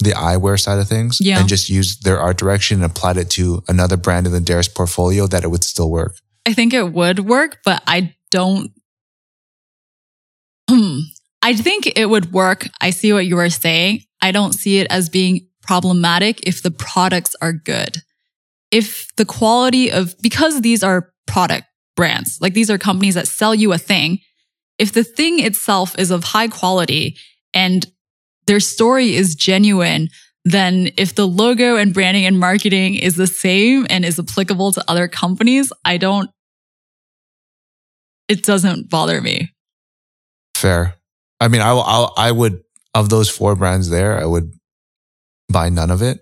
the 0.00 0.10
eyewear 0.12 0.60
side 0.60 0.78
of 0.78 0.88
things 0.88 1.18
Yeah. 1.20 1.38
and 1.40 1.48
just 1.48 1.68
used 1.70 2.04
their 2.04 2.18
art 2.18 2.36
direction 2.36 2.82
and 2.82 2.90
applied 2.90 3.16
it 3.16 3.30
to 3.30 3.62
another 3.68 3.96
brand 3.96 4.26
in 4.26 4.32
the 4.32 4.40
Derris 4.40 4.72
portfolio 4.74 5.26
that 5.28 5.44
it 5.44 5.50
would 5.50 5.64
still 5.64 5.90
work 5.90 6.16
I 6.46 6.52
think 6.52 6.74
it 6.74 6.92
would 6.92 7.20
work, 7.20 7.60
but 7.64 7.82
I 7.86 8.14
don't. 8.30 8.70
Hmm. 10.68 10.98
I 11.42 11.54
think 11.54 11.92
it 11.96 12.06
would 12.08 12.32
work. 12.32 12.68
I 12.80 12.90
see 12.90 13.12
what 13.12 13.26
you 13.26 13.38
are 13.38 13.50
saying. 13.50 14.00
I 14.20 14.30
don't 14.32 14.52
see 14.52 14.78
it 14.78 14.86
as 14.90 15.08
being 15.08 15.48
problematic 15.62 16.46
if 16.46 16.62
the 16.62 16.70
products 16.70 17.36
are 17.40 17.52
good. 17.52 17.98
If 18.70 19.08
the 19.16 19.24
quality 19.24 19.90
of, 19.90 20.14
because 20.20 20.60
these 20.62 20.82
are 20.82 21.12
product 21.26 21.64
brands, 21.96 22.38
like 22.40 22.54
these 22.54 22.70
are 22.70 22.78
companies 22.78 23.14
that 23.14 23.28
sell 23.28 23.54
you 23.54 23.72
a 23.72 23.78
thing. 23.78 24.18
If 24.78 24.92
the 24.92 25.04
thing 25.04 25.40
itself 25.40 25.98
is 25.98 26.10
of 26.10 26.24
high 26.24 26.48
quality 26.48 27.16
and 27.52 27.86
their 28.46 28.60
story 28.60 29.14
is 29.14 29.34
genuine, 29.34 30.08
then 30.44 30.90
if 30.98 31.14
the 31.14 31.26
logo 31.26 31.76
and 31.76 31.94
branding 31.94 32.26
and 32.26 32.38
marketing 32.38 32.96
is 32.96 33.16
the 33.16 33.26
same 33.26 33.86
and 33.88 34.04
is 34.04 34.18
applicable 34.18 34.72
to 34.72 34.84
other 34.88 35.08
companies, 35.08 35.72
I 35.84 35.96
don't, 35.96 36.30
it 38.28 38.42
doesn't 38.42 38.90
bother 38.90 39.20
me. 39.20 39.52
Fair. 40.54 40.96
I 41.40 41.48
mean, 41.48 41.60
I, 41.60 41.72
I, 41.72 42.08
I 42.16 42.32
would, 42.32 42.62
of 42.94 43.08
those 43.08 43.28
four 43.28 43.56
brands 43.56 43.90
there, 43.90 44.18
I 44.18 44.24
would 44.24 44.52
buy 45.48 45.68
none 45.68 45.90
of 45.90 46.02
it. 46.02 46.20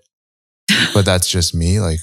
but 0.93 1.05
that's 1.05 1.29
just 1.29 1.53
me. 1.53 1.79
Like, 1.79 1.99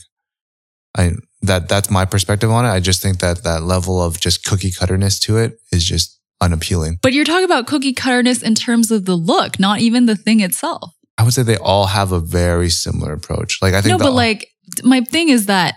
I, 0.97 1.13
that, 1.43 1.69
that's 1.69 1.91
my 1.91 2.05
perspective 2.05 2.51
on 2.51 2.65
it. 2.65 2.69
I 2.69 2.81
just 2.81 3.03
think 3.03 3.19
that 3.21 3.45
that 3.45 3.63
level 3.63 4.03
of 4.03 4.21
just 4.21 4.45
cookie 4.45 4.71
cutterness 4.71 5.19
to 5.21 5.37
it 5.39 5.59
is 5.73 5.85
just 5.85 6.19
unappealing. 6.41 6.99
But 7.03 7.13
you're 7.13 7.25
talking 7.25 7.45
about 7.45 7.67
cookie 7.67 7.93
cutterness 7.93 8.43
in 8.43 8.55
terms 8.55 8.91
of 8.91 9.05
the 9.05 9.15
look, 9.17 9.59
not 9.59 9.81
even 9.81 10.07
the 10.07 10.17
thing 10.17 10.41
itself. 10.41 10.93
I 11.19 11.23
would 11.23 11.33
say 11.35 11.43
they 11.43 11.57
all 11.57 11.87
have 11.87 12.13
a 12.13 12.21
very 12.21 12.71
similar 12.71 13.13
approach. 13.13 13.59
Like 13.61 13.75
I 13.75 13.83
think 13.83 13.99
No, 13.99 13.99
but 13.99 14.13
like 14.15 14.49
my 14.83 15.01
thing 15.03 15.29
is 15.29 15.47
that 15.47 15.75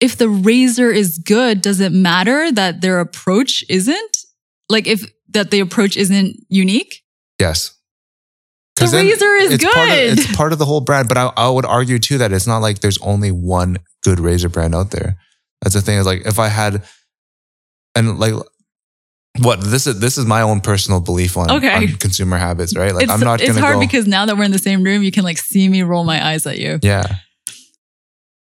if 0.00 0.16
the 0.16 0.28
razor 0.28 0.90
is 0.90 1.18
good, 1.18 1.60
does 1.62 1.78
it 1.78 1.92
matter 1.92 2.50
that 2.50 2.80
their 2.80 2.98
approach 2.98 3.64
isn't? 3.68 4.16
Like 4.68 4.88
if 4.88 5.04
that 5.30 5.50
the 5.52 5.60
approach 5.60 5.96
isn't 5.96 6.36
unique? 6.48 7.02
yes. 7.38 7.74
The 8.76 8.86
razor 8.86 9.34
is 9.36 9.52
it's 9.52 9.64
Part 9.64 9.76
of, 9.76 9.94
good. 9.94 10.18
it's 10.18 10.36
part 10.36 10.52
of 10.52 10.58
the 10.58 10.64
whole 10.64 10.80
brand, 10.80 11.06
but 11.06 11.16
I, 11.18 11.30
I 11.36 11.48
would 11.48 11.66
argue 11.66 11.98
too 12.00 12.18
that 12.18 12.32
it's 12.32 12.46
not 12.46 12.58
like 12.58 12.80
there's 12.80 12.98
only 12.98 13.30
one 13.30 13.78
good 14.02 14.20
razor 14.20 14.48
brand 14.48 14.74
out 14.74 14.90
there. 14.90 15.16
That's 15.62 15.74
the 15.74 15.80
thing 15.82 15.98
is 15.98 16.06
like 16.06 16.26
if 16.26 16.38
I 16.38 16.48
had, 16.48 16.82
and 17.94 18.18
like 18.18 18.34
what 19.40 19.60
this 19.62 19.86
is 19.86 19.98
this 20.00 20.18
is 20.18 20.26
my 20.26 20.42
own 20.42 20.60
personal 20.60 21.00
belief 21.00 21.36
on, 21.36 21.50
Okay. 21.50 21.74
on 21.74 21.88
consumer 21.96 22.36
habits, 22.36 22.76
right? 22.76 22.94
Like 22.94 23.04
it's 23.04 23.12
I'm 23.12 23.20
not 23.20 23.40
it's 23.40 23.50
gonna 23.50 23.60
hard 23.60 23.74
go, 23.76 23.80
because 23.80 24.06
now 24.06 24.26
that 24.26 24.36
we're 24.36 24.44
in 24.44 24.50
the 24.50 24.58
same 24.58 24.82
room, 24.82 25.02
you 25.02 25.10
can 25.12 25.24
like 25.24 25.38
see 25.38 25.68
me 25.68 25.82
roll 25.82 26.04
my 26.04 26.24
eyes 26.32 26.46
at 26.46 26.58
you. 26.58 26.78
yeah. 26.82 27.04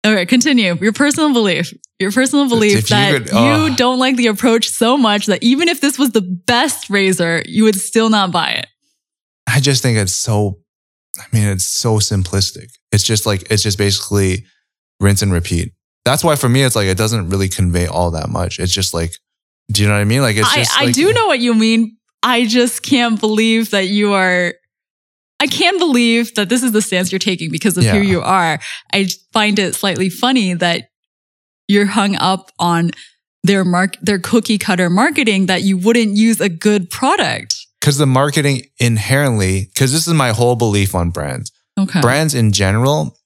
Okay, 0.06 0.26
continue. 0.26 0.76
Your 0.80 0.94
personal 0.94 1.34
belief. 1.34 1.74
Your 2.00 2.12
personal 2.14 2.48
belief 2.48 2.78
If 2.78 2.90
you 2.90 2.96
that 2.96 3.12
could- 3.12 3.30
oh. 3.34 3.66
you 3.68 3.76
don't 3.76 4.00
like 4.00 4.16
the 4.16 4.28
approach 4.28 4.70
so 4.70 4.98
much 4.98 5.26
that 5.26 5.44
even 5.44 5.68
if 5.68 5.82
this 5.82 6.00
was 6.00 6.12
the 6.12 6.22
best 6.22 6.90
razor, 6.90 7.44
you 7.46 7.66
would 7.66 7.76
still 7.76 8.10
not 8.10 8.32
buy 8.32 8.52
it. 8.52 8.68
I 9.46 9.60
just 9.60 9.84
think 9.84 9.98
it's 9.98 10.16
so, 10.16 10.60
I 11.18 11.26
mean, 11.34 11.50
it's 11.50 11.66
so 11.66 11.96
simplistic. 11.98 12.68
It's 12.94 13.04
just 13.04 13.26
like, 13.26 13.52
it's 13.52 13.62
just 13.62 13.78
basically 13.78 14.46
rinse 15.00 15.22
and 15.22 15.32
repeat. 15.32 15.74
That's 16.06 16.24
why 16.24 16.36
for 16.36 16.50
me, 16.50 16.64
it's 16.64 16.76
like, 16.76 16.88
it 16.88 16.98
doesn't 16.98 17.30
really 17.30 17.50
convey 17.50 17.88
all 17.88 18.12
that 18.12 18.30
much. 18.30 18.60
It's 18.60 18.74
just 18.74 18.94
like, 18.94 19.14
do 19.72 19.82
you 19.82 19.88
know 19.88 19.94
what 19.94 20.02
I 20.02 20.06
mean? 20.06 20.22
Like, 20.22 20.38
it's 20.38 20.52
I, 20.52 20.56
just. 20.56 20.80
I 20.80 20.86
like- 20.86 20.96
do 20.96 21.14
know 21.14 21.28
what 21.28 21.40
you 21.40 21.54
mean. 21.54 21.98
I 22.24 22.46
just 22.46 22.82
can't 22.84 23.20
believe 23.20 23.72
that 23.72 23.88
you 23.88 24.14
are. 24.14 24.54
I 25.40 25.48
can't 25.48 25.80
believe 25.80 26.36
that 26.36 26.50
this 26.50 26.64
is 26.64 26.74
the 26.74 26.82
stance 26.82 27.12
you're 27.14 27.20
taking 27.20 27.50
because 27.50 27.78
of 27.78 27.86
who 27.86 28.00
you 28.00 28.20
are. 28.22 28.60
I 28.92 29.08
find 29.32 29.58
it 29.58 29.74
slightly 29.74 30.10
funny 30.10 30.54
that 30.56 30.90
you're 31.70 31.86
hung 31.86 32.18
up 32.18 32.52
on 32.60 32.92
their 33.46 33.64
mark, 33.64 33.96
their 34.02 34.20
cookie 34.20 34.58
cutter 34.58 34.90
marketing 34.90 35.46
that 35.46 35.62
you 35.62 35.78
wouldn't 35.78 36.18
use 36.18 36.42
a 36.42 36.50
good 36.50 36.90
product. 36.90 37.56
Because 37.80 37.98
the 37.98 38.06
marketing 38.06 38.64
inherently, 38.80 39.70
because 39.74 39.94
this 39.94 40.08
is 40.08 40.14
my 40.14 40.32
whole 40.32 40.58
belief 40.58 40.94
on 40.94 41.12
brands. 41.12 41.54
Okay. 41.80 42.02
Brands 42.02 42.36
in 42.36 42.52
general 42.52 43.18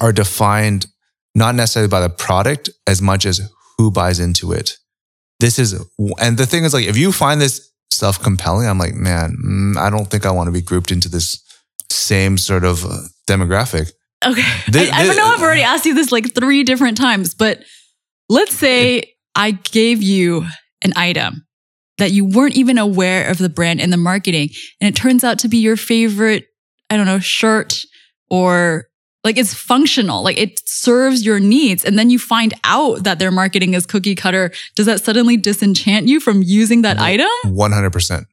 are 0.00 0.12
defined 0.12 0.86
not 1.34 1.54
necessarily 1.54 1.88
by 1.88 2.00
the 2.00 2.08
product 2.08 2.70
as 2.86 3.00
much 3.00 3.26
as 3.26 3.40
who 3.78 3.90
buys 3.90 4.18
into 4.18 4.52
it. 4.52 4.76
This 5.38 5.58
is, 5.58 5.72
and 6.20 6.36
the 6.36 6.46
thing 6.46 6.64
is 6.64 6.74
like, 6.74 6.86
if 6.86 6.96
you 6.96 7.12
find 7.12 7.40
this 7.40 7.70
stuff 7.90 8.22
compelling, 8.22 8.68
I'm 8.68 8.78
like, 8.78 8.94
man, 8.94 9.36
mm, 9.42 9.76
I 9.76 9.90
don't 9.90 10.06
think 10.06 10.26
I 10.26 10.30
want 10.30 10.48
to 10.48 10.52
be 10.52 10.60
grouped 10.60 10.90
into 10.90 11.08
this 11.08 11.42
same 11.90 12.36
sort 12.38 12.64
of 12.64 12.84
uh, 12.84 12.98
demographic. 13.28 13.90
Okay. 14.24 14.42
Thi- 14.70 14.90
I, 14.90 15.02
I 15.02 15.08
thi- 15.08 15.16
know 15.16 15.26
I've 15.26 15.42
already 15.42 15.62
asked 15.62 15.86
you 15.86 15.94
this 15.94 16.12
like 16.12 16.34
three 16.34 16.62
different 16.62 16.96
times, 16.98 17.34
but 17.34 17.62
let's 18.28 18.54
say 18.54 19.14
I 19.34 19.52
gave 19.52 20.02
you 20.02 20.46
an 20.82 20.92
item 20.96 21.46
that 21.98 22.12
you 22.12 22.24
weren't 22.24 22.56
even 22.56 22.78
aware 22.78 23.28
of 23.28 23.38
the 23.38 23.48
brand 23.48 23.80
and 23.80 23.92
the 23.92 23.96
marketing, 23.96 24.50
and 24.80 24.88
it 24.88 24.98
turns 24.98 25.24
out 25.24 25.38
to 25.40 25.48
be 25.48 25.58
your 25.58 25.76
favorite, 25.76 26.46
I 26.90 26.96
don't 26.96 27.06
know, 27.06 27.18
shirt 27.18 27.78
or 28.30 28.86
like 29.24 29.36
it's 29.36 29.52
functional, 29.54 30.22
like 30.22 30.38
it 30.38 30.60
serves 30.66 31.24
your 31.24 31.40
needs. 31.40 31.84
And 31.84 31.98
then 31.98 32.10
you 32.10 32.18
find 32.18 32.54
out 32.64 33.04
that 33.04 33.18
their 33.18 33.30
marketing 33.30 33.74
is 33.74 33.86
cookie 33.86 34.14
cutter. 34.14 34.50
Does 34.76 34.86
that 34.86 35.04
suddenly 35.04 35.36
disenchant 35.36 36.08
you 36.08 36.20
from 36.20 36.42
using 36.42 36.82
that 36.82 36.98
item? 36.98 37.28
100%. 37.44 38.24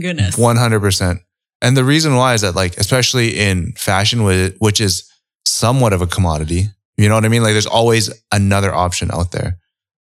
Goodness. 0.00 0.36
100%. 0.36 1.20
And 1.60 1.76
the 1.76 1.84
reason 1.84 2.16
why 2.16 2.34
is 2.34 2.40
that, 2.40 2.56
like, 2.56 2.76
especially 2.76 3.38
in 3.38 3.72
fashion, 3.76 4.24
whi- 4.24 4.54
which 4.58 4.80
is 4.80 5.08
somewhat 5.46 5.92
of 5.92 6.02
a 6.02 6.06
commodity, 6.08 6.66
you 6.96 7.08
know 7.08 7.14
what 7.14 7.24
I 7.24 7.28
mean? 7.28 7.42
Like, 7.42 7.52
there's 7.52 7.66
always 7.66 8.10
another 8.32 8.74
option 8.74 9.10
out 9.12 9.30
there, 9.30 9.58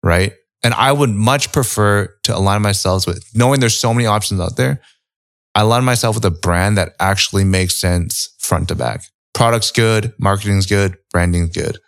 right? 0.02 0.34
And 0.62 0.74
I 0.74 0.92
would 0.92 1.10
much 1.10 1.52
prefer 1.52 2.14
to 2.24 2.36
align 2.36 2.60
myself 2.60 3.06
with 3.06 3.24
knowing 3.34 3.60
there's 3.60 3.78
so 3.78 3.94
many 3.94 4.06
options 4.06 4.40
out 4.40 4.56
there. 4.56 4.82
I 5.54 5.62
align 5.62 5.84
myself 5.84 6.16
with 6.16 6.24
a 6.26 6.30
brand 6.30 6.76
that 6.76 6.94
actually 7.00 7.44
makes 7.44 7.80
sense 7.80 8.34
front 8.38 8.68
to 8.68 8.74
back. 8.74 9.04
Product's 9.36 9.70
good, 9.70 10.14
marketing's 10.18 10.64
good, 10.64 10.96
branding's 11.12 11.50
good. 11.50 11.78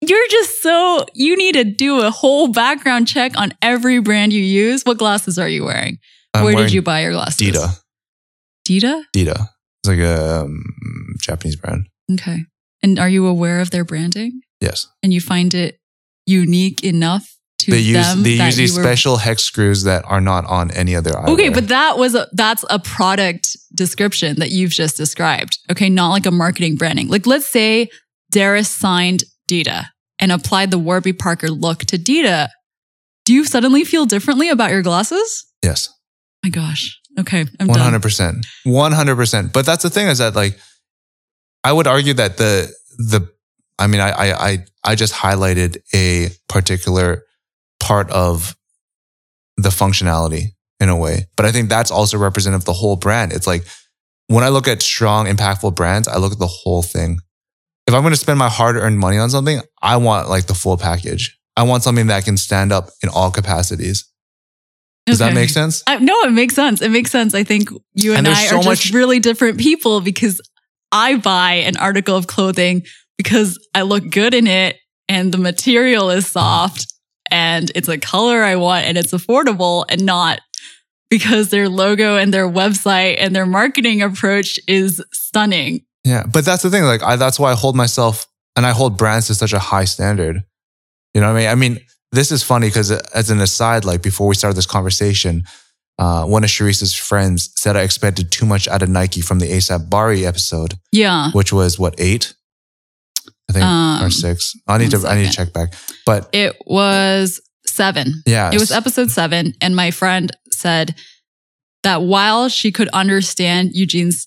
You're 0.00 0.28
just 0.30 0.62
so, 0.62 1.04
you 1.12 1.36
need 1.36 1.52
to 1.52 1.64
do 1.64 2.00
a 2.00 2.10
whole 2.10 2.48
background 2.48 3.06
check 3.06 3.38
on 3.38 3.52
every 3.60 4.00
brand 4.00 4.32
you 4.32 4.42
use. 4.42 4.82
What 4.84 4.96
glasses 4.96 5.38
are 5.38 5.48
you 5.48 5.64
wearing? 5.64 5.98
I'm 6.32 6.44
Where 6.44 6.56
did 6.56 6.72
you 6.72 6.80
buy 6.80 7.02
your 7.02 7.12
glasses? 7.12 7.36
Dita. 7.36 7.68
Dita? 8.64 9.04
Dita. 9.12 9.48
It's 9.82 9.88
like 9.88 9.98
a 9.98 10.44
um, 10.44 10.64
Japanese 11.20 11.56
brand. 11.56 11.86
Okay. 12.12 12.38
And 12.82 12.98
are 12.98 13.10
you 13.10 13.26
aware 13.26 13.60
of 13.60 13.72
their 13.72 13.84
branding? 13.84 14.40
Yes. 14.62 14.88
And 15.02 15.12
you 15.12 15.20
find 15.20 15.52
it 15.52 15.78
unique 16.24 16.82
enough 16.82 17.36
to 17.60 17.70
They 17.70 17.78
use 17.78 18.06
them 18.06 18.22
they 18.22 18.32
use 18.32 18.56
these 18.56 18.76
were- 18.76 18.82
special 18.82 19.16
hex 19.16 19.42
screws 19.42 19.84
that 19.84 20.04
are 20.06 20.20
not 20.20 20.44
on 20.46 20.70
any 20.72 20.94
other 20.96 21.10
eyewear. 21.10 21.28
Okay, 21.30 21.48
but 21.48 21.68
that 21.68 21.98
was 21.98 22.14
a, 22.14 22.28
that's 22.32 22.64
a 22.70 22.78
product 22.78 23.56
description 23.74 24.38
that 24.40 24.50
you've 24.50 24.70
just 24.70 24.96
described. 24.96 25.58
Okay, 25.70 25.88
not 25.88 26.10
like 26.10 26.26
a 26.26 26.30
marketing 26.30 26.76
branding. 26.76 27.08
Like 27.08 27.26
let's 27.26 27.46
say 27.46 27.88
Derris 28.32 28.66
signed 28.66 29.24
Dita 29.46 29.86
and 30.18 30.30
applied 30.32 30.70
the 30.70 30.78
Warby 30.78 31.14
Parker 31.14 31.48
look 31.48 31.80
to 31.86 31.98
Dita. 31.98 32.50
Do 33.24 33.34
you 33.34 33.44
suddenly 33.44 33.84
feel 33.84 34.06
differently 34.06 34.48
about 34.48 34.70
your 34.70 34.82
glasses? 34.82 35.46
yes. 35.62 35.88
my 36.42 36.50
gosh. 36.50 36.96
Okay, 37.18 37.44
I'm 37.58 37.68
hundred 37.68 38.02
percent, 38.02 38.46
one 38.64 38.92
hundred 38.92 39.16
percent. 39.16 39.52
But 39.52 39.66
that's 39.66 39.82
the 39.82 39.90
thing 39.90 40.06
is 40.06 40.18
that 40.18 40.34
like, 40.36 40.58
I 41.64 41.72
would 41.72 41.86
argue 41.88 42.14
that 42.14 42.36
the 42.36 42.72
the, 42.98 43.28
I 43.78 43.88
mean, 43.88 44.00
I 44.00 44.10
I 44.10 44.48
I, 44.50 44.58
I 44.84 44.94
just 44.94 45.12
highlighted 45.12 45.78
a 45.92 46.30
particular 46.48 47.24
part 47.90 48.08
of 48.12 48.54
the 49.56 49.70
functionality 49.70 50.50
in 50.78 50.88
a 50.88 50.96
way, 50.96 51.26
but 51.36 51.44
I 51.44 51.50
think 51.50 51.68
that's 51.68 51.90
also 51.90 52.18
representative 52.18 52.60
of 52.60 52.66
the 52.66 52.72
whole 52.72 52.94
brand. 52.94 53.32
It's 53.32 53.48
like 53.48 53.66
when 54.28 54.44
I 54.44 54.48
look 54.48 54.68
at 54.68 54.80
strong, 54.80 55.26
impactful 55.26 55.74
brands, 55.74 56.06
I 56.06 56.18
look 56.18 56.30
at 56.30 56.38
the 56.38 56.46
whole 56.46 56.82
thing. 56.82 57.18
If 57.88 57.94
I'm 57.94 58.02
going 58.02 58.12
to 58.12 58.20
spend 58.20 58.38
my 58.38 58.48
hard 58.48 58.76
earned 58.76 59.00
money 59.00 59.18
on 59.18 59.28
something, 59.28 59.60
I 59.82 59.96
want 59.96 60.28
like 60.28 60.46
the 60.46 60.54
full 60.54 60.76
package. 60.76 61.36
I 61.56 61.64
want 61.64 61.82
something 61.82 62.06
that 62.06 62.24
can 62.24 62.36
stand 62.36 62.70
up 62.70 62.90
in 63.02 63.08
all 63.08 63.32
capacities. 63.32 64.08
Does 65.06 65.18
that 65.18 65.34
make 65.34 65.50
sense? 65.50 65.82
I, 65.88 65.98
no, 65.98 66.14
it 66.22 66.30
makes 66.30 66.54
sense. 66.54 66.80
It 66.80 66.92
makes 66.92 67.10
sense. 67.10 67.34
I 67.34 67.42
think 67.42 67.70
you 67.94 68.12
and, 68.12 68.24
And 68.24 68.28
I 68.28 68.46
so 68.46 68.58
are 68.58 68.62
just 68.62 68.94
really 68.94 69.18
different 69.18 69.58
people 69.58 70.00
because 70.00 70.40
I 70.92 71.16
buy 71.16 71.54
an 71.54 71.76
article 71.76 72.16
of 72.16 72.28
clothing 72.28 72.82
because 73.18 73.58
I 73.74 73.82
look 73.82 74.08
good 74.10 74.32
in 74.32 74.46
it 74.46 74.76
and 75.08 75.32
the 75.32 75.38
material 75.38 76.10
is 76.10 76.28
soft 76.28 76.86
and 77.30 77.70
it's 77.74 77.88
a 77.88 77.98
color 77.98 78.42
I 78.42 78.56
want 78.56 78.86
and 78.86 78.96
it's 78.98 79.12
affordable 79.12 79.84
and 79.88 80.04
not 80.04 80.40
because 81.10 81.50
their 81.50 81.68
logo 81.68 82.16
and 82.16 82.32
their 82.32 82.48
website 82.48 83.16
and 83.18 83.34
their 83.34 83.46
marketing 83.46 84.02
approach 84.02 84.58
is 84.68 85.02
stunning. 85.12 85.84
Yeah, 86.04 86.24
but 86.24 86.44
that's 86.44 86.62
the 86.62 86.70
thing. 86.70 86.84
Like, 86.84 87.02
I, 87.02 87.16
that's 87.16 87.38
why 87.38 87.50
I 87.50 87.54
hold 87.54 87.76
myself 87.76 88.26
and 88.56 88.64
I 88.64 88.70
hold 88.70 88.96
brands 88.96 89.26
to 89.26 89.34
such 89.34 89.52
a 89.52 89.58
high 89.58 89.84
standard. 89.84 90.42
You 91.14 91.20
know 91.20 91.32
what 91.32 91.38
I 91.38 91.40
mean? 91.40 91.48
I 91.48 91.54
mean, 91.56 91.80
this 92.12 92.30
is 92.32 92.42
funny 92.42 92.68
because 92.68 92.90
as 92.90 93.30
an 93.30 93.40
aside, 93.40 93.84
like 93.84 94.02
before 94.02 94.26
we 94.28 94.34
started 94.34 94.56
this 94.56 94.66
conversation, 94.66 95.44
uh, 95.98 96.24
one 96.24 96.42
of 96.44 96.50
Charisse's 96.50 96.94
friends 96.94 97.50
said 97.56 97.76
I 97.76 97.82
expected 97.82 98.30
too 98.30 98.46
much 98.46 98.66
out 98.68 98.82
of 98.82 98.88
Nike 98.88 99.20
from 99.20 99.38
the 99.40 99.46
ASAP 99.50 99.90
Bari 99.90 100.24
episode, 100.24 100.74
Yeah. 100.92 101.30
which 101.32 101.52
was 101.52 101.78
what 101.78 101.94
eight, 101.98 102.32
I 103.50 103.52
think, 103.52 103.64
Um, 103.64 104.04
or 104.04 104.10
six. 104.10 104.54
I 104.68 104.78
need 104.78 104.90
to 104.92 105.06
I 105.06 105.16
need 105.16 105.26
to 105.26 105.32
check 105.32 105.52
back. 105.52 105.74
But 106.06 106.28
It 106.32 106.56
was 106.66 107.40
seven. 107.66 108.22
Yeah. 108.26 108.50
It 108.52 108.60
was 108.60 108.70
episode 108.70 109.10
seven. 109.10 109.54
And 109.60 109.74
my 109.74 109.90
friend 109.90 110.30
said 110.52 110.94
that 111.82 112.02
while 112.02 112.48
she 112.48 112.70
could 112.72 112.88
understand 112.88 113.70
Eugene's 113.72 114.26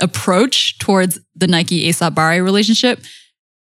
approach 0.00 0.78
towards 0.78 1.18
the 1.34 1.46
Nike 1.46 1.88
ASAP 1.88 2.14
Bari 2.14 2.40
relationship, 2.40 3.00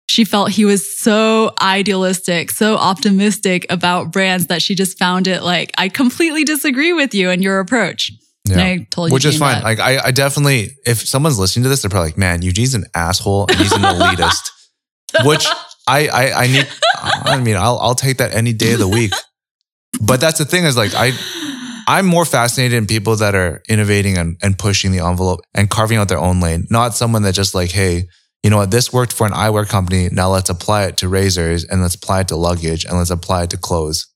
she 0.08 0.24
felt 0.24 0.50
he 0.50 0.64
was 0.64 0.98
so 0.98 1.52
idealistic, 1.60 2.50
so 2.50 2.76
optimistic 2.76 3.66
about 3.68 4.12
brands 4.12 4.46
that 4.46 4.62
she 4.62 4.74
just 4.74 4.98
found 4.98 5.26
it 5.26 5.42
like, 5.42 5.72
I 5.76 5.88
completely 5.88 6.44
disagree 6.44 6.92
with 6.92 7.14
you 7.14 7.30
and 7.30 7.42
your 7.42 7.60
approach. 7.60 8.12
And 8.52 8.60
I 8.60 8.86
Which 9.12 9.24
is 9.24 9.38
fine. 9.38 9.56
that. 9.56 9.64
Like 9.64 9.80
I, 9.80 9.98
I 10.06 10.10
definitely, 10.10 10.70
if 10.86 11.06
someone's 11.06 11.38
listening 11.38 11.64
to 11.64 11.68
this, 11.68 11.82
they're 11.82 11.90
probably 11.90 12.10
like, 12.10 12.18
"Man, 12.18 12.42
Eugene's 12.42 12.74
an 12.74 12.84
asshole 12.94 13.46
and 13.48 13.58
he's 13.58 13.72
an 13.72 13.82
elitist." 13.82 14.50
Which 15.24 15.46
I, 15.86 16.08
I, 16.08 16.32
I 16.44 16.46
need. 16.46 16.68
I 16.94 17.40
mean, 17.40 17.56
I'll, 17.56 17.78
I'll 17.78 17.94
take 17.94 18.18
that 18.18 18.34
any 18.34 18.52
day 18.52 18.74
of 18.74 18.78
the 18.78 18.88
week. 18.88 19.12
But 20.00 20.20
that's 20.20 20.38
the 20.38 20.44
thing 20.44 20.64
is 20.64 20.76
like 20.76 20.92
I, 20.94 21.12
I'm 21.88 22.04
more 22.04 22.26
fascinated 22.26 22.76
in 22.76 22.86
people 22.86 23.16
that 23.16 23.34
are 23.34 23.62
innovating 23.68 24.18
and, 24.18 24.36
and 24.42 24.58
pushing 24.58 24.92
the 24.92 24.98
envelope 24.98 25.40
and 25.54 25.70
carving 25.70 25.96
out 25.96 26.08
their 26.08 26.18
own 26.18 26.40
lane, 26.40 26.66
not 26.70 26.94
someone 26.94 27.22
that 27.22 27.34
just 27.34 27.54
like, 27.54 27.70
hey, 27.70 28.04
you 28.42 28.50
know 28.50 28.58
what, 28.58 28.70
this 28.70 28.92
worked 28.92 29.12
for 29.12 29.26
an 29.26 29.32
eyewear 29.32 29.66
company. 29.66 30.08
Now 30.12 30.28
let's 30.28 30.50
apply 30.50 30.84
it 30.84 30.98
to 30.98 31.08
razors 31.08 31.64
and 31.64 31.80
let's 31.80 31.94
apply 31.94 32.20
it 32.20 32.28
to 32.28 32.36
luggage 32.36 32.84
and 32.84 32.98
let's 32.98 33.10
apply 33.10 33.44
it 33.44 33.50
to 33.50 33.56
clothes. 33.56 34.06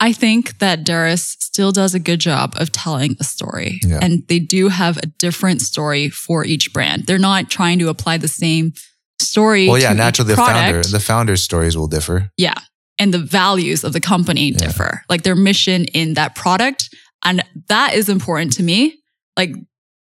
I 0.00 0.12
think 0.12 0.58
that 0.58 0.84
Derris 0.84 1.36
still 1.40 1.72
does 1.72 1.94
a 1.94 1.98
good 1.98 2.20
job 2.20 2.54
of 2.56 2.70
telling 2.70 3.16
a 3.18 3.24
story. 3.24 3.80
Yeah. 3.84 3.98
And 4.00 4.26
they 4.28 4.38
do 4.38 4.68
have 4.68 4.96
a 4.98 5.06
different 5.06 5.60
story 5.60 6.08
for 6.08 6.44
each 6.44 6.72
brand. 6.72 7.06
They're 7.06 7.18
not 7.18 7.50
trying 7.50 7.80
to 7.80 7.88
apply 7.88 8.18
the 8.18 8.28
same 8.28 8.72
story. 9.20 9.68
Well, 9.68 9.80
yeah, 9.80 9.92
naturally 9.92 10.30
the 10.30 10.36
founder, 10.36 10.82
the 10.82 11.00
founder's 11.00 11.42
stories 11.42 11.76
will 11.76 11.88
differ. 11.88 12.30
Yeah. 12.36 12.54
And 13.00 13.12
the 13.12 13.18
values 13.18 13.82
of 13.84 13.92
the 13.92 14.00
company 14.00 14.50
Yeah. 14.52 14.58
differ, 14.58 15.02
like 15.08 15.22
their 15.22 15.36
mission 15.36 15.84
in 15.86 16.14
that 16.14 16.34
product. 16.36 16.88
And 17.24 17.42
that 17.68 17.94
is 17.94 18.08
important 18.08 18.52
to 18.54 18.62
me. 18.62 18.98
Like 19.36 19.52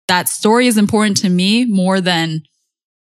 that 0.07 0.27
story 0.27 0.67
is 0.67 0.77
important 0.77 1.17
to 1.17 1.29
me 1.29 1.65
more 1.65 2.01
than 2.01 2.43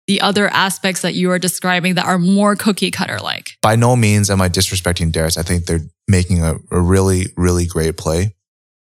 the 0.08 0.22
other 0.22 0.48
aspects 0.48 1.02
that 1.02 1.14
you 1.14 1.30
are 1.32 1.40
describing 1.40 1.96
that 1.96 2.06
are 2.06 2.18
more 2.18 2.56
cookie 2.56 2.92
cutter 2.92 3.20
like. 3.20 3.58
by 3.62 3.76
no 3.76 3.96
means 3.96 4.30
am 4.30 4.42
I 4.42 4.50
disrespecting 4.50 5.12
Derris. 5.12 5.38
I 5.38 5.44
think 5.44 5.66
they're 5.66 5.86
making 6.08 6.42
a, 6.42 6.56
a 6.72 6.80
really, 6.80 7.28
really 7.36 7.66
great 7.66 7.98
play. 7.98 8.36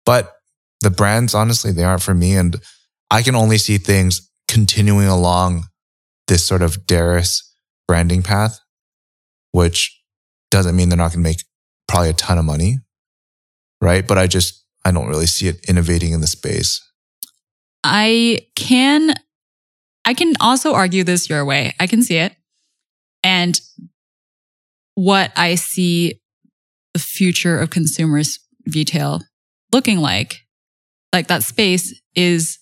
But 0.06 0.34
the 0.82 0.90
brands, 0.90 1.36
honestly, 1.36 1.72
they 1.72 1.84
aren't 1.84 2.02
for 2.02 2.16
me. 2.16 2.36
And 2.36 2.60
I 3.12 3.22
can 3.22 3.36
only 3.36 3.60
see 3.60 3.78
things 3.78 4.30
continuing 4.48 5.08
along 5.08 5.66
this 6.28 6.46
sort 6.46 6.62
of 6.62 6.86
Derris 6.88 7.42
branding 7.88 8.24
path, 8.24 8.60
which 9.52 10.02
doesn't 10.50 10.76
mean 10.76 10.90
they're 10.90 10.98
not 10.98 11.14
going 11.14 11.24
to 11.24 11.30
make 11.30 11.44
probably 11.88 12.10
a 12.10 12.14
ton 12.14 12.38
of 12.38 12.46
money. 12.46 12.80
Right. 13.80 14.08
But 14.08 14.18
I 14.18 14.28
just, 14.28 14.66
I 14.84 14.92
don't 14.92 15.08
really 15.08 15.28
see 15.28 15.48
it 15.48 15.64
innovating 15.70 16.14
in 16.14 16.22
the 16.22 16.28
space. 16.28 16.82
I 17.84 18.48
can 18.56 19.14
I 20.06 20.14
can 20.14 20.34
also 20.40 20.74
argue 20.74 21.04
this 21.04 21.30
your 21.30 21.46
way. 21.46 21.74
I 21.80 21.88
can 21.88 22.02
see 22.02 22.18
it. 22.18 22.36
And 23.24 23.60
what 24.96 25.32
I 25.36 25.56
see 25.56 26.20
the 26.94 27.00
future 27.00 27.58
of 27.60 27.70
consumers 27.70 28.40
retail 28.74 29.22
looking 29.72 30.00
like, 30.00 30.40
like 31.14 31.28
that 31.28 31.44
space 31.44 32.00
is 32.16 32.58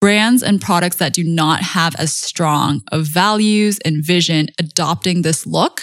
brands 0.00 0.42
and 0.42 0.60
products 0.60 0.96
that 0.96 1.14
do 1.14 1.24
not 1.24 1.62
have 1.62 1.94
as 1.96 2.14
strong 2.14 2.82
of 2.92 3.06
values 3.06 3.78
and 3.84 4.04
vision 4.04 4.48
adopting 4.58 5.22
this 5.22 5.46
look 5.46 5.82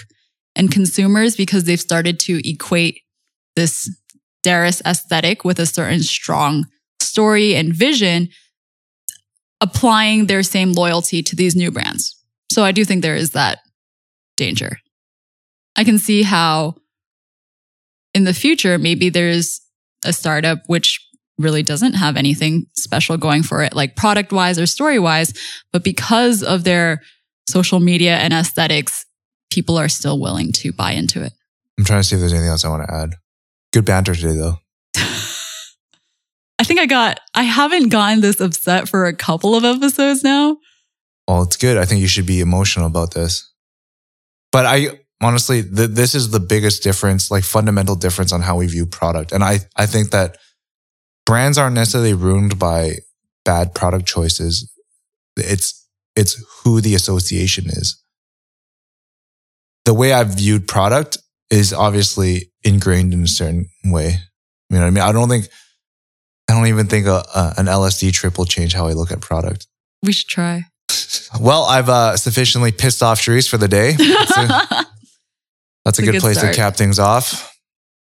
and 0.55 0.71
consumers 0.71 1.35
because 1.35 1.63
they've 1.63 1.79
started 1.79 2.19
to 2.19 2.39
equate 2.47 2.99
this 3.55 3.89
Derris 4.45 4.81
aesthetic 4.85 5.43
with 5.43 5.59
a 5.59 5.65
certain 5.65 6.03
strong 6.03 6.65
story 6.99 7.55
and 7.55 7.73
vision 7.73 8.29
applying 9.64 10.26
their 10.26 10.43
same 10.43 10.74
loyalty 10.74 11.24
to 11.24 11.38
these 11.38 11.55
new 11.55 11.72
brands. 11.72 12.22
So 12.51 12.66
I 12.66 12.74
do 12.74 12.84
think 12.84 13.01
there 13.01 13.16
is 13.16 13.32
that 13.32 13.59
danger. 14.36 14.78
I 15.78 15.86
can 15.86 15.97
see 15.97 16.22
how 16.22 16.76
in 18.14 18.26
the 18.26 18.34
future, 18.34 18.78
maybe 18.78 19.09
there's 19.09 19.61
a 20.05 20.11
startup 20.11 20.59
which 20.68 20.99
really 21.39 21.64
doesn't 21.64 21.93
have 21.93 22.18
anything 22.18 22.66
special 22.74 23.18
going 23.18 23.41
for 23.41 23.64
it, 23.64 23.74
like 23.74 23.95
product 23.95 24.34
wise 24.34 24.59
or 24.59 24.66
story 24.66 24.99
wise. 24.99 25.34
But 25.72 25.86
because 25.86 26.43
of 26.43 26.66
their 26.66 27.01
social 27.47 27.80
media 27.80 28.18
and 28.18 28.34
aesthetics, 28.34 29.05
people 29.49 29.78
are 29.78 29.89
still 29.89 30.20
willing 30.20 30.51
to 30.51 30.74
buy 30.74 30.91
into 30.91 31.24
it. 31.24 31.32
I'm 31.80 31.86
trying 31.86 32.01
to 32.01 32.03
see 32.03 32.16
if 32.16 32.20
there's 32.20 32.34
anything 32.34 32.49
else 32.49 32.66
I 32.66 32.70
want 32.70 32.88
to 32.88 32.93
add. 32.93 33.16
Good 33.72 33.86
banter 33.86 34.14
today, 34.14 34.36
though. 34.36 34.57
I 36.59 36.63
think 36.63 36.79
I 36.79 36.85
got, 36.85 37.19
I 37.33 37.43
haven't 37.43 37.89
gotten 37.89 38.21
this 38.21 38.39
upset 38.39 38.87
for 38.87 39.05
a 39.05 39.15
couple 39.15 39.55
of 39.55 39.65
episodes 39.65 40.23
now. 40.23 40.57
Well, 41.27 41.43
it's 41.43 41.57
good. 41.57 41.77
I 41.77 41.85
think 41.85 42.01
you 42.01 42.07
should 42.07 42.25
be 42.25 42.41
emotional 42.41 42.85
about 42.85 43.13
this. 43.13 43.51
But 44.51 44.65
I 44.65 44.99
honestly, 45.21 45.63
th- 45.63 45.89
this 45.89 46.13
is 46.13 46.29
the 46.29 46.39
biggest 46.39 46.83
difference, 46.83 47.31
like 47.31 47.43
fundamental 47.43 47.95
difference 47.95 48.31
on 48.31 48.41
how 48.41 48.57
we 48.57 48.67
view 48.67 48.85
product. 48.85 49.31
And 49.31 49.43
I, 49.43 49.59
I 49.75 49.87
think 49.87 50.11
that 50.11 50.37
brands 51.25 51.57
aren't 51.57 51.75
necessarily 51.75 52.13
ruined 52.13 52.59
by 52.59 52.97
bad 53.45 53.73
product 53.73 54.05
choices. 54.05 54.71
It's, 55.35 55.87
it's 56.15 56.43
who 56.63 56.81
the 56.81 56.93
association 56.93 57.65
is. 57.65 57.99
The 59.85 59.93
way 59.93 60.13
I've 60.13 60.35
viewed 60.35 60.67
product 60.67 61.17
is 61.49 61.73
obviously 61.73 62.51
ingrained 62.63 63.13
in 63.13 63.23
a 63.23 63.27
certain 63.27 63.65
way. 63.85 64.19
You 64.69 64.77
know 64.77 64.81
what 64.81 64.87
I 64.87 64.91
mean? 64.91 65.03
I 65.03 65.11
don't 65.11 65.29
think, 65.29 65.47
I 66.49 66.53
don't 66.53 66.67
even 66.67 66.87
think 66.87 67.07
a, 67.07 67.23
a, 67.33 67.53
an 67.57 67.65
LSD 67.65 68.11
trip 68.11 68.37
will 68.37 68.45
change 68.45 68.73
how 68.73 68.87
I 68.87 68.93
look 68.93 69.11
at 69.11 69.21
product. 69.21 69.67
We 70.01 70.13
should 70.13 70.29
try. 70.29 70.65
Well, 71.39 71.63
I've 71.63 71.89
uh, 71.89 72.15
sufficiently 72.17 72.71
pissed 72.71 73.01
off 73.01 73.19
Charisse 73.19 73.49
for 73.49 73.57
the 73.57 73.67
day. 73.67 73.91
That's 73.97 74.37
a, 74.37 74.85
that's 75.85 75.99
a 75.99 76.01
good, 76.03 76.13
good 76.13 76.21
place 76.21 76.37
start. 76.37 76.53
to 76.53 76.59
cap 76.59 76.75
things 76.75 76.99
off. 76.99 77.55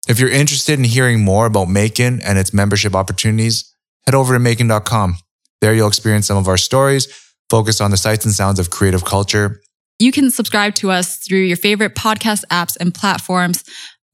If 0.08 0.18
you're 0.18 0.30
interested 0.30 0.78
in 0.78 0.84
hearing 0.84 1.20
more 1.22 1.46
about 1.46 1.68
Macon 1.68 2.20
and 2.22 2.38
its 2.38 2.52
membership 2.54 2.94
opportunities, 2.94 3.72
head 4.06 4.14
over 4.14 4.32
to 4.34 4.38
macon.com. 4.38 5.16
There 5.60 5.74
you'll 5.74 5.88
experience 5.88 6.26
some 6.26 6.38
of 6.38 6.48
our 6.48 6.56
stories, 6.56 7.06
focus 7.50 7.80
on 7.80 7.90
the 7.90 7.96
sights 7.96 8.24
and 8.24 8.32
sounds 8.34 8.58
of 8.58 8.70
creative 8.70 9.04
culture. 9.04 9.60
You 9.98 10.12
can 10.12 10.30
subscribe 10.30 10.74
to 10.76 10.90
us 10.90 11.16
through 11.18 11.40
your 11.40 11.56
favorite 11.56 11.94
podcast 11.94 12.44
apps 12.50 12.76
and 12.80 12.94
platforms. 12.94 13.64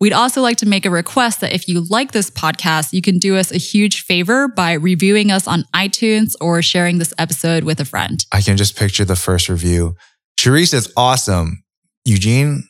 We'd 0.00 0.12
also 0.12 0.42
like 0.42 0.56
to 0.58 0.66
make 0.66 0.84
a 0.84 0.90
request 0.90 1.40
that 1.40 1.52
if 1.52 1.68
you 1.68 1.84
like 1.88 2.12
this 2.12 2.28
podcast, 2.30 2.92
you 2.92 3.00
can 3.00 3.18
do 3.18 3.36
us 3.36 3.52
a 3.52 3.58
huge 3.58 4.02
favor 4.02 4.48
by 4.48 4.72
reviewing 4.74 5.30
us 5.30 5.46
on 5.46 5.64
iTunes 5.74 6.34
or 6.40 6.60
sharing 6.62 6.98
this 6.98 7.14
episode 7.16 7.64
with 7.64 7.80
a 7.80 7.84
friend. 7.84 8.24
I 8.32 8.40
can 8.42 8.56
just 8.56 8.76
picture 8.76 9.04
the 9.04 9.16
first 9.16 9.48
review. 9.48 9.94
Charisse 10.38 10.74
is 10.74 10.92
awesome. 10.96 11.62
Eugene, 12.04 12.64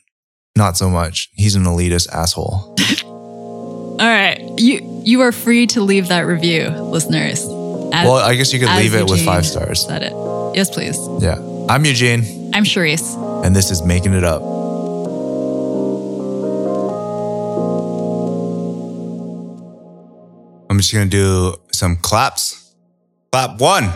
not 0.55 0.77
so 0.77 0.89
much. 0.89 1.29
He's 1.33 1.55
an 1.55 1.63
elitist 1.63 2.07
asshole. 2.09 2.75
All 3.05 3.97
right. 3.99 4.39
You 4.57 5.01
you 5.03 5.21
are 5.21 5.31
free 5.31 5.67
to 5.67 5.81
leave 5.81 6.07
that 6.09 6.21
review, 6.21 6.69
listeners. 6.69 7.39
As- 7.41 8.05
Well, 8.05 8.15
I 8.15 8.35
guess 8.35 8.53
you 8.53 8.59
could 8.59 8.69
leave 8.77 8.93
it 8.93 9.09
with 9.09 9.23
five 9.25 9.45
stars. 9.45 9.85
Said 9.85 10.03
it. 10.03 10.13
Yes, 10.55 10.69
please. 10.69 10.97
Yeah. 11.21 11.37
I'm 11.69 11.83
Eugene, 11.85 12.51
I'm 12.53 12.63
Charisse. 12.63 13.43
and 13.43 13.55
this 13.55 13.71
is 13.71 13.81
Making 13.83 14.13
It 14.13 14.23
Up. 14.23 14.41
I'm 20.75 20.79
just 20.81 20.93
going 20.93 21.09
to 21.09 21.17
do 21.17 21.55
some 21.71 21.95
claps. 21.95 22.73
Clap 23.31 23.61
one. 23.61 23.93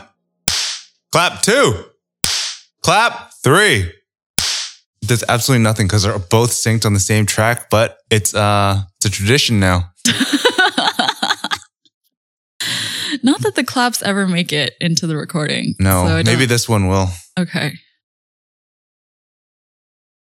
Clap 1.11 1.41
two. 1.41 1.73
Clap 2.83 3.33
three. 3.43 3.91
There's 5.01 5.25
absolutely 5.27 5.61
nothing 5.61 5.87
because 5.87 6.03
they're 6.03 6.17
both 6.17 6.51
synced 6.51 6.85
on 6.85 6.93
the 6.93 7.01
same 7.01 7.25
track, 7.25 7.69
but 7.69 7.97
it's 8.09 8.33
uh 8.33 8.83
it's 8.95 9.07
a 9.07 9.09
tradition 9.09 9.59
now. 9.59 9.91
Not 13.23 13.41
that 13.41 13.55
the 13.55 13.65
claps 13.65 14.01
ever 14.01 14.25
make 14.25 14.53
it 14.53 14.75
into 14.79 15.05
the 15.05 15.17
recording. 15.17 15.75
No, 15.79 16.07
so 16.07 16.23
maybe 16.23 16.45
this 16.45 16.69
one 16.69 16.87
will. 16.87 17.09
Okay. 17.37 17.73